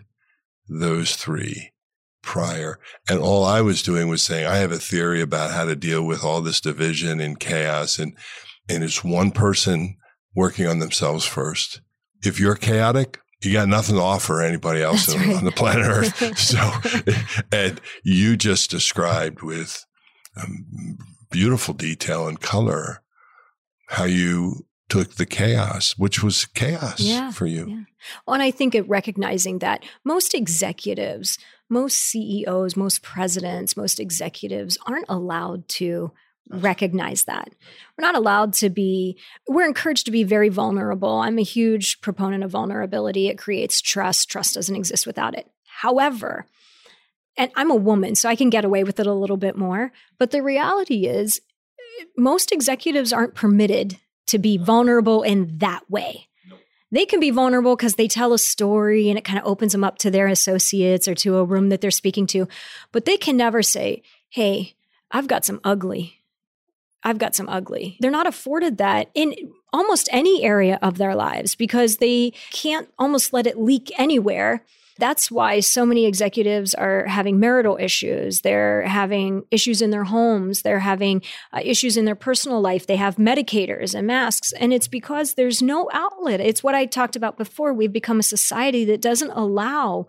those 0.67 1.15
three 1.17 1.71
prior. 2.21 2.79
And 3.09 3.19
all 3.19 3.43
I 3.43 3.61
was 3.61 3.83
doing 3.83 4.07
was 4.07 4.21
saying, 4.21 4.45
I 4.45 4.57
have 4.57 4.71
a 4.71 4.77
theory 4.77 5.21
about 5.21 5.51
how 5.51 5.65
to 5.65 5.75
deal 5.75 6.05
with 6.05 6.23
all 6.23 6.41
this 6.41 6.61
division 6.61 7.19
and 7.19 7.39
chaos. 7.39 7.99
And, 7.99 8.15
and 8.69 8.83
it's 8.83 9.03
one 9.03 9.31
person 9.31 9.97
working 10.35 10.67
on 10.67 10.79
themselves 10.79 11.25
first. 11.25 11.81
If 12.23 12.39
you're 12.39 12.55
chaotic, 12.55 13.19
you 13.41 13.53
got 13.53 13.67
nothing 13.67 13.95
to 13.95 14.01
offer 14.01 14.41
anybody 14.41 14.81
else 14.81 15.13
right. 15.15 15.35
on 15.35 15.45
the 15.45 15.51
planet 15.51 15.87
Earth. 15.87 16.37
so, 16.37 16.71
and 17.51 17.81
you 18.03 18.37
just 18.37 18.69
described 18.69 19.41
with 19.41 19.85
um, 20.37 20.97
beautiful 21.31 21.73
detail 21.73 22.27
and 22.27 22.39
color 22.39 23.01
how 23.87 24.03
you 24.03 24.65
took 24.89 25.15
the 25.15 25.25
chaos, 25.25 25.97
which 25.97 26.21
was 26.21 26.45
chaos 26.45 26.99
yeah, 26.99 27.31
for 27.31 27.45
you. 27.45 27.67
Yeah. 27.67 27.81
Well, 28.25 28.33
and 28.35 28.43
I 28.43 28.51
think 28.51 28.75
of 28.75 28.89
recognizing 28.89 29.59
that 29.59 29.83
most 30.03 30.33
executives, 30.33 31.37
most 31.69 31.97
CEOs, 31.97 32.75
most 32.75 33.01
presidents, 33.01 33.77
most 33.77 33.99
executives 33.99 34.77
aren't 34.85 35.05
allowed 35.07 35.67
to 35.69 36.11
recognize 36.49 37.23
that. 37.25 37.49
We're 37.97 38.05
not 38.05 38.15
allowed 38.15 38.53
to 38.55 38.69
be, 38.69 39.17
we're 39.47 39.67
encouraged 39.67 40.05
to 40.05 40.11
be 40.11 40.23
very 40.23 40.49
vulnerable. 40.49 41.19
I'm 41.19 41.37
a 41.37 41.43
huge 41.43 42.01
proponent 42.01 42.43
of 42.43 42.51
vulnerability. 42.51 43.27
It 43.27 43.37
creates 43.37 43.81
trust. 43.81 44.29
Trust 44.29 44.55
doesn't 44.55 44.75
exist 44.75 45.07
without 45.07 45.37
it. 45.37 45.49
However, 45.65 46.45
and 47.37 47.51
I'm 47.55 47.71
a 47.71 47.75
woman, 47.75 48.15
so 48.15 48.27
I 48.27 48.35
can 48.35 48.49
get 48.49 48.65
away 48.65 48.83
with 48.83 48.99
it 48.99 49.07
a 49.07 49.13
little 49.13 49.37
bit 49.37 49.55
more. 49.55 49.91
But 50.17 50.31
the 50.31 50.43
reality 50.43 51.05
is, 51.05 51.41
most 52.17 52.51
executives 52.51 53.13
aren't 53.13 53.35
permitted 53.35 53.97
to 54.27 54.37
be 54.37 54.57
vulnerable 54.57 55.23
in 55.23 55.57
that 55.59 55.89
way. 55.89 56.27
They 56.91 57.05
can 57.05 57.21
be 57.21 57.31
vulnerable 57.31 57.75
because 57.75 57.95
they 57.95 58.07
tell 58.07 58.33
a 58.33 58.37
story 58.37 59.09
and 59.09 59.17
it 59.17 59.23
kind 59.23 59.39
of 59.39 59.45
opens 59.45 59.71
them 59.71 59.83
up 59.83 59.97
to 59.99 60.11
their 60.11 60.27
associates 60.27 61.07
or 61.07 61.15
to 61.15 61.37
a 61.37 61.43
room 61.43 61.69
that 61.69 61.79
they're 61.79 61.89
speaking 61.89 62.27
to. 62.27 62.47
But 62.91 63.05
they 63.05 63.15
can 63.15 63.37
never 63.37 63.63
say, 63.63 64.03
Hey, 64.29 64.75
I've 65.09 65.27
got 65.27 65.45
some 65.45 65.61
ugly 65.63 66.20
I've 67.03 67.17
got 67.17 67.35
some 67.35 67.49
ugly. 67.49 67.97
They're 67.99 68.11
not 68.11 68.27
afforded 68.27 68.77
that 68.77 69.09
in 69.13 69.33
almost 69.73 70.09
any 70.11 70.43
area 70.43 70.77
of 70.81 70.97
their 70.97 71.15
lives 71.15 71.55
because 71.55 71.97
they 71.97 72.33
can't 72.51 72.89
almost 72.99 73.33
let 73.33 73.47
it 73.47 73.57
leak 73.57 73.91
anywhere. 73.97 74.63
That's 74.97 75.31
why 75.31 75.61
so 75.61 75.83
many 75.83 76.05
executives 76.05 76.75
are 76.75 77.07
having 77.07 77.39
marital 77.39 77.77
issues. 77.79 78.41
They're 78.41 78.83
having 78.83 79.45
issues 79.49 79.81
in 79.81 79.89
their 79.89 80.03
homes. 80.03 80.61
They're 80.61 80.79
having 80.79 81.23
uh, 81.53 81.61
issues 81.63 81.97
in 81.97 82.05
their 82.05 82.13
personal 82.13 82.61
life. 82.61 82.85
They 82.85 82.97
have 82.97 83.15
medicators 83.15 83.95
and 83.95 84.05
masks. 84.05 84.51
And 84.53 84.71
it's 84.71 84.87
because 84.87 85.33
there's 85.33 85.61
no 85.61 85.89
outlet. 85.91 86.39
It's 86.39 86.63
what 86.63 86.75
I 86.75 86.85
talked 86.85 87.15
about 87.15 87.37
before. 87.37 87.73
We've 87.73 87.91
become 87.91 88.19
a 88.19 88.23
society 88.23 88.85
that 88.85 89.01
doesn't 89.01 89.31
allow, 89.31 90.05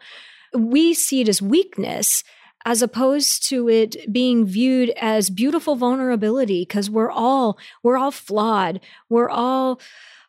we 0.53 0.93
see 0.93 1.23
it 1.23 1.29
as 1.29 1.41
weakness 1.41 2.23
as 2.65 2.83
opposed 2.83 3.49
to 3.49 3.69
it 3.69 3.97
being 4.13 4.45
viewed 4.47 4.91
as 5.01 5.31
beautiful 5.31 5.77
vulnerability 5.77 6.63
because 6.63 6.89
we're 6.91 7.11
all 7.11 7.59
we're 7.83 7.97
all 7.99 8.11
flawed 8.11 8.81
we're 9.09 9.31
all 9.31 9.81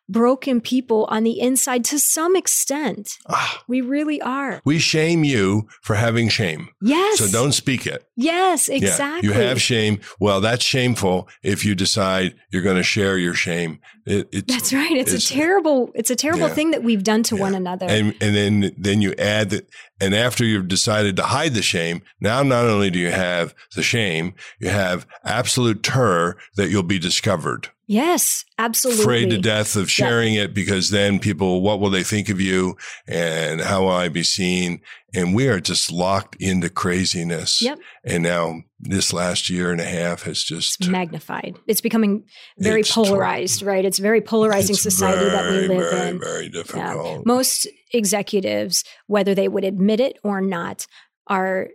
broken 0.06 0.60
people 0.60 1.06
on 1.08 1.24
the 1.24 1.40
inside 1.40 1.82
to 1.82 1.98
some 1.98 2.36
extent. 2.36 3.16
Ah, 3.26 3.62
We 3.66 3.80
really 3.80 4.20
are. 4.20 4.60
we 4.62 4.78
shame 4.78 5.24
you 5.24 5.66
for 5.80 5.94
having 5.94 6.28
shame. 6.28 6.68
Yes. 6.82 7.20
So 7.20 7.28
don't 7.28 7.52
speak 7.52 7.86
it. 7.86 8.06
Yes, 8.14 8.68
Yeah, 8.68 8.74
exactly. 8.76 9.26
you 9.30 9.34
have 9.34 9.62
shame. 9.62 10.00
Well, 10.20 10.42
that's 10.42 10.62
shameful 10.62 11.26
if 11.42 11.64
you 11.64 11.74
decide 11.74 12.34
you're 12.50 12.60
going 12.60 12.76
to 12.76 12.82
share 12.82 13.16
your 13.16 13.32
shame. 13.32 13.80
It, 14.04 14.28
it's, 14.30 14.52
That's 14.52 14.72
right. 14.74 14.92
It's, 14.92 15.10
It's- 15.14 15.30
a 15.30 15.32
terrible 15.32 15.90
it's 15.94 16.10
a 16.10 16.16
terrible 16.16 16.48
Yeah. 16.48 16.54
thing 16.54 16.70
that 16.72 16.82
we've 16.82 17.02
done 17.02 17.22
to 17.22 17.36
Yeah. 17.36 17.40
one 17.40 17.54
another. 17.54 17.86
and 17.88 18.14
and 18.20 18.36
then 18.36 18.72
then 18.76 19.00
you 19.00 19.14
add 19.18 19.48
that 19.50 19.66
and 20.00 20.14
after 20.14 20.44
you've 20.44 20.68
decided 20.68 21.16
to 21.16 21.22
hide 21.22 21.54
the 21.54 21.62
shame 21.62 22.02
now 22.20 22.42
not 22.42 22.66
only 22.66 22.90
do 22.90 22.98
you 22.98 23.10
have 23.10 23.54
the 23.74 23.82
shame 23.82 24.34
you 24.58 24.68
have 24.68 25.06
absolute 25.24 25.82
terror 25.82 26.36
that 26.56 26.70
you'll 26.70 26.82
be 26.82 26.98
discovered. 26.98 27.68
Yes, 27.86 28.46
absolutely. 28.58 29.02
afraid 29.02 29.30
to 29.30 29.38
death 29.38 29.76
of 29.76 29.90
sharing 29.90 30.34
it 30.34 30.54
because 30.54 30.90
then 30.90 31.18
people 31.18 31.60
what 31.60 31.80
will 31.80 31.90
they 31.90 32.02
think 32.02 32.30
of 32.30 32.40
you? 32.40 32.76
And 33.06 33.60
how 33.60 33.82
will 33.82 33.90
i 33.90 34.08
be 34.08 34.22
seen 34.22 34.80
and 35.14 35.34
we 35.34 35.48
are 35.48 35.60
just 35.60 35.90
locked 35.92 36.36
into 36.40 36.68
craziness 36.68 37.62
Yep. 37.62 37.78
and 38.04 38.22
now 38.22 38.60
this 38.80 39.12
last 39.12 39.48
year 39.48 39.70
and 39.70 39.80
a 39.80 39.84
half 39.84 40.22
has 40.22 40.42
just 40.42 40.80
It's 40.80 40.88
magnified. 40.88 41.56
It's 41.66 41.80
becoming 41.80 42.24
very 42.58 42.80
It's 42.80 42.92
polarized, 42.92 43.62
right? 43.62 43.84
It's 43.84 43.98
a 43.98 44.02
very 44.02 44.20
polarizing 44.20 44.74
it's 44.74 44.82
society 44.82 45.24
that 45.30 45.50
we 45.50 45.68
live 45.68 45.90
very, 45.90 46.08
in. 46.10 46.20
very 46.20 46.48
difficult 46.48 47.24
Most 47.26 47.66
executives, 47.92 48.84
whether 49.06 49.34
they 49.34 49.48
would 49.48 49.64
admit 49.64 50.00
it 50.00 50.18
or 50.22 50.40
not, 50.40 50.86
are 51.28 51.68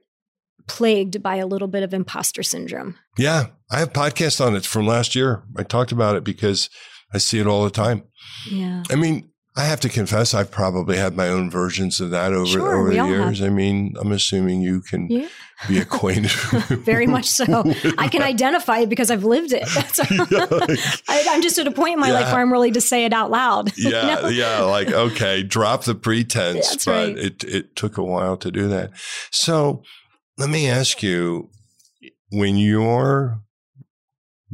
plagued 0.67 1.23
by 1.23 1.37
a 1.37 1.47
little 1.47 1.67
bit 1.67 1.81
of 1.83 1.93
imposter 1.93 2.43
syndrome. 2.43 2.95
Yeah, 3.17 3.47
I 3.71 3.79
have 3.79 3.91
podcasts 3.93 4.45
on 4.45 4.55
it 4.55 4.65
from 4.65 4.85
last 4.85 5.15
year. 5.15 5.43
I 5.57 5.63
talked 5.63 5.91
about 5.91 6.15
it 6.15 6.23
because 6.23 6.69
I 7.13 7.17
see 7.17 7.39
it 7.39 7.47
all 7.47 7.63
the 7.63 7.71
time. 7.71 8.03
Yeah. 8.51 8.83
I 8.91 8.95
mean, 8.95 9.29
I 9.59 9.63
have 9.65 9.81
to 9.81 9.89
confess, 9.89 10.33
I've 10.33 10.49
probably 10.51 10.95
had 10.95 11.15
my 11.17 11.27
own 11.27 11.51
versions 11.51 11.99
of 11.99 12.11
that 12.11 12.31
over 12.33 12.45
Sure, 12.45 12.77
over 12.77 12.89
the 12.93 13.05
years. 13.05 13.41
I 13.41 13.49
mean, 13.49 13.93
I'm 13.99 14.11
assuming 14.13 14.61
you 14.61 14.79
can 14.81 15.07
Yeah. 15.09 15.27
be 15.67 15.79
acquainted. 15.79 16.31
Very 16.85 17.05
much 17.07 17.25
so. 17.25 17.63
I 17.97 18.07
can 18.07 18.21
identify 18.21 18.79
it 18.79 18.89
because 18.89 19.11
I've 19.11 19.25
lived 19.25 19.51
it. 19.51 19.67
That's 19.75 19.99
I, 21.09 21.25
I'm 21.29 21.41
just 21.41 21.57
at 21.59 21.67
a 21.67 21.71
point 21.71 21.93
in 21.95 21.99
my 21.99 22.11
life 22.11 22.31
where 22.31 22.41
I'm 22.41 22.51
really 22.53 22.71
to 22.71 22.79
say 22.79 23.03
it 23.03 23.11
out 23.11 23.31
loud. 23.31 23.75
you 23.77 23.89
yeah, 23.89 24.15
know? 24.15 24.27
yeah. 24.29 24.61
Like, 24.61 24.87
okay, 24.91 25.43
drop 25.43 25.83
the 25.83 25.93
pretense, 25.95 26.69
That's 26.69 26.85
but 26.85 26.91
right. 27.09 27.17
it 27.17 27.43
it 27.43 27.75
took 27.75 27.97
a 27.97 28.03
while 28.03 28.37
to 28.37 28.51
do 28.51 28.67
that. 28.69 28.91
So, 29.31 29.83
let 30.37 30.49
me 30.49 30.69
ask 30.69 31.03
you: 31.03 31.49
when 32.31 32.55
you're 32.55 33.41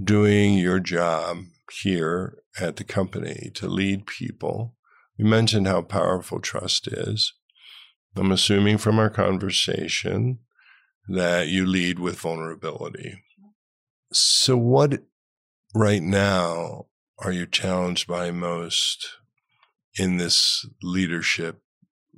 doing 0.04 0.56
your 0.56 0.80
job 0.80 1.38
here 1.82 2.38
at 2.60 2.78
the 2.78 2.84
company 2.84 3.52
to 3.56 3.68
lead 3.68 4.06
people, 4.08 4.75
you 5.18 5.26
mentioned 5.26 5.68
how 5.68 5.82
powerful 5.82 6.40
trust 6.40 6.88
is. 6.88 7.34
I'm 8.16 8.32
assuming 8.32 8.78
from 8.78 8.98
our 9.00 9.10
conversation 9.10 10.40
that 11.08 11.48
you 11.48 11.66
lead 11.66 12.00
with 12.00 12.20
vulnerability. 12.20 13.22
So, 14.12 14.58
what 14.58 15.04
right 15.74 16.02
now 16.02 16.86
are 17.20 17.32
you 17.32 17.46
challenged 17.46 18.08
by 18.08 18.32
most 18.32 19.08
in 19.98 20.18
this 20.18 20.66
leadership 20.82 21.62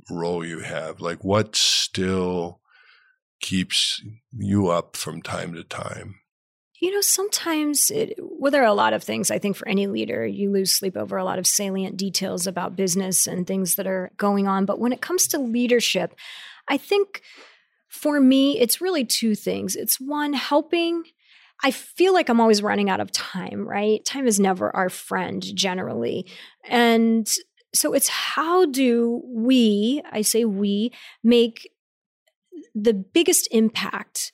role 0.10 0.46
you 0.46 0.60
have? 0.60 1.02
Like, 1.02 1.24
what 1.24 1.56
still 1.56 2.62
keeps 3.42 4.02
you 4.32 4.68
up 4.70 4.96
from 4.96 5.22
time 5.22 5.54
to 5.54 5.64
time? 5.64 6.16
You 6.80 6.92
know, 6.92 7.02
sometimes, 7.02 7.90
it, 7.90 8.20
well, 8.22 8.52
there 8.52 8.62
are 8.62 8.66
a 8.66 8.74
lot 8.74 8.94
of 8.94 9.04
things. 9.04 9.32
I 9.32 9.40
think 9.40 9.56
for 9.56 9.68
any 9.68 9.88
leader, 9.88 10.26
you 10.28 10.52
lose 10.52 10.72
sleep 10.72 10.96
over 10.96 11.18
a 11.18 11.24
lot 11.24 11.40
of 11.40 11.48
salient 11.48 11.98
details 11.98 12.46
about 12.46 12.76
business 12.76 13.26
and 13.26 13.48
things 13.48 13.76
that 13.76 13.88
are 13.88 14.12
going 14.18 14.48
on. 14.48 14.66
But 14.66 14.80
when 14.80 14.94
it 14.94 15.02
comes 15.02 15.28
to 15.30 15.40
leadership, 15.40 16.14
I 16.68 16.78
think 16.78 17.24
for 17.88 18.20
me, 18.20 18.60
it's 18.60 18.80
really 18.80 19.06
two 19.06 19.34
things. 19.34 19.76
It's 19.76 20.00
one, 20.00 20.34
helping. 20.34 21.04
I 21.64 21.72
feel 21.72 22.14
like 22.14 22.30
I'm 22.30 22.40
always 22.40 22.62
running 22.62 22.90
out 22.90 23.00
of 23.00 23.12
time, 23.12 23.68
right? 23.68 24.06
Time 24.06 24.28
is 24.28 24.40
never 24.40 24.76
our 24.76 24.90
friend 24.90 25.44
generally. 25.56 26.28
And 26.66 27.28
so 27.74 27.94
it's 27.94 28.08
how 28.08 28.66
do 28.66 29.24
we, 29.26 30.04
I 30.12 30.22
say 30.22 30.46
we, 30.46 30.92
make 31.24 31.72
the 32.76 32.94
biggest 32.94 33.48
impact 33.52 34.32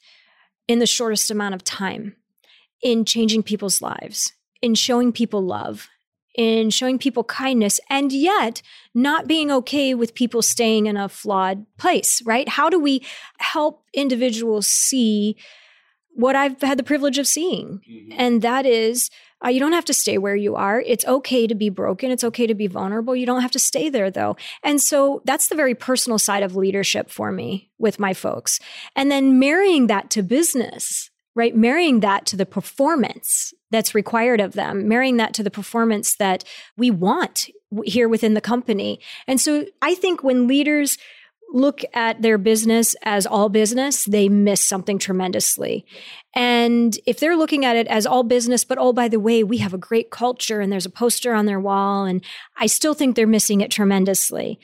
in 0.67 0.79
the 0.79 0.85
shortest 0.85 1.31
amount 1.31 1.55
of 1.55 1.63
time 1.63 2.17
in 2.83 3.05
changing 3.05 3.43
people's 3.43 3.81
lives, 3.81 4.33
in 4.61 4.75
showing 4.75 5.11
people 5.11 5.41
love, 5.41 5.87
in 6.35 6.69
showing 6.69 6.99
people 6.99 7.23
kindness, 7.23 7.79
and 7.89 8.11
yet 8.11 8.61
not 8.93 9.27
being 9.27 9.51
okay 9.51 9.93
with 9.93 10.15
people 10.15 10.41
staying 10.41 10.85
in 10.87 10.97
a 10.97 11.09
flawed 11.09 11.65
place, 11.77 12.21
right? 12.25 12.49
How 12.49 12.69
do 12.69 12.79
we 12.79 13.03
help 13.39 13.83
individuals 13.93 14.67
see 14.67 15.37
what 16.15 16.35
I've 16.35 16.61
had 16.61 16.77
the 16.77 16.83
privilege 16.83 17.17
of 17.17 17.27
seeing? 17.27 17.81
And 18.17 18.41
that 18.41 18.65
is, 18.65 19.09
uh, 19.43 19.49
you 19.49 19.59
don't 19.59 19.73
have 19.73 19.85
to 19.85 19.93
stay 19.93 20.17
where 20.17 20.35
you 20.35 20.55
are. 20.55 20.81
It's 20.81 21.05
okay 21.05 21.47
to 21.47 21.55
be 21.55 21.69
broken. 21.69 22.11
It's 22.11 22.23
okay 22.23 22.47
to 22.47 22.55
be 22.55 22.67
vulnerable. 22.67 23.15
You 23.15 23.25
don't 23.25 23.41
have 23.41 23.51
to 23.51 23.59
stay 23.59 23.89
there, 23.89 24.09
though. 24.09 24.35
And 24.63 24.81
so 24.81 25.21
that's 25.25 25.47
the 25.47 25.55
very 25.55 25.75
personal 25.75 26.17
side 26.17 26.43
of 26.43 26.55
leadership 26.55 27.09
for 27.09 27.31
me 27.31 27.71
with 27.77 27.99
my 27.99 28.13
folks. 28.13 28.59
And 28.95 29.11
then 29.11 29.39
marrying 29.39 29.87
that 29.87 30.09
to 30.11 30.23
business, 30.23 31.09
right? 31.35 31.55
Marrying 31.55 32.01
that 32.01 32.25
to 32.27 32.37
the 32.37 32.45
performance 32.45 33.53
that's 33.71 33.95
required 33.95 34.39
of 34.39 34.53
them, 34.53 34.87
marrying 34.87 35.17
that 35.17 35.33
to 35.33 35.43
the 35.43 35.51
performance 35.51 36.15
that 36.15 36.43
we 36.77 36.91
want 36.91 37.49
here 37.85 38.07
within 38.07 38.33
the 38.33 38.41
company. 38.41 38.99
And 39.27 39.41
so 39.41 39.65
I 39.81 39.95
think 39.95 40.23
when 40.23 40.47
leaders 40.47 40.97
look 41.53 41.83
at 41.93 42.21
their 42.21 42.39
business 42.39 42.95
as 43.03 43.27
all 43.27 43.47
business, 43.47 44.05
they 44.05 44.27
miss 44.27 44.59
something 44.59 44.97
tremendously. 44.97 45.85
And 46.35 46.97
if 47.05 47.19
they're 47.19 47.37
looking 47.37 47.63
at 47.63 47.75
it 47.75 47.85
as 47.87 48.07
all 48.07 48.23
business, 48.23 48.63
but 48.63 48.79
oh, 48.79 48.91
by 48.91 49.07
the 49.07 49.19
way, 49.19 49.43
we 49.43 49.59
have 49.59 49.73
a 49.73 49.77
great 49.77 50.09
culture 50.09 50.61
and 50.61 50.71
there's 50.71 50.87
a 50.87 50.91
poster 50.91 51.33
on 51.33 51.45
their 51.45 51.59
wall, 51.59 52.05
and 52.05 52.23
I 52.57 52.65
still 52.65 52.95
think 52.95 53.15
they're 53.15 53.27
missing 53.27 53.61
it 53.61 53.69
tremendously. 53.69 54.59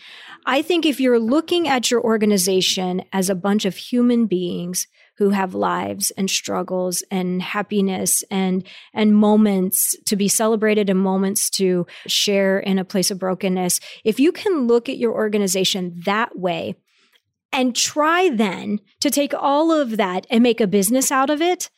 I 0.48 0.64
think 0.64 0.84
if 0.84 1.00
you're 1.00 1.20
looking 1.20 1.68
at 1.68 1.92
your 1.92 2.02
organization 2.02 3.04
as 3.14 3.30
a 3.30 3.36
bunch 3.36 3.66
of 3.66 3.76
human 3.76 4.26
beings 4.26 4.88
who 5.20 5.30
have 5.32 5.54
lives 5.54 6.12
and 6.12 6.30
struggles 6.30 7.04
and 7.12 7.42
happiness 7.42 8.24
and 8.32 8.66
and 8.94 9.16
moments 9.16 9.94
to 10.06 10.16
be 10.16 10.30
celebrated 10.30 10.90
and 10.90 10.98
moments 10.98 11.50
to 11.50 11.86
share 12.08 12.58
in 12.58 12.80
a 12.80 12.86
place 12.86 13.12
of 13.12 13.20
brokenness. 13.20 13.82
If 14.06 14.20
you 14.20 14.32
can 14.32 14.66
look 14.66 14.88
at 14.88 14.98
your 14.98 15.14
organization 15.14 16.02
that 16.06 16.40
way 16.40 16.76
and 17.52 17.76
try 17.76 18.30
then 18.30 18.80
to 19.02 19.10
take 19.10 19.34
all 19.34 19.74
of 19.74 19.98
that 19.98 20.26
and 20.30 20.42
make 20.42 20.62
a 20.62 20.68
business 20.68 21.12
out 21.12 21.30
of 21.30 21.42
it 21.42 21.70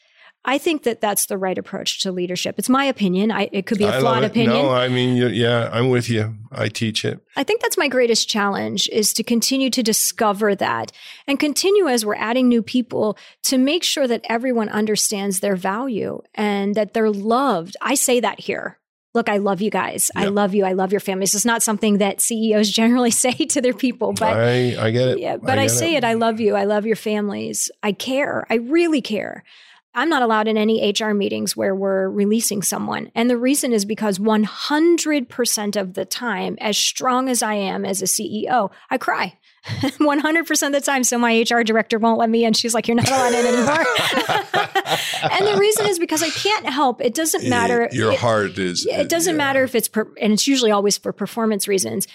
i 0.45 0.57
think 0.57 0.83
that 0.83 1.01
that's 1.01 1.27
the 1.27 1.37
right 1.37 1.57
approach 1.57 1.99
to 2.01 2.11
leadership 2.11 2.55
it's 2.57 2.69
my 2.69 2.85
opinion 2.85 3.31
I, 3.31 3.49
it 3.51 3.65
could 3.65 3.77
be 3.77 3.83
a 3.85 3.97
I 3.97 3.99
flawed 3.99 4.23
opinion 4.23 4.63
No, 4.63 4.69
I 4.69 4.87
mean, 4.87 5.15
yeah, 5.33 5.69
I'm 5.71 5.89
with 5.89 6.09
you. 6.09 6.35
I 6.51 6.67
teach 6.67 7.05
it. 7.05 7.19
I 7.35 7.43
think 7.43 7.61
that's 7.61 7.77
my 7.77 7.87
greatest 7.87 8.27
challenge 8.27 8.89
is 8.89 9.13
to 9.13 9.23
continue 9.23 9.69
to 9.69 9.81
discover 9.83 10.53
that 10.55 10.91
and 11.27 11.39
continue 11.39 11.87
as 11.87 12.05
we're 12.05 12.15
adding 12.15 12.47
new 12.49 12.61
people 12.61 13.17
to 13.43 13.57
make 13.57 13.83
sure 13.83 14.07
that 14.07 14.25
everyone 14.29 14.69
understands 14.69 15.39
their 15.39 15.55
value 15.55 16.21
and 16.35 16.75
that 16.75 16.93
they're 16.93 17.09
loved. 17.09 17.77
I 17.81 17.95
say 17.95 18.19
that 18.19 18.39
here. 18.41 18.79
Look, 19.13 19.27
I 19.27 19.37
love 19.37 19.61
you 19.61 19.69
guys. 19.69 20.09
I 20.15 20.25
love 20.25 20.53
you. 20.53 20.63
I 20.65 20.71
love 20.73 20.91
your 20.91 21.01
families. 21.01 21.35
It's 21.35 21.45
not 21.45 21.61
something 21.61 21.97
that 21.97 22.21
CEOs 22.21 22.69
generally 22.81 23.11
say 23.11 23.31
to 23.33 23.61
their 23.61 23.73
people, 23.73 24.13
but 24.13 24.37
I, 24.37 24.87
I 24.87 24.91
get 24.91 25.07
it. 25.09 25.19
yeah, 25.19 25.37
but 25.37 25.59
I, 25.59 25.65
get 25.65 25.71
say 25.71 25.95
it. 25.95 26.03
I 26.03 26.13
love 26.13 26.39
you. 26.39 26.55
I 26.55 26.63
love 26.63 26.85
your 26.85 26.95
families. 26.95 27.69
I 27.83 27.91
care. 27.91 28.45
I 28.49 28.55
really 28.55 29.01
care. 29.01 29.43
I'm 29.93 30.07
not 30.09 30.21
allowed 30.21 30.47
in 30.47 30.57
any 30.57 30.93
HR 30.97 31.11
meetings 31.13 31.55
where 31.57 31.75
we're 31.75 32.09
releasing 32.09 32.61
someone. 32.61 33.11
And 33.13 33.29
the 33.29 33.37
reason 33.37 33.73
is 33.73 33.83
because 33.83 34.19
100% 34.19 35.75
of 35.81 35.93
the 35.95 36.05
time, 36.05 36.57
as 36.61 36.77
strong 36.77 37.27
as 37.27 37.43
I 37.43 37.55
am 37.55 37.83
as 37.85 38.01
a 38.01 38.05
CEO, 38.05 38.71
I 38.89 38.97
cry. 38.97 39.37
100% 39.65 40.67
of 40.67 40.71
the 40.73 40.81
time. 40.81 41.03
So 41.03 41.17
my 41.17 41.41
HR 41.47 41.61
director 41.61 41.99
won't 41.99 42.17
let 42.17 42.29
me 42.29 42.45
in. 42.45 42.53
She's 42.53 42.73
like, 42.73 42.87
You're 42.87 42.95
not 42.95 43.09
allowed 43.09 43.33
in 43.33 43.45
anymore. 43.45 43.85
and 45.31 45.47
the 45.47 45.57
reason 45.59 45.85
is 45.87 45.99
because 45.99 46.23
I 46.23 46.29
can't 46.29 46.65
help. 46.67 46.99
It 47.01 47.13
doesn't 47.13 47.47
matter. 47.47 47.87
Your 47.91 48.13
It- 48.13 48.19
heart 48.19 48.57
is. 48.57 48.85
it 48.87 49.09
doesn't 49.09 49.33
yeah. 49.33 49.37
matter 49.37 49.63
if 49.63 49.75
it's, 49.75 49.87
per, 49.87 50.07
and 50.19 50.33
it's 50.33 50.47
usually 50.47 50.71
always 50.71 50.97
for 50.97 51.11
performance 51.13 51.67
reasons. 51.67 52.07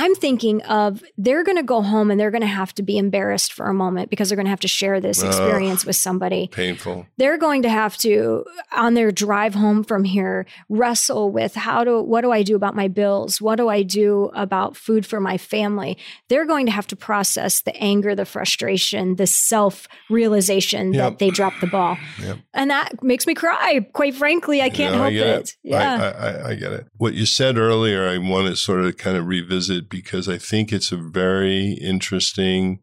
I'm 0.00 0.14
thinking 0.14 0.62
of 0.62 1.02
they're 1.16 1.42
going 1.42 1.56
to 1.56 1.64
go 1.64 1.82
home 1.82 2.12
and 2.12 2.20
they're 2.20 2.30
going 2.30 2.42
to 2.42 2.46
have 2.46 2.72
to 2.74 2.82
be 2.84 2.98
embarrassed 2.98 3.52
for 3.52 3.66
a 3.66 3.74
moment 3.74 4.10
because 4.10 4.28
they're 4.28 4.36
going 4.36 4.46
to 4.46 4.50
have 4.50 4.60
to 4.60 4.68
share 4.68 5.00
this 5.00 5.24
experience 5.24 5.84
with 5.84 5.96
somebody. 5.96 6.46
Painful. 6.52 7.04
They're 7.16 7.36
going 7.36 7.62
to 7.62 7.68
have 7.68 7.96
to, 7.98 8.44
on 8.70 8.94
their 8.94 9.10
drive 9.10 9.54
home 9.56 9.82
from 9.82 10.04
here, 10.04 10.46
wrestle 10.68 11.32
with 11.32 11.56
how 11.56 11.82
do, 11.82 12.00
what 12.00 12.20
do 12.20 12.30
I 12.30 12.44
do 12.44 12.54
about 12.54 12.76
my 12.76 12.86
bills? 12.86 13.40
What 13.42 13.56
do 13.56 13.68
I 13.68 13.82
do 13.82 14.30
about 14.34 14.76
food 14.76 15.04
for 15.04 15.18
my 15.20 15.36
family? 15.36 15.98
They're 16.28 16.46
going 16.46 16.66
to 16.66 16.72
have 16.72 16.86
to 16.88 16.96
process 16.96 17.62
the 17.62 17.76
anger, 17.76 18.14
the 18.14 18.24
frustration, 18.24 19.16
the 19.16 19.26
self 19.26 19.88
realization 20.08 20.94
Yep. 20.94 21.02
that 21.12 21.18
they 21.18 21.30
dropped 21.30 21.60
the 21.60 21.66
ball. 21.66 21.98
Yep. 22.22 22.38
And 22.54 22.70
that 22.70 23.02
makes 23.02 23.26
me 23.26 23.34
cry. 23.34 23.84
Quite 23.92 24.14
frankly, 24.14 24.62
I 24.62 24.70
can't 24.70 24.94
No, 24.94 25.00
help 25.02 25.12
get 25.12 25.26
it. 25.40 25.56
Yeah. 25.64 26.12
I, 26.14 26.26
I, 26.28 26.48
I 26.50 26.54
get 26.54 26.72
it. 26.72 26.86
What 26.98 27.14
you 27.14 27.26
said 27.26 27.58
earlier, 27.58 28.08
I 28.08 28.18
want 28.18 28.46
to 28.46 28.54
sort 28.54 28.84
of 28.84 28.96
kind 28.96 29.16
of 29.16 29.26
revisit 29.26 29.87
because 29.88 30.28
I 30.28 30.38
think 30.38 30.72
it's 30.72 30.92
a 30.92 30.96
very 30.96 31.72
interesting 31.72 32.80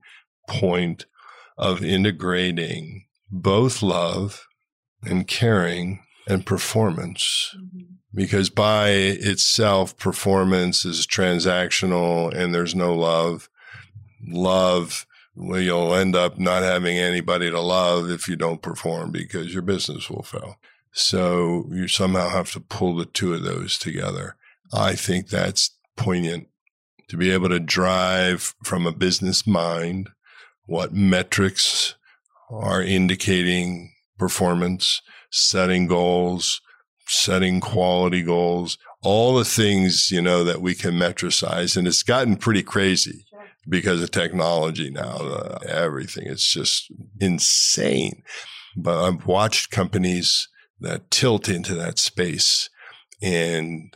point 0.48 1.06
of 1.58 1.84
integrating 1.84 3.06
both 3.32 3.82
love 3.82 4.48
and 5.04 5.28
caring 5.28 6.02
and 6.28 6.46
performance. 6.46 7.56
Mm-hmm. 7.56 7.94
Because 8.14 8.50
by 8.50 8.90
itself, 8.90 9.98
performance 9.98 10.86
is 10.86 11.06
transactional 11.06 12.34
and 12.34 12.54
there's 12.54 12.74
no 12.74 12.96
love. 12.96 13.50
Love, 14.26 15.06
well, 15.36 15.60
you'll 15.60 15.94
end 15.94 16.16
up 16.16 16.40
not 16.40 16.64
having 16.64 16.98
anybody 16.98 17.52
to 17.52 17.60
love 17.60 18.10
if 18.10 18.28
you 18.28 18.38
don't 18.38 18.62
perform 18.62 19.12
because 19.12 19.54
your 19.54 19.62
business 19.62 20.10
will 20.10 20.24
fail. 20.24 20.56
So 20.94 21.68
you 21.72 21.90
somehow 21.90 22.30
have 22.30 22.52
to 22.54 22.62
pull 22.62 22.96
the 22.96 23.06
two 23.06 23.34
of 23.34 23.44
those 23.44 23.78
together. 23.78 24.38
I 24.74 24.96
think 24.96 25.28
that's 25.28 25.72
poignant 25.98 26.48
to 27.10 27.18
be 27.18 27.32
able 27.32 27.50
to 27.50 27.60
drive 27.60 28.56
from 28.64 28.86
a 28.86 28.92
business 28.92 29.46
mind 29.46 30.10
what 30.66 30.94
metrics 30.94 31.96
are 32.50 32.82
indicating 32.82 33.94
performance, 34.18 35.02
setting 35.30 35.88
goals, 35.88 36.62
setting 37.08 37.60
quality 37.60 38.24
goals, 38.24 38.78
all 39.04 39.36
the 39.36 39.46
things, 39.46 40.10
you 40.12 40.22
know, 40.22 40.44
that 40.44 40.62
we 40.62 40.74
can 40.74 40.94
metricize. 40.94 41.78
And 41.78 41.88
it's 41.88 42.04
gotten 42.04 42.38
pretty 42.38 42.64
crazy 42.64 43.26
because 43.68 44.02
of 44.02 44.12
technology 44.12 44.90
now, 44.90 45.18
uh, 45.18 45.60
everything. 45.68 46.26
It's 46.28 46.52
just 46.52 46.92
insane. 47.20 48.24
But 48.76 49.04
I've 49.04 49.26
watched 49.26 49.72
companies 49.72 50.48
that 50.80 51.12
tilt 51.12 51.48
into 51.48 51.76
that 51.76 52.00
space 52.00 52.70
and 53.22 53.96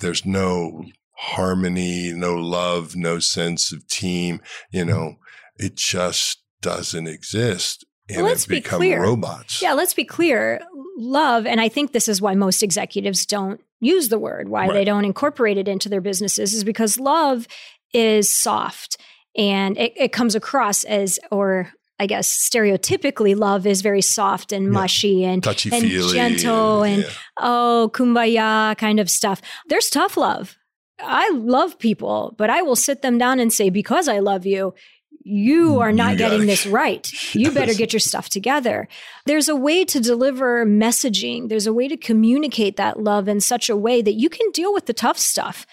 there's 0.00 0.24
no 0.24 0.84
harmony, 1.20 2.12
no 2.14 2.34
love, 2.34 2.96
no 2.96 3.18
sense 3.18 3.72
of 3.72 3.86
team. 3.86 4.40
You 4.70 4.84
mm-hmm. 4.84 4.90
know, 4.90 5.14
it 5.56 5.76
just 5.76 6.42
doesn't 6.62 7.06
exist. 7.06 7.84
And 8.08 8.24
let's 8.24 8.40
it's 8.40 8.46
be 8.46 8.56
become 8.56 8.78
clear. 8.78 9.02
robots. 9.02 9.60
Yeah, 9.62 9.74
let's 9.74 9.94
be 9.94 10.04
clear. 10.04 10.60
Love, 10.96 11.46
and 11.46 11.60
I 11.60 11.68
think 11.68 11.92
this 11.92 12.08
is 12.08 12.20
why 12.20 12.34
most 12.34 12.62
executives 12.62 13.24
don't 13.26 13.60
use 13.80 14.08
the 14.08 14.18
word, 14.18 14.48
why 14.48 14.72
they 14.72 14.84
don't 14.84 15.04
incorporate 15.04 15.58
it 15.58 15.68
into 15.68 15.88
their 15.88 16.00
businesses, 16.00 16.52
is 16.52 16.64
because 16.64 16.98
love 16.98 17.46
is 17.94 18.34
soft 18.34 18.96
and 19.36 19.78
it, 19.78 19.92
it 19.96 20.12
comes 20.12 20.34
across 20.34 20.84
as, 20.84 21.18
or 21.30 21.72
I 21.98 22.06
guess 22.06 22.28
stereotypically, 22.50 23.36
love 23.36 23.66
is 23.66 23.80
very 23.80 24.02
soft 24.02 24.52
and 24.52 24.66
Yeah. 24.66 24.70
mushy 24.70 25.24
and, 25.24 25.42
Touchy 25.42 25.70
and 25.72 25.82
feely. 25.82 26.14
gentle 26.14 26.82
and 26.82 27.06
oh, 27.38 27.90
kumbaya 27.94 28.76
kind 28.76 28.98
of 28.98 29.08
stuff. 29.08 29.40
There's 29.68 29.88
tough 29.88 30.16
love. 30.16 30.56
I 31.02 31.30
love 31.34 31.78
people, 31.78 32.34
but 32.36 32.50
I 32.50 32.62
will 32.62 32.76
sit 32.76 33.02
them 33.02 33.18
down 33.18 33.40
and 33.40 33.52
say, 33.52 33.70
because 33.70 34.08
I 34.08 34.18
love 34.18 34.46
you, 34.46 34.74
you 35.22 35.80
are 35.80 35.92
not 35.92 36.12
You 36.12 36.18
getting 36.18 36.46
this 36.46 36.66
right. 36.66 37.10
You 37.34 37.52
better 37.52 37.74
get 37.74 37.92
your 37.92 38.00
stuff 38.00 38.28
together. 38.28 38.88
There's 39.26 39.48
a 39.48 39.54
way 39.56 39.84
to 39.84 40.00
deliver 40.00 40.64
messaging, 40.66 41.48
there's 41.48 41.66
a 41.66 41.72
way 41.72 41.88
to 41.88 41.96
communicate 41.96 42.76
that 42.76 43.00
love 43.00 43.28
in 43.28 43.40
such 43.40 43.68
a 43.68 43.76
way 43.76 44.02
that 44.02 44.14
you 44.14 44.28
can 44.28 44.50
deal 44.50 44.72
with 44.72 44.86
the 44.86 44.92
tough 44.92 45.18
stuff. 45.18 45.66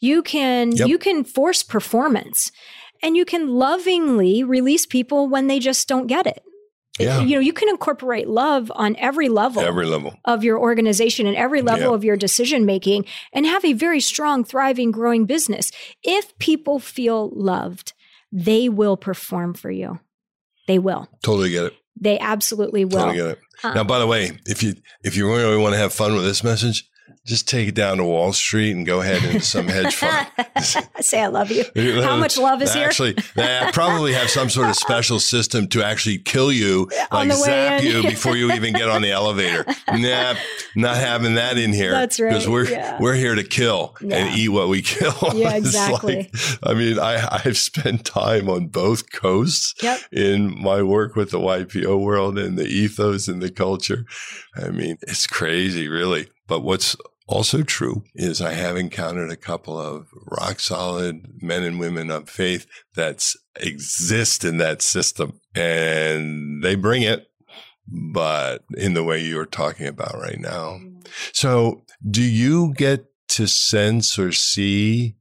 You 0.00 0.22
can 0.22 0.72
Yep. 0.72 0.88
you 0.88 0.98
can 0.98 1.24
force 1.24 1.62
performance 1.62 2.50
and 3.02 3.16
you 3.16 3.24
can 3.24 3.48
lovingly 3.48 4.42
release 4.42 4.86
people 4.86 5.28
when 5.28 5.46
they 5.46 5.58
just 5.58 5.86
don't 5.86 6.06
get 6.06 6.26
it. 6.26 6.42
Yeah. 6.98 7.22
You 7.22 7.34
know, 7.36 7.40
you 7.40 7.52
can 7.52 7.68
incorporate 7.68 8.28
love 8.28 8.70
on 8.74 8.94
every 8.96 9.28
level 9.28 9.62
Every 9.62 9.84
level. 9.86 10.14
of 10.24 10.44
your 10.44 10.58
organization 10.60 11.26
and 11.26 11.36
every 11.36 11.60
level 11.60 11.88
Yeah. 11.90 11.94
of 11.94 12.04
your 12.04 12.16
decision 12.16 12.64
making 12.64 13.04
and 13.32 13.44
have 13.46 13.64
a 13.64 13.72
very 13.72 14.00
strong, 14.00 14.44
thriving, 14.44 14.92
growing 14.92 15.24
business. 15.26 15.72
If 16.04 16.36
people 16.38 16.78
feel 16.78 17.30
loved, 17.34 17.94
they 18.30 18.68
will 18.68 18.96
perform 18.96 19.54
for 19.54 19.70
you. 19.72 19.98
They 20.68 20.78
will. 20.78 21.08
Totally 21.24 21.50
get 21.50 21.64
it. 21.64 21.74
They 22.00 22.18
absolutely 22.18 22.84
will. 22.84 22.98
Totally 23.00 23.16
get 23.16 23.26
it. 23.26 23.38
Uh, 23.62 23.74
now, 23.74 23.84
by 23.84 23.98
the 23.98 24.06
way, 24.06 24.38
if 24.46 24.62
you 24.62 24.74
if 25.02 25.16
you 25.16 25.28
really 25.28 25.56
want 25.56 25.74
to 25.74 25.78
have 25.78 25.92
fun 25.92 26.14
with 26.14 26.24
this 26.24 26.42
message, 26.44 26.88
just 27.26 27.48
take 27.48 27.68
it 27.68 27.74
down 27.74 27.96
to 27.98 28.04
Wall 28.04 28.32
Street 28.34 28.72
and 28.72 28.84
go 28.84 29.00
ahead 29.00 29.22
into 29.24 29.40
some 29.40 29.66
hedge 29.66 29.94
fund. 29.94 30.26
Say 31.00 31.22
I 31.22 31.26
love 31.28 31.50
you. 31.50 31.64
How 32.02 32.12
uh, 32.12 32.16
much 32.18 32.36
love 32.36 32.60
is 32.60 32.74
here? 32.74 32.86
Actually, 32.86 33.14
they 33.34 33.70
probably 33.72 34.12
have 34.12 34.28
some 34.28 34.50
sort 34.50 34.68
of 34.68 34.76
special 34.76 35.18
system 35.18 35.66
to 35.68 35.82
actually 35.82 36.18
kill 36.18 36.52
you, 36.52 36.90
like 37.10 37.32
zap 37.32 37.82
in. 37.82 37.86
you 37.86 38.02
before 38.02 38.36
you 38.36 38.52
even 38.52 38.74
get 38.74 38.88
on 38.88 39.02
the 39.02 39.10
elevator. 39.10 39.64
Nah, 39.94 40.34
not 40.74 40.96
having 40.96 41.34
that 41.34 41.56
in 41.56 41.72
here. 41.72 41.92
That's 41.92 42.18
right, 42.18 42.30
Because 42.30 42.48
we're 42.48 42.68
yeah. 42.68 42.98
we're 43.00 43.14
here 43.14 43.34
to 43.36 43.44
kill 43.44 43.94
Yeah. 44.00 44.16
and 44.16 44.36
eat 44.36 44.48
what 44.48 44.68
we 44.68 44.82
kill. 44.82 45.14
Yeah, 45.34 45.54
exactly. 45.54 46.16
like- 46.32 46.34
I 46.62 46.74
mean, 46.74 46.98
I 46.98 47.40
I've 47.44 47.56
spent 47.56 48.04
time 48.04 48.48
on 48.50 48.66
both 48.68 49.12
coasts 49.12 49.74
Yep. 49.82 50.00
in 50.10 50.60
my 50.60 50.82
work 50.82 51.14
with 51.16 51.30
the 51.30 51.38
YPO 51.38 52.00
world 52.00 52.38
and 52.38 52.58
the 52.58 52.66
ethos 52.66 53.28
and 53.28 53.40
the 53.40 53.50
culture. 53.50 54.04
I 54.56 54.68
mean, 54.70 54.98
it's 55.02 55.26
crazy, 55.26 55.88
really. 55.88 56.28
But 56.46 56.60
what's 56.60 56.96
also 57.26 57.62
true 57.62 58.04
is 58.14 58.40
I 58.40 58.52
have 58.52 58.76
encountered 58.76 59.30
a 59.30 59.36
couple 59.36 59.78
of 59.78 60.08
rock 60.26 60.60
solid 60.60 61.42
men 61.42 61.62
and 61.62 61.80
women 61.80 62.10
of 62.10 62.28
faith 62.28 62.66
that 62.96 63.26
exist 63.56 64.44
in 64.44 64.58
that 64.58 64.82
system 64.82 65.40
and 65.54 66.62
they 66.62 66.74
bring 66.74 67.02
it, 67.02 67.26
but 67.88 68.64
in 68.76 68.94
the 68.94 69.04
way 69.04 69.22
you're 69.22 69.46
talking 69.46 69.86
about 69.86 70.14
right 70.18 70.38
now. 70.38 70.78
Mm-hmm. 70.80 71.00
So 71.32 71.82
do 72.08 72.22
you 72.22 72.74
get 72.74 73.06
to 73.28 73.46
sense 73.46 74.18
or 74.18 74.32
see 74.32 75.16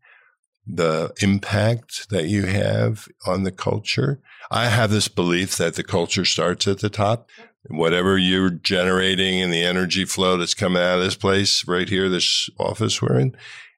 the 0.66 1.14
impact 1.22 2.10
that 2.10 2.26
you 2.26 2.46
have 2.46 3.08
on 3.26 3.44
the 3.44 3.52
culture? 3.52 4.22
I 4.52 4.66
have 4.66 4.92
this 4.92 5.08
belief 5.08 5.56
that 5.58 5.76
the 5.76 5.84
culture 5.84 6.26
starts 6.26 6.68
at 6.68 6.80
the 6.80 6.90
top. 6.90 7.30
Mm-hmm. 7.32 7.50
Whatever 7.70 8.18
you're 8.18 8.50
generating 8.50 9.42
and 9.42 9.52
the 9.52 9.64
energy 9.64 10.06
flow 10.06 10.38
that's 10.38 10.54
coming 10.54 10.82
out 10.82 10.98
of 10.98 11.04
this 11.04 11.16
place 11.16 11.66
right 11.68 11.88
here, 11.88 12.10
this 12.10 12.50
office 12.60 13.02
we're 13.02 13.20
in, 13.20 13.36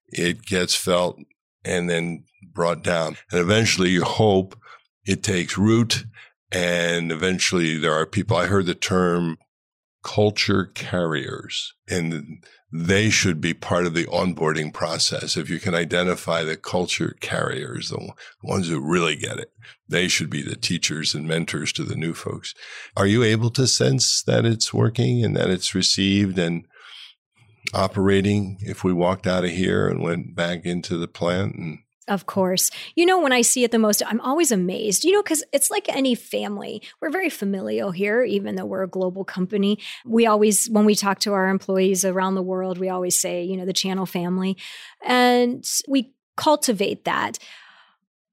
it 0.07 0.43
gets 0.43 0.75
felt 0.75 1.19
and 1.63 1.89
then 1.89 2.23
brought 2.53 2.83
down. 2.83 3.17
And 3.31 3.39
eventually 3.39 3.89
you 3.89 4.03
hope 4.03 4.57
it 5.05 5.21
takes 5.21 5.57
root 5.57 6.05
and 6.51 7.11
eventually 7.11 7.77
there 7.77 7.93
are 7.93 8.05
people. 8.05 8.37
I 8.37 8.47
heard 8.47 8.65
the 8.65 8.75
term 8.75 9.37
culture 10.05 10.65
carriers 10.75 11.73
and 11.89 12.43
they 12.71 13.09
should 13.09 13.41
be 13.41 13.55
part 13.55 13.87
of 13.87 13.95
the 13.95 14.05
onboarding 14.05 14.71
process. 14.71 15.35
If 15.35 15.49
you 15.49 15.59
can 15.59 15.73
identify 15.73 16.43
the 16.43 16.55
culture 16.55 17.15
carriers, 17.21 17.89
the 17.89 18.13
ones 18.43 18.67
who 18.67 18.79
really 18.79 19.15
get 19.15 19.39
it, 19.39 19.51
they 19.89 20.07
should 20.07 20.29
be 20.29 20.43
the 20.43 20.55
teachers 20.55 21.15
and 21.15 21.27
mentors 21.27 21.73
to 21.73 21.83
the 21.83 21.95
new 21.95 22.13
folks. 22.13 22.53
Are 22.95 23.07
you 23.07 23.23
able 23.23 23.49
to 23.51 23.65
sense 23.65 24.21
that 24.23 24.45
it's 24.45 24.71
working 24.71 25.25
and 25.25 25.35
that 25.35 25.49
it's 25.49 25.73
received 25.73 26.37
and 26.37 26.67
operating 27.73 28.59
if 28.61 28.83
we 28.83 28.93
walked 28.93 29.25
out 29.25 29.43
of 29.43 29.49
here 29.49 29.87
and 29.87 30.03
went 30.03 30.35
back 30.35 30.65
into 30.65 30.97
the 30.97 31.07
plant 31.07 31.55
and 31.55 31.79
Of 32.07 32.27
course. 32.27 32.69
You 32.95 33.05
know, 33.07 33.19
when 33.19 33.31
I 33.31 33.41
see 33.41 33.63
it 33.63 33.71
the 33.71 33.79
most, 33.79 34.03
I'm 34.05 34.21
always 34.21 34.51
amazed, 34.51 35.03
you 35.03 35.11
know, 35.11 35.23
because 35.23 35.43
it's 35.51 35.71
like 35.71 35.89
any 35.89 36.13
family. 36.13 36.83
We're 37.01 37.09
very 37.09 37.31
familial 37.31 37.89
here, 37.89 38.23
even 38.23 38.55
though 38.55 38.65
we're 38.65 38.83
a 38.83 38.87
global 38.87 39.25
company. 39.25 39.79
We 40.05 40.27
always, 40.27 40.69
when 40.69 40.85
we 40.85 40.93
talk 40.93 41.19
to 41.21 41.33
our 41.33 41.49
employees 41.49 42.05
around 42.05 42.35
the 42.35 42.43
world, 42.43 42.77
we 42.77 42.89
always 42.89 43.19
say, 43.19 43.43
you 43.43 43.57
know, 43.57 43.65
the 43.65 43.73
channel 43.73 44.05
family. 44.05 44.55
And 45.03 45.65
we 45.87 46.13
cultivate 46.37 47.05
that. 47.05 47.39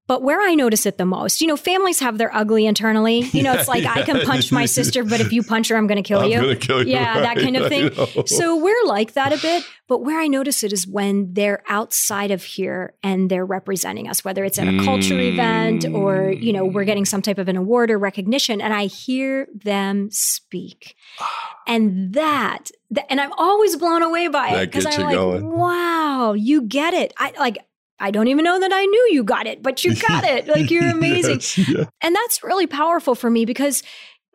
But 0.09 0.23
where 0.23 0.41
I 0.41 0.55
notice 0.55 0.85
it 0.85 0.99
the 0.99 1.07
most, 1.07 1.41
you 1.41 1.47
know, 1.47 1.57
families 1.57 2.01
have 2.01 2.19
their 2.19 2.35
ugly 2.35 2.67
internally. 2.67 3.21
You 3.21 3.43
know, 3.43 3.55
it's 3.55 3.69
like 3.69 3.85
I 3.97 4.03
can 4.03 4.27
punch 4.27 4.51
my 4.51 4.67
sister, 4.67 5.05
but 5.05 5.21
if 5.21 5.33
you 5.33 5.43
punch 5.43 5.69
her, 5.69 5.77
I'm 5.77 5.87
going 5.87 6.03
to 6.03 6.07
kill 6.07 6.27
you. 6.27 6.41
gonna 6.41 6.57
kill 6.57 6.87
you. 6.87 6.93
Yeah, 6.93 7.21
that 7.21 7.37
kind 7.37 7.57
of 7.57 7.69
thing. 7.69 8.27
So 8.27 8.57
we're 8.57 8.85
like 8.85 9.13
that 9.13 9.33
a 9.33 9.39
bit, 9.41 9.65
but 9.87 9.99
where 10.03 10.21
I 10.21 10.27
notice 10.27 10.65
it 10.65 10.73
is 10.73 10.87
when 10.87 11.33
they're 11.35 11.63
outside 11.69 12.31
of 12.31 12.43
here 12.43 12.95
and 13.03 13.31
they're 13.31 13.47
representing 13.47 14.09
us, 14.09 14.25
whether 14.25 14.45
it's 14.45 14.59
at 14.59 14.67
a 14.67 14.83
culture 14.85 15.19
event 15.19 15.85
or, 15.87 16.31
you 16.31 16.53
know, 16.53 16.65
we're 16.65 16.85
getting 16.85 17.05
some 17.05 17.23
type 17.23 17.39
of 17.39 17.49
an 17.49 17.57
award 17.57 17.91
or 17.91 17.99
recognition, 17.99 18.61
and 18.61 18.75
I 18.75 18.87
hear 18.87 19.49
them 19.55 20.11
speak. 20.11 20.97
And 21.65 22.13
that, 22.15 22.73
th- 22.93 23.07
and 23.09 23.21
I'm 23.21 23.33
always 23.39 23.77
blown 23.77 24.03
away 24.03 24.27
by 24.27 24.49
it 24.49 24.67
because 24.67 24.85
I'm 24.85 25.01
like, 25.01 25.15
going. 25.15 25.49
wow, 25.49 26.33
you 26.33 26.63
get 26.63 26.93
it. 26.93 27.15
I 27.17 27.33
like, 27.39 27.59
I 28.03 28.11
don't 28.11 28.29
even 28.29 28.45
know 28.45 28.59
that 28.61 28.73
I 28.73 28.85
knew 28.85 29.09
you 29.13 29.23
got 29.23 29.47
it, 29.47 29.63
but 29.63 29.85
you 29.85 29.95
got 30.09 30.25
it. 30.25 30.49
Like 30.49 30.71
you're 30.71 30.91
amazing. 30.91 31.37
yes, 31.37 31.59
yeah. 31.59 31.85
And 32.01 32.15
that's 32.15 32.43
really 32.43 32.67
powerful 32.67 33.15
for 33.15 33.31
me 33.31 33.45
because 33.45 33.83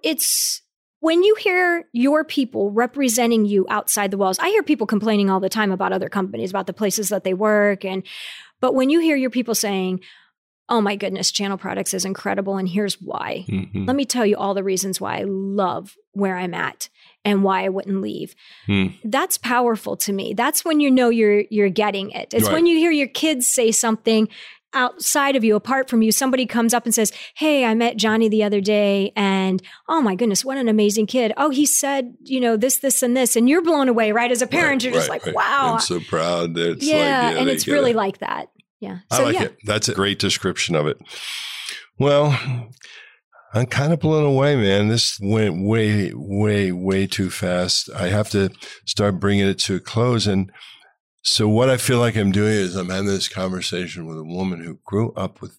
it's 0.04 0.62
when 1.00 1.22
you 1.22 1.36
hear 1.36 1.86
your 1.92 2.24
people 2.24 2.72
representing 2.72 3.46
you 3.46 3.68
outside 3.70 4.10
the 4.10 4.18
walls. 4.18 4.40
I 4.40 4.50
hear 4.50 4.64
people 4.64 4.88
complaining 4.88 5.30
all 5.30 5.40
the 5.40 5.50
time 5.50 5.72
about 5.72 5.94
other 5.94 6.10
companies, 6.10 6.50
about 6.50 6.66
the 6.66 6.74
places 6.74 7.10
that 7.10 7.24
they 7.24 7.34
work 7.34 7.86
and 7.86 8.04
but 8.60 8.74
when 8.74 8.90
you 8.90 9.00
hear 9.00 9.16
your 9.16 9.30
people 9.30 9.54
saying, 9.54 10.02
oh 10.70 10.82
my 10.82 10.96
goodness, 10.96 11.32
Channel 11.32 11.58
Products 11.58 11.94
is 11.94 12.06
incredible. 12.06 12.58
And 12.58 12.68
here's 12.68 12.96
why. 12.96 13.46
Mm-hmm. 13.48 13.86
Let 13.86 13.96
me 13.96 14.06
tell 14.06 14.26
you 14.26 14.36
all 14.36 14.54
the 14.54 14.64
reasons 14.64 15.00
why 15.00 15.20
I 15.20 15.24
love 15.26 15.96
where 16.14 16.36
I'm 16.36 16.54
at 16.54 16.90
and 17.28 17.44
why 17.44 17.66
I 17.66 17.70
wouldn't 17.70 18.02
leave. 18.02 18.36
Mm. 18.68 18.98
That's 19.04 19.38
powerful 19.38 19.98
to 19.98 20.14
me. 20.14 20.34
That's 20.34 20.64
when 20.66 20.80
you 20.80 20.90
know 20.90 21.10
you're 21.10 21.44
you're 21.50 21.70
getting 21.70 22.12
it. 22.12 22.34
It's 22.34 22.46
right. 22.46 22.54
when 22.54 22.66
you 22.66 22.78
hear 22.78 22.92
your 22.92 23.08
kids 23.08 23.48
say 23.48 23.72
something 23.72 24.28
outside 24.74 25.36
of 25.36 25.44
you, 25.44 25.56
apart 25.56 25.90
from 25.90 26.02
you, 26.02 26.12
somebody 26.12 26.46
comes 26.46 26.74
up 26.74 26.86
and 26.86 26.94
says, 26.94 27.12
Hey, 27.36 27.66
I 27.66 27.74
met 27.74 27.98
Johnny 27.98 28.30
the 28.30 28.44
other 28.44 28.62
day 28.62 29.12
and 29.16 29.62
oh 29.88 30.02
my 30.02 30.16
goodness, 30.16 30.46
what 30.46 30.58
an 30.58 30.68
amazing 30.68 31.08
kid. 31.08 31.34
Oh, 31.38 31.50
he 31.50 31.66
said, 31.66 32.14
you 32.24 32.40
know, 32.40 32.58
this, 32.58 32.78
this, 32.78 33.02
and 33.02 33.16
this. 33.16 33.36
And 33.36 33.50
you're 33.50 33.62
blown 33.62 33.90
away, 33.90 34.12
right? 34.12 34.32
As 34.32 34.42
a 34.42 34.48
parent, 34.48 34.84
right, 34.84 34.92
you're 34.92 34.94
just 34.94 35.10
like, 35.10 35.26
right. 35.26 35.36
wow. 35.36 35.74
I'm 35.74 35.80
so 35.80 36.00
proud. 36.00 36.58
It's 36.58 36.86
yeah, 36.86 36.96
like, 36.96 37.36
yeah, 37.36 37.42
and 37.42 37.50
it's 37.50 37.68
really 37.68 37.92
it. 37.92 37.98
like 37.98 38.20
that. 38.20 38.50
Yeah. 38.80 39.00
I 39.10 39.24
like 39.24 39.36
yeah. 39.36 39.44
it. 39.44 39.58
That's 39.64 39.90
a 39.90 39.94
great 39.96 40.20
description 40.20 40.76
of 40.76 40.86
it. 40.86 40.98
Well, 41.98 42.38
I'm 43.58 43.66
kind 43.66 43.92
of 43.92 44.00
blown 44.00 44.24
away, 44.24 44.56
man. 44.56 44.88
This 44.88 45.18
went 45.20 45.66
way, 45.66 46.12
way, 46.14 46.72
way 46.72 47.08
too 47.08 47.32
fast. 47.32 47.90
I 47.92 48.10
have 48.10 48.30
to 48.30 48.52
start 48.86 49.20
bringing 49.20 49.48
it 49.48 49.58
to 49.60 49.78
a 49.78 49.80
close. 49.80 50.28
And 50.28 50.52
so, 51.24 51.50
what 51.50 51.68
I 51.68 51.78
feel 51.78 51.98
like 51.98 52.16
I'm 52.16 52.32
doing 52.32 52.54
is 52.54 52.76
I'm 52.76 52.90
having 52.90 53.08
this 53.08 53.28
conversation 53.28 54.06
with 54.06 54.20
a 54.20 54.24
woman 54.24 54.64
who 54.64 54.80
grew 54.86 55.12
up 55.14 55.42
with 55.42 55.58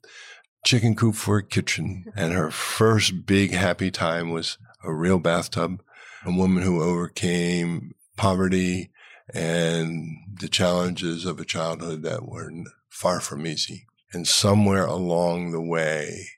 chicken 0.64 0.94
coop 0.94 1.16
for 1.16 1.38
a 1.38 1.42
kitchen, 1.44 2.04
and 2.14 2.32
her 2.32 2.52
first 2.52 3.26
big 3.26 3.52
happy 3.52 3.90
time 3.90 4.30
was 4.30 4.58
a 4.84 4.94
real 4.94 5.18
bathtub. 5.18 5.82
A 6.24 6.30
woman 6.30 6.62
who 6.62 6.80
overcame 6.80 7.94
poverty 8.16 8.92
and 9.34 10.06
the 10.40 10.48
challenges 10.48 11.24
of 11.24 11.40
a 11.40 11.44
childhood 11.44 12.02
that 12.02 12.28
were 12.28 12.50
far 12.88 13.20
from 13.20 13.44
easy. 13.44 13.86
And 14.12 14.26
somewhere 14.26 14.86
along 14.86 15.50
the 15.50 15.60
way, 15.60 16.28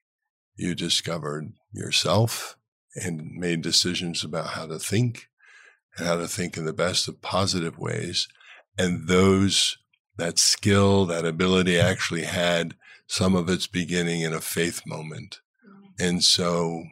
you 0.60 0.74
discovered 0.74 1.52
yourself 1.72 2.56
and 2.94 3.32
made 3.36 3.62
decisions 3.62 4.24
about 4.24 4.48
how 4.48 4.66
to 4.66 4.78
think 4.78 5.28
and 5.96 6.06
how 6.06 6.16
to 6.16 6.28
think 6.28 6.56
in 6.56 6.64
the 6.64 6.72
best 6.72 7.08
of 7.08 7.22
positive 7.22 7.78
ways. 7.78 8.28
And 8.78 9.08
those, 9.08 9.78
that 10.16 10.38
skill, 10.38 11.06
that 11.06 11.24
ability 11.24 11.78
actually 11.78 12.24
had 12.24 12.74
some 13.06 13.34
of 13.34 13.48
its 13.48 13.66
beginning 13.66 14.22
in 14.22 14.32
a 14.32 14.40
faith 14.40 14.82
moment. 14.86 15.40
Mm-hmm. 15.66 16.06
And 16.06 16.24
so 16.24 16.84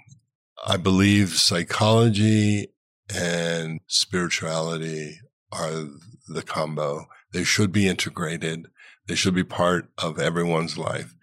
I 0.67 0.77
believe 0.77 1.31
psychology 1.35 2.73
and 3.15 3.81
spirituality 3.87 5.21
are 5.53 5.85
the 6.27 6.43
combo. 6.43 7.07
They 7.33 7.45
should 7.45 7.73
be 7.73 7.87
integrated. 7.87 8.69
They 9.07 9.15
should 9.15 9.35
be 9.35 9.45
part 9.45 9.89
of 9.99 10.19
everyone's 10.19 10.77
life. 10.77 11.15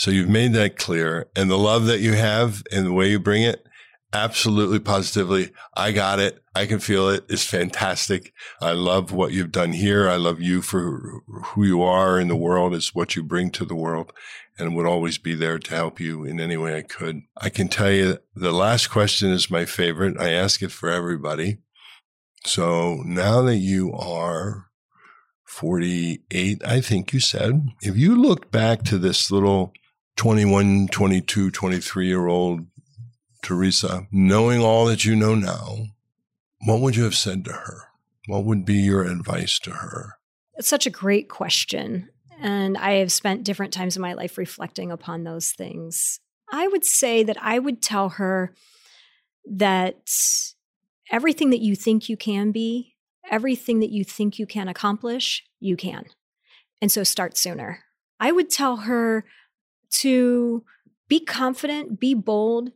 So 0.00 0.10
you've 0.10 0.30
made 0.30 0.54
that 0.54 0.78
clear. 0.78 1.28
And 1.36 1.50
the 1.50 1.58
love 1.58 1.84
that 1.84 2.00
you 2.00 2.14
have 2.14 2.62
and 2.72 2.86
the 2.86 2.92
way 2.94 3.10
you 3.10 3.20
bring 3.20 3.42
it, 3.42 3.66
absolutely 4.14 4.78
positively, 4.78 5.50
I 5.74 5.92
got 5.92 6.18
it. 6.18 6.42
I 6.54 6.64
can 6.64 6.78
feel 6.78 7.10
it. 7.10 7.26
It's 7.28 7.44
fantastic. 7.44 8.32
I 8.62 8.72
love 8.72 9.12
what 9.12 9.32
you've 9.32 9.52
done 9.52 9.74
here. 9.74 10.08
I 10.08 10.16
love 10.16 10.40
you 10.40 10.62
for 10.62 11.20
who 11.48 11.64
you 11.64 11.82
are 11.82 12.18
in 12.18 12.28
the 12.28 12.34
world. 12.34 12.74
It's 12.74 12.94
what 12.94 13.14
you 13.14 13.22
bring 13.22 13.50
to 13.50 13.66
the 13.66 13.74
world 13.74 14.10
and 14.58 14.74
would 14.74 14.86
always 14.86 15.18
be 15.18 15.34
there 15.34 15.58
to 15.58 15.74
help 15.74 16.00
you 16.00 16.24
in 16.24 16.40
any 16.40 16.56
way 16.56 16.78
I 16.78 16.82
could. 16.82 17.20
I 17.36 17.50
can 17.50 17.68
tell 17.68 17.90
you 17.90 18.20
the 18.34 18.52
last 18.52 18.86
question 18.86 19.28
is 19.28 19.50
my 19.50 19.66
favorite. 19.66 20.18
I 20.18 20.30
ask 20.30 20.62
it 20.62 20.72
for 20.72 20.88
everybody. 20.88 21.58
So 22.46 23.02
now 23.04 23.42
that 23.42 23.58
you 23.58 23.92
are 23.92 24.68
48, 25.44 26.62
I 26.64 26.80
think 26.80 27.12
you 27.12 27.20
said. 27.20 27.68
If 27.82 27.98
you 27.98 28.16
look 28.16 28.50
back 28.50 28.82
to 28.84 28.96
this 28.96 29.30
little 29.30 29.74
21, 30.20 30.88
22, 30.88 31.50
23 31.50 32.06
year 32.06 32.26
old 32.26 32.66
Teresa, 33.42 34.06
knowing 34.12 34.60
all 34.60 34.84
that 34.84 35.02
you 35.02 35.16
know 35.16 35.34
now, 35.34 35.86
what 36.66 36.80
would 36.80 36.94
you 36.94 37.04
have 37.04 37.16
said 37.16 37.42
to 37.46 37.52
her? 37.52 37.84
What 38.26 38.44
would 38.44 38.66
be 38.66 38.74
your 38.74 39.02
advice 39.02 39.58
to 39.60 39.70
her? 39.70 40.18
It's 40.56 40.68
such 40.68 40.84
a 40.84 40.90
great 40.90 41.30
question. 41.30 42.10
And 42.38 42.76
I 42.76 42.96
have 42.96 43.10
spent 43.10 43.44
different 43.44 43.72
times 43.72 43.96
in 43.96 44.02
my 44.02 44.12
life 44.12 44.36
reflecting 44.36 44.92
upon 44.92 45.24
those 45.24 45.52
things. 45.52 46.20
I 46.52 46.68
would 46.68 46.84
say 46.84 47.22
that 47.22 47.38
I 47.40 47.58
would 47.58 47.80
tell 47.80 48.10
her 48.10 48.54
that 49.50 50.06
everything 51.10 51.48
that 51.48 51.62
you 51.62 51.74
think 51.74 52.10
you 52.10 52.18
can 52.18 52.52
be 52.52 52.90
everything 53.30 53.80
that 53.80 53.90
you 53.90 54.04
think 54.04 54.38
you 54.38 54.46
can 54.46 54.68
accomplish, 54.68 55.44
you 55.60 55.76
can. 55.76 56.04
And 56.82 56.90
so 56.90 57.04
start 57.04 57.36
sooner. 57.36 57.84
I 58.18 58.32
would 58.32 58.50
tell 58.50 58.78
her 58.78 59.24
to 59.90 60.64
be 61.08 61.20
confident, 61.20 62.00
be 62.00 62.14
bold, 62.14 62.72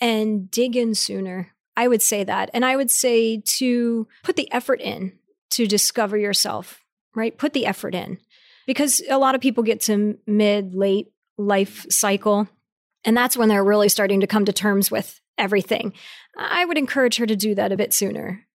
and 0.00 0.50
dig 0.50 0.76
in 0.76 0.94
sooner. 0.94 1.54
I 1.76 1.88
would 1.88 2.02
say 2.02 2.24
that. 2.24 2.50
And 2.54 2.64
I 2.64 2.76
would 2.76 2.90
say 2.90 3.40
to 3.40 4.06
put 4.22 4.36
the 4.36 4.50
effort 4.52 4.80
in 4.80 5.12
to 5.50 5.66
discover 5.66 6.16
yourself, 6.16 6.80
right? 7.14 7.36
Put 7.36 7.52
the 7.52 7.66
effort 7.66 7.94
in. 7.94 8.18
Because 8.66 9.02
a 9.10 9.18
lot 9.18 9.34
of 9.34 9.40
people 9.40 9.62
get 9.62 9.80
to 9.82 10.18
mid, 10.26 10.74
late 10.74 11.12
life 11.36 11.84
cycle, 11.90 12.48
and 13.04 13.16
that's 13.16 13.36
when 13.36 13.48
they're 13.48 13.64
really 13.64 13.88
starting 13.88 14.20
to 14.20 14.26
come 14.26 14.46
to 14.46 14.52
terms 14.52 14.90
with 14.90 15.20
everything. 15.36 15.92
I 16.38 16.64
would 16.64 16.78
encourage 16.78 17.16
her 17.16 17.26
to 17.26 17.36
do 17.36 17.54
that 17.54 17.72
a 17.72 17.76
bit 17.76 17.92
sooner. 17.92 18.46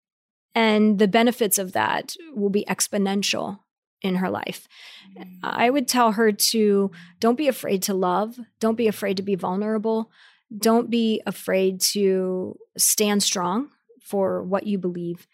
And 0.54 0.98
the 0.98 1.08
benefits 1.08 1.58
of 1.58 1.72
that 1.72 2.14
will 2.34 2.50
be 2.50 2.64
exponential 2.68 3.60
in 4.02 4.16
her 4.16 4.30
life. 4.30 4.68
Mm. 5.16 5.38
I 5.42 5.70
would 5.70 5.88
tell 5.88 6.12
her 6.12 6.32
to 6.32 6.90
don't 7.20 7.38
be 7.38 7.48
afraid 7.48 7.82
to 7.84 7.94
love, 7.94 8.38
don't 8.60 8.76
be 8.76 8.88
afraid 8.88 9.16
to 9.16 9.22
be 9.22 9.34
vulnerable, 9.34 10.10
don't 10.56 10.90
be 10.90 11.22
afraid 11.26 11.80
to 11.80 12.58
stand 12.76 13.22
strong 13.22 13.70
for 14.02 14.42
what 14.42 14.66
you 14.66 14.78
believe. 14.78 15.26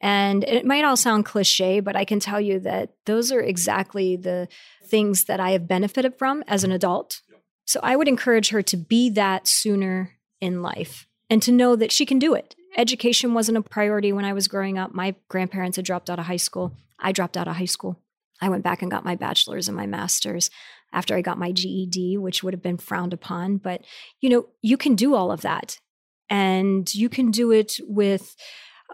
And 0.00 0.44
it 0.44 0.64
might 0.64 0.84
all 0.84 0.96
sound 0.96 1.24
cliche, 1.24 1.80
but 1.80 1.96
I 1.96 2.04
can 2.04 2.20
tell 2.20 2.40
you 2.40 2.60
that 2.60 2.92
those 3.06 3.32
are 3.32 3.40
exactly 3.40 4.16
the 4.16 4.48
things 4.84 5.24
that 5.24 5.40
I 5.40 5.50
have 5.50 5.66
benefited 5.66 6.16
from 6.16 6.44
as 6.46 6.62
an 6.62 6.70
adult. 6.70 7.20
So 7.64 7.80
I 7.82 7.96
would 7.96 8.06
encourage 8.06 8.50
her 8.50 8.62
to 8.62 8.76
be 8.76 9.10
that 9.10 9.48
sooner 9.48 10.12
in 10.40 10.62
life 10.62 11.08
and 11.28 11.42
to 11.42 11.52
know 11.52 11.74
that 11.74 11.90
she 11.90 12.06
can 12.06 12.20
do 12.20 12.34
it 12.34 12.54
education 12.78 13.34
wasn't 13.34 13.58
a 13.58 13.62
priority 13.62 14.12
when 14.12 14.24
I 14.24 14.32
was 14.32 14.48
growing 14.48 14.78
up. 14.78 14.94
My 14.94 15.14
grandparents 15.28 15.76
had 15.76 15.84
dropped 15.84 16.08
out 16.08 16.18
of 16.18 16.26
high 16.26 16.36
school. 16.36 16.72
I 16.98 17.12
dropped 17.12 17.36
out 17.36 17.48
of 17.48 17.56
high 17.56 17.66
school. 17.66 18.00
I 18.40 18.48
went 18.48 18.64
back 18.64 18.82
and 18.82 18.90
got 18.90 19.04
my 19.04 19.16
bachelor's 19.16 19.68
and 19.68 19.76
my 19.76 19.86
master's 19.86 20.50
after 20.92 21.14
I 21.14 21.22
got 21.22 21.38
my 21.38 21.52
GED, 21.52 22.16
which 22.18 22.42
would 22.42 22.54
have 22.54 22.62
been 22.62 22.78
frowned 22.78 23.12
upon. 23.12 23.58
But, 23.58 23.84
you 24.20 24.30
know, 24.30 24.48
you 24.62 24.76
can 24.76 24.94
do 24.94 25.14
all 25.14 25.30
of 25.30 25.42
that. 25.42 25.78
And 26.30 26.92
you 26.94 27.08
can 27.08 27.30
do 27.30 27.50
it 27.50 27.76
with 27.82 28.36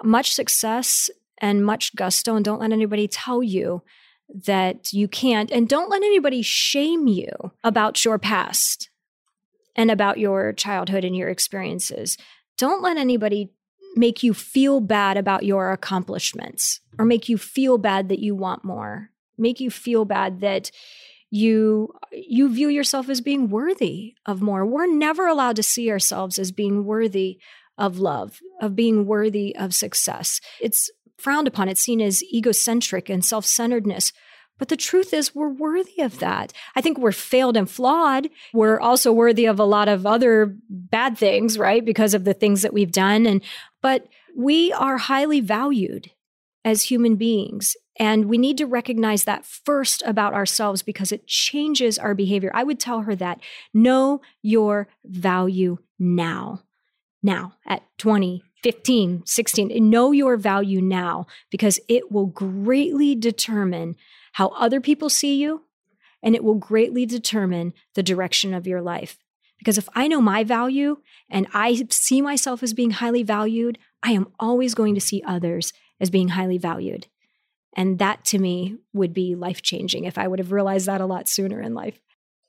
much 0.02 0.32
success 0.32 1.10
and 1.38 1.64
much 1.64 1.94
gusto. 1.94 2.36
And 2.36 2.44
don't 2.44 2.60
let 2.60 2.72
anybody 2.72 3.08
tell 3.08 3.42
you 3.42 3.82
that 4.46 4.92
you 4.92 5.08
can't. 5.08 5.50
And 5.50 5.68
don't 5.68 5.90
let 5.90 6.02
anybody 6.02 6.42
shame 6.42 7.06
you 7.06 7.30
about 7.62 8.04
your 8.04 8.18
past 8.18 8.88
and 9.76 9.90
about 9.90 10.18
your 10.18 10.52
childhood 10.52 11.04
and 11.04 11.16
your 11.16 11.28
experiences. 11.28 12.16
Don't 12.56 12.82
let 12.82 12.96
anybody 12.96 13.52
make 13.96 14.22
you 14.22 14.32
feel 14.34 14.80
bad 14.80 15.16
about 15.16 15.44
your 15.44 15.72
accomplishments 15.72 16.80
or 16.98 17.04
make 17.04 17.28
you 17.28 17.36
feel 17.36 17.78
bad 17.78 18.08
that 18.08 18.20
you 18.20 18.34
want 18.34 18.64
more 18.64 19.10
make 19.38 19.60
you 19.60 19.70
feel 19.70 20.04
bad 20.04 20.40
that 20.40 20.70
you 21.30 21.92
you 22.12 22.52
view 22.52 22.68
yourself 22.68 23.08
as 23.08 23.20
being 23.20 23.48
worthy 23.48 24.14
of 24.26 24.40
more 24.40 24.64
we're 24.64 24.86
never 24.86 25.26
allowed 25.26 25.56
to 25.56 25.62
see 25.62 25.90
ourselves 25.90 26.38
as 26.38 26.52
being 26.52 26.84
worthy 26.84 27.38
of 27.76 27.98
love 27.98 28.40
of 28.60 28.76
being 28.76 29.06
worthy 29.06 29.54
of 29.56 29.74
success 29.74 30.40
it's 30.60 30.90
frowned 31.18 31.48
upon 31.48 31.68
it's 31.68 31.82
seen 31.82 32.00
as 32.00 32.22
egocentric 32.24 33.08
and 33.08 33.24
self-centeredness 33.24 34.12
but 34.58 34.68
the 34.68 34.76
truth 34.76 35.12
is, 35.12 35.34
we're 35.34 35.48
worthy 35.48 36.00
of 36.00 36.20
that. 36.20 36.52
I 36.76 36.80
think 36.80 36.98
we're 36.98 37.12
failed 37.12 37.56
and 37.56 37.68
flawed. 37.68 38.28
We're 38.52 38.78
also 38.78 39.12
worthy 39.12 39.46
of 39.46 39.58
a 39.58 39.64
lot 39.64 39.88
of 39.88 40.06
other 40.06 40.56
bad 40.68 41.18
things, 41.18 41.58
right? 41.58 41.84
Because 41.84 42.14
of 42.14 42.24
the 42.24 42.34
things 42.34 42.62
that 42.62 42.72
we've 42.72 42.92
done. 42.92 43.26
And, 43.26 43.42
but 43.82 44.06
we 44.36 44.72
are 44.72 44.96
highly 44.96 45.40
valued 45.40 46.10
as 46.64 46.82
human 46.82 47.16
beings. 47.16 47.76
And 47.96 48.26
we 48.26 48.38
need 48.38 48.58
to 48.58 48.66
recognize 48.66 49.24
that 49.24 49.46
first 49.46 50.02
about 50.04 50.34
ourselves 50.34 50.82
because 50.82 51.12
it 51.12 51.26
changes 51.26 51.98
our 51.98 52.14
behavior. 52.14 52.50
I 52.52 52.64
would 52.64 52.80
tell 52.80 53.02
her 53.02 53.14
that 53.16 53.40
know 53.72 54.20
your 54.42 54.88
value 55.04 55.78
now. 55.98 56.62
Now, 57.22 57.54
at 57.66 57.82
20, 57.98 58.42
15, 58.62 59.22
16, 59.24 59.90
know 59.90 60.12
your 60.12 60.36
value 60.36 60.80
now 60.80 61.26
because 61.50 61.78
it 61.88 62.10
will 62.10 62.26
greatly 62.26 63.14
determine 63.14 63.96
how 64.32 64.48
other 64.48 64.80
people 64.80 65.08
see 65.08 65.36
you 65.36 65.62
and 66.22 66.34
it 66.34 66.42
will 66.42 66.54
greatly 66.54 67.06
determine 67.06 67.72
the 67.94 68.02
direction 68.02 68.52
of 68.52 68.66
your 68.66 68.82
life. 68.82 69.18
Because 69.58 69.78
if 69.78 69.88
I 69.94 70.08
know 70.08 70.20
my 70.20 70.42
value 70.42 70.98
and 71.30 71.46
I 71.54 71.86
see 71.90 72.20
myself 72.20 72.62
as 72.62 72.74
being 72.74 72.90
highly 72.90 73.22
valued, 73.22 73.78
I 74.02 74.12
am 74.12 74.32
always 74.40 74.74
going 74.74 74.94
to 74.94 75.00
see 75.00 75.22
others 75.24 75.72
as 76.00 76.10
being 76.10 76.28
highly 76.28 76.58
valued. 76.58 77.06
And 77.76 77.98
that 77.98 78.24
to 78.26 78.38
me 78.38 78.76
would 78.92 79.12
be 79.12 79.34
life 79.34 79.62
changing 79.62 80.04
if 80.04 80.18
I 80.18 80.28
would 80.28 80.38
have 80.38 80.52
realized 80.52 80.86
that 80.86 81.00
a 81.00 81.06
lot 81.06 81.28
sooner 81.28 81.60
in 81.60 81.74
life. 81.74 82.00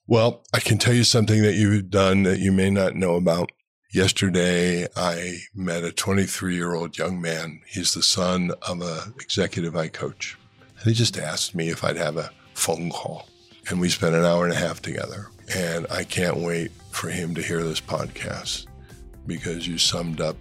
Well, 0.08 0.44
I 0.54 0.60
can 0.60 0.78
tell 0.78 0.94
you 0.94 1.04
something 1.04 1.42
that 1.42 1.56
you've 1.56 1.90
done 1.90 2.24
that 2.24 2.40
you 2.40 2.52
may 2.52 2.70
not 2.70 2.96
know 2.96 3.16
about. 3.16 3.52
Yesterday, 3.92 4.88
I 4.96 5.38
met 5.56 5.84
a 5.84 5.92
23 5.92 6.56
year 6.56 6.76
old 6.76 6.98
young 6.98 7.20
man. 7.20 7.62
He's 7.68 7.94
the 7.94 8.04
son 8.04 8.52
of 8.68 8.82
an 8.82 9.14
executive 9.20 9.76
I 9.76 9.88
coach. 9.88 10.38
And 10.80 10.86
he 10.86 10.94
just 10.94 11.18
asked 11.18 11.56
me 11.56 11.70
if 11.70 11.84
I'd 11.84 11.98
have 11.98 12.18
a 12.18 12.30
phone 12.54 12.92
call. 12.92 13.28
And 13.70 13.80
we 13.80 13.90
spent 13.90 14.16
an 14.16 14.26
hour 14.26 14.44
and 14.46 14.54
a 14.54 14.58
half 14.58 14.82
together. 14.82 15.30
And 15.56 15.88
I 15.90 16.04
can't 16.04 16.38
wait 16.38 16.72
for 16.92 17.10
him 17.10 17.34
to 17.36 17.42
hear 17.42 17.64
this 17.64 17.82
podcast 17.82 18.68
because 19.26 19.68
you 19.68 19.78
summed 19.78 20.22
up 20.22 20.38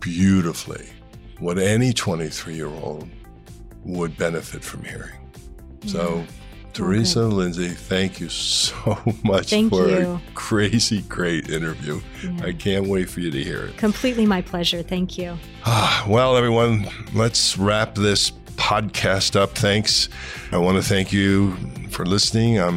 beautifully 0.00 0.88
what 1.38 1.58
any 1.58 1.92
23 1.92 2.54
year 2.54 2.68
old 2.68 3.08
would 3.84 4.16
benefit 4.16 4.62
from 4.62 4.84
hearing. 4.84 5.18
Yeah. 5.82 5.92
So, 5.92 6.24
Teresa 6.72 7.20
okay. 7.20 7.34
Lindsey, 7.34 7.68
thank 7.68 8.20
you 8.20 8.28
so 8.28 8.96
much 9.24 9.50
thank 9.50 9.70
for 9.70 9.88
you. 9.88 9.96
a 9.96 10.20
crazy 10.34 11.02
great 11.02 11.48
interview. 11.50 12.00
Yeah. 12.22 12.44
I 12.46 12.52
can't 12.52 12.86
wait 12.86 13.10
for 13.10 13.20
you 13.20 13.30
to 13.30 13.42
hear 13.42 13.64
it. 13.64 13.76
Completely 13.76 14.26
my 14.26 14.42
pleasure. 14.42 14.82
Thank 14.82 15.18
you. 15.18 15.36
Ah, 15.64 16.04
well, 16.08 16.36
everyone, 16.36 16.88
let's 17.12 17.58
wrap 17.58 17.94
this 17.94 18.30
podcast 18.56 19.36
up. 19.36 19.50
Thanks. 19.56 20.08
I 20.52 20.58
want 20.58 20.76
to 20.76 20.82
thank 20.88 21.12
you 21.12 21.56
for 21.88 22.06
listening. 22.06 22.60
I 22.60 22.70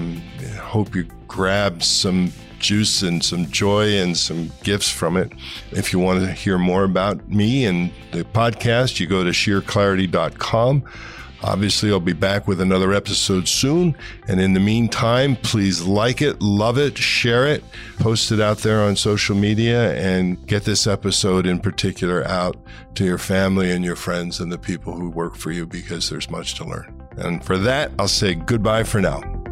hope 0.55 0.95
you 0.95 1.03
grabbed 1.27 1.83
some 1.83 2.31
juice 2.63 3.03
and 3.03 3.23
some 3.23 3.51
joy 3.51 3.97
and 3.99 4.17
some 4.17 4.51
gifts 4.63 4.89
from 4.89 5.17
it. 5.17 5.31
If 5.71 5.93
you 5.93 5.99
want 5.99 6.21
to 6.21 6.31
hear 6.31 6.57
more 6.57 6.83
about 6.83 7.29
me 7.29 7.65
and 7.65 7.91
the 8.11 8.23
podcast, 8.23 8.99
you 8.99 9.05
go 9.05 9.23
to 9.23 9.29
sheerclarity.com. 9.29 10.83
Obviously, 11.43 11.91
I'll 11.91 11.99
be 11.99 12.13
back 12.13 12.47
with 12.47 12.61
another 12.61 12.93
episode 12.93 13.49
soon. 13.49 13.97
And 14.29 14.39
in 14.39 14.53
the 14.53 14.61
meantime, 14.61 15.35
please 15.35 15.81
like 15.81 16.21
it, 16.21 16.41
love 16.41 16.77
it, 16.77 16.97
share 16.97 17.45
it, 17.45 17.65
post 17.99 18.31
it 18.31 18.39
out 18.39 18.59
there 18.59 18.81
on 18.81 18.95
social 18.95 19.35
media, 19.35 19.93
and 19.95 20.47
get 20.47 20.63
this 20.63 20.87
episode 20.87 21.45
in 21.45 21.59
particular 21.59 22.25
out 22.25 22.55
to 22.95 23.03
your 23.03 23.17
family 23.17 23.71
and 23.71 23.83
your 23.83 23.97
friends 23.97 24.39
and 24.39 24.53
the 24.53 24.57
people 24.57 24.93
who 24.93 25.09
work 25.09 25.35
for 25.35 25.51
you 25.51 25.65
because 25.65 26.09
there's 26.09 26.29
much 26.29 26.55
to 26.55 26.63
learn. 26.63 27.03
And 27.17 27.43
for 27.43 27.57
that, 27.57 27.91
I'll 27.99 28.07
say 28.07 28.35
goodbye 28.35 28.83
for 28.83 29.01
now. 29.01 29.42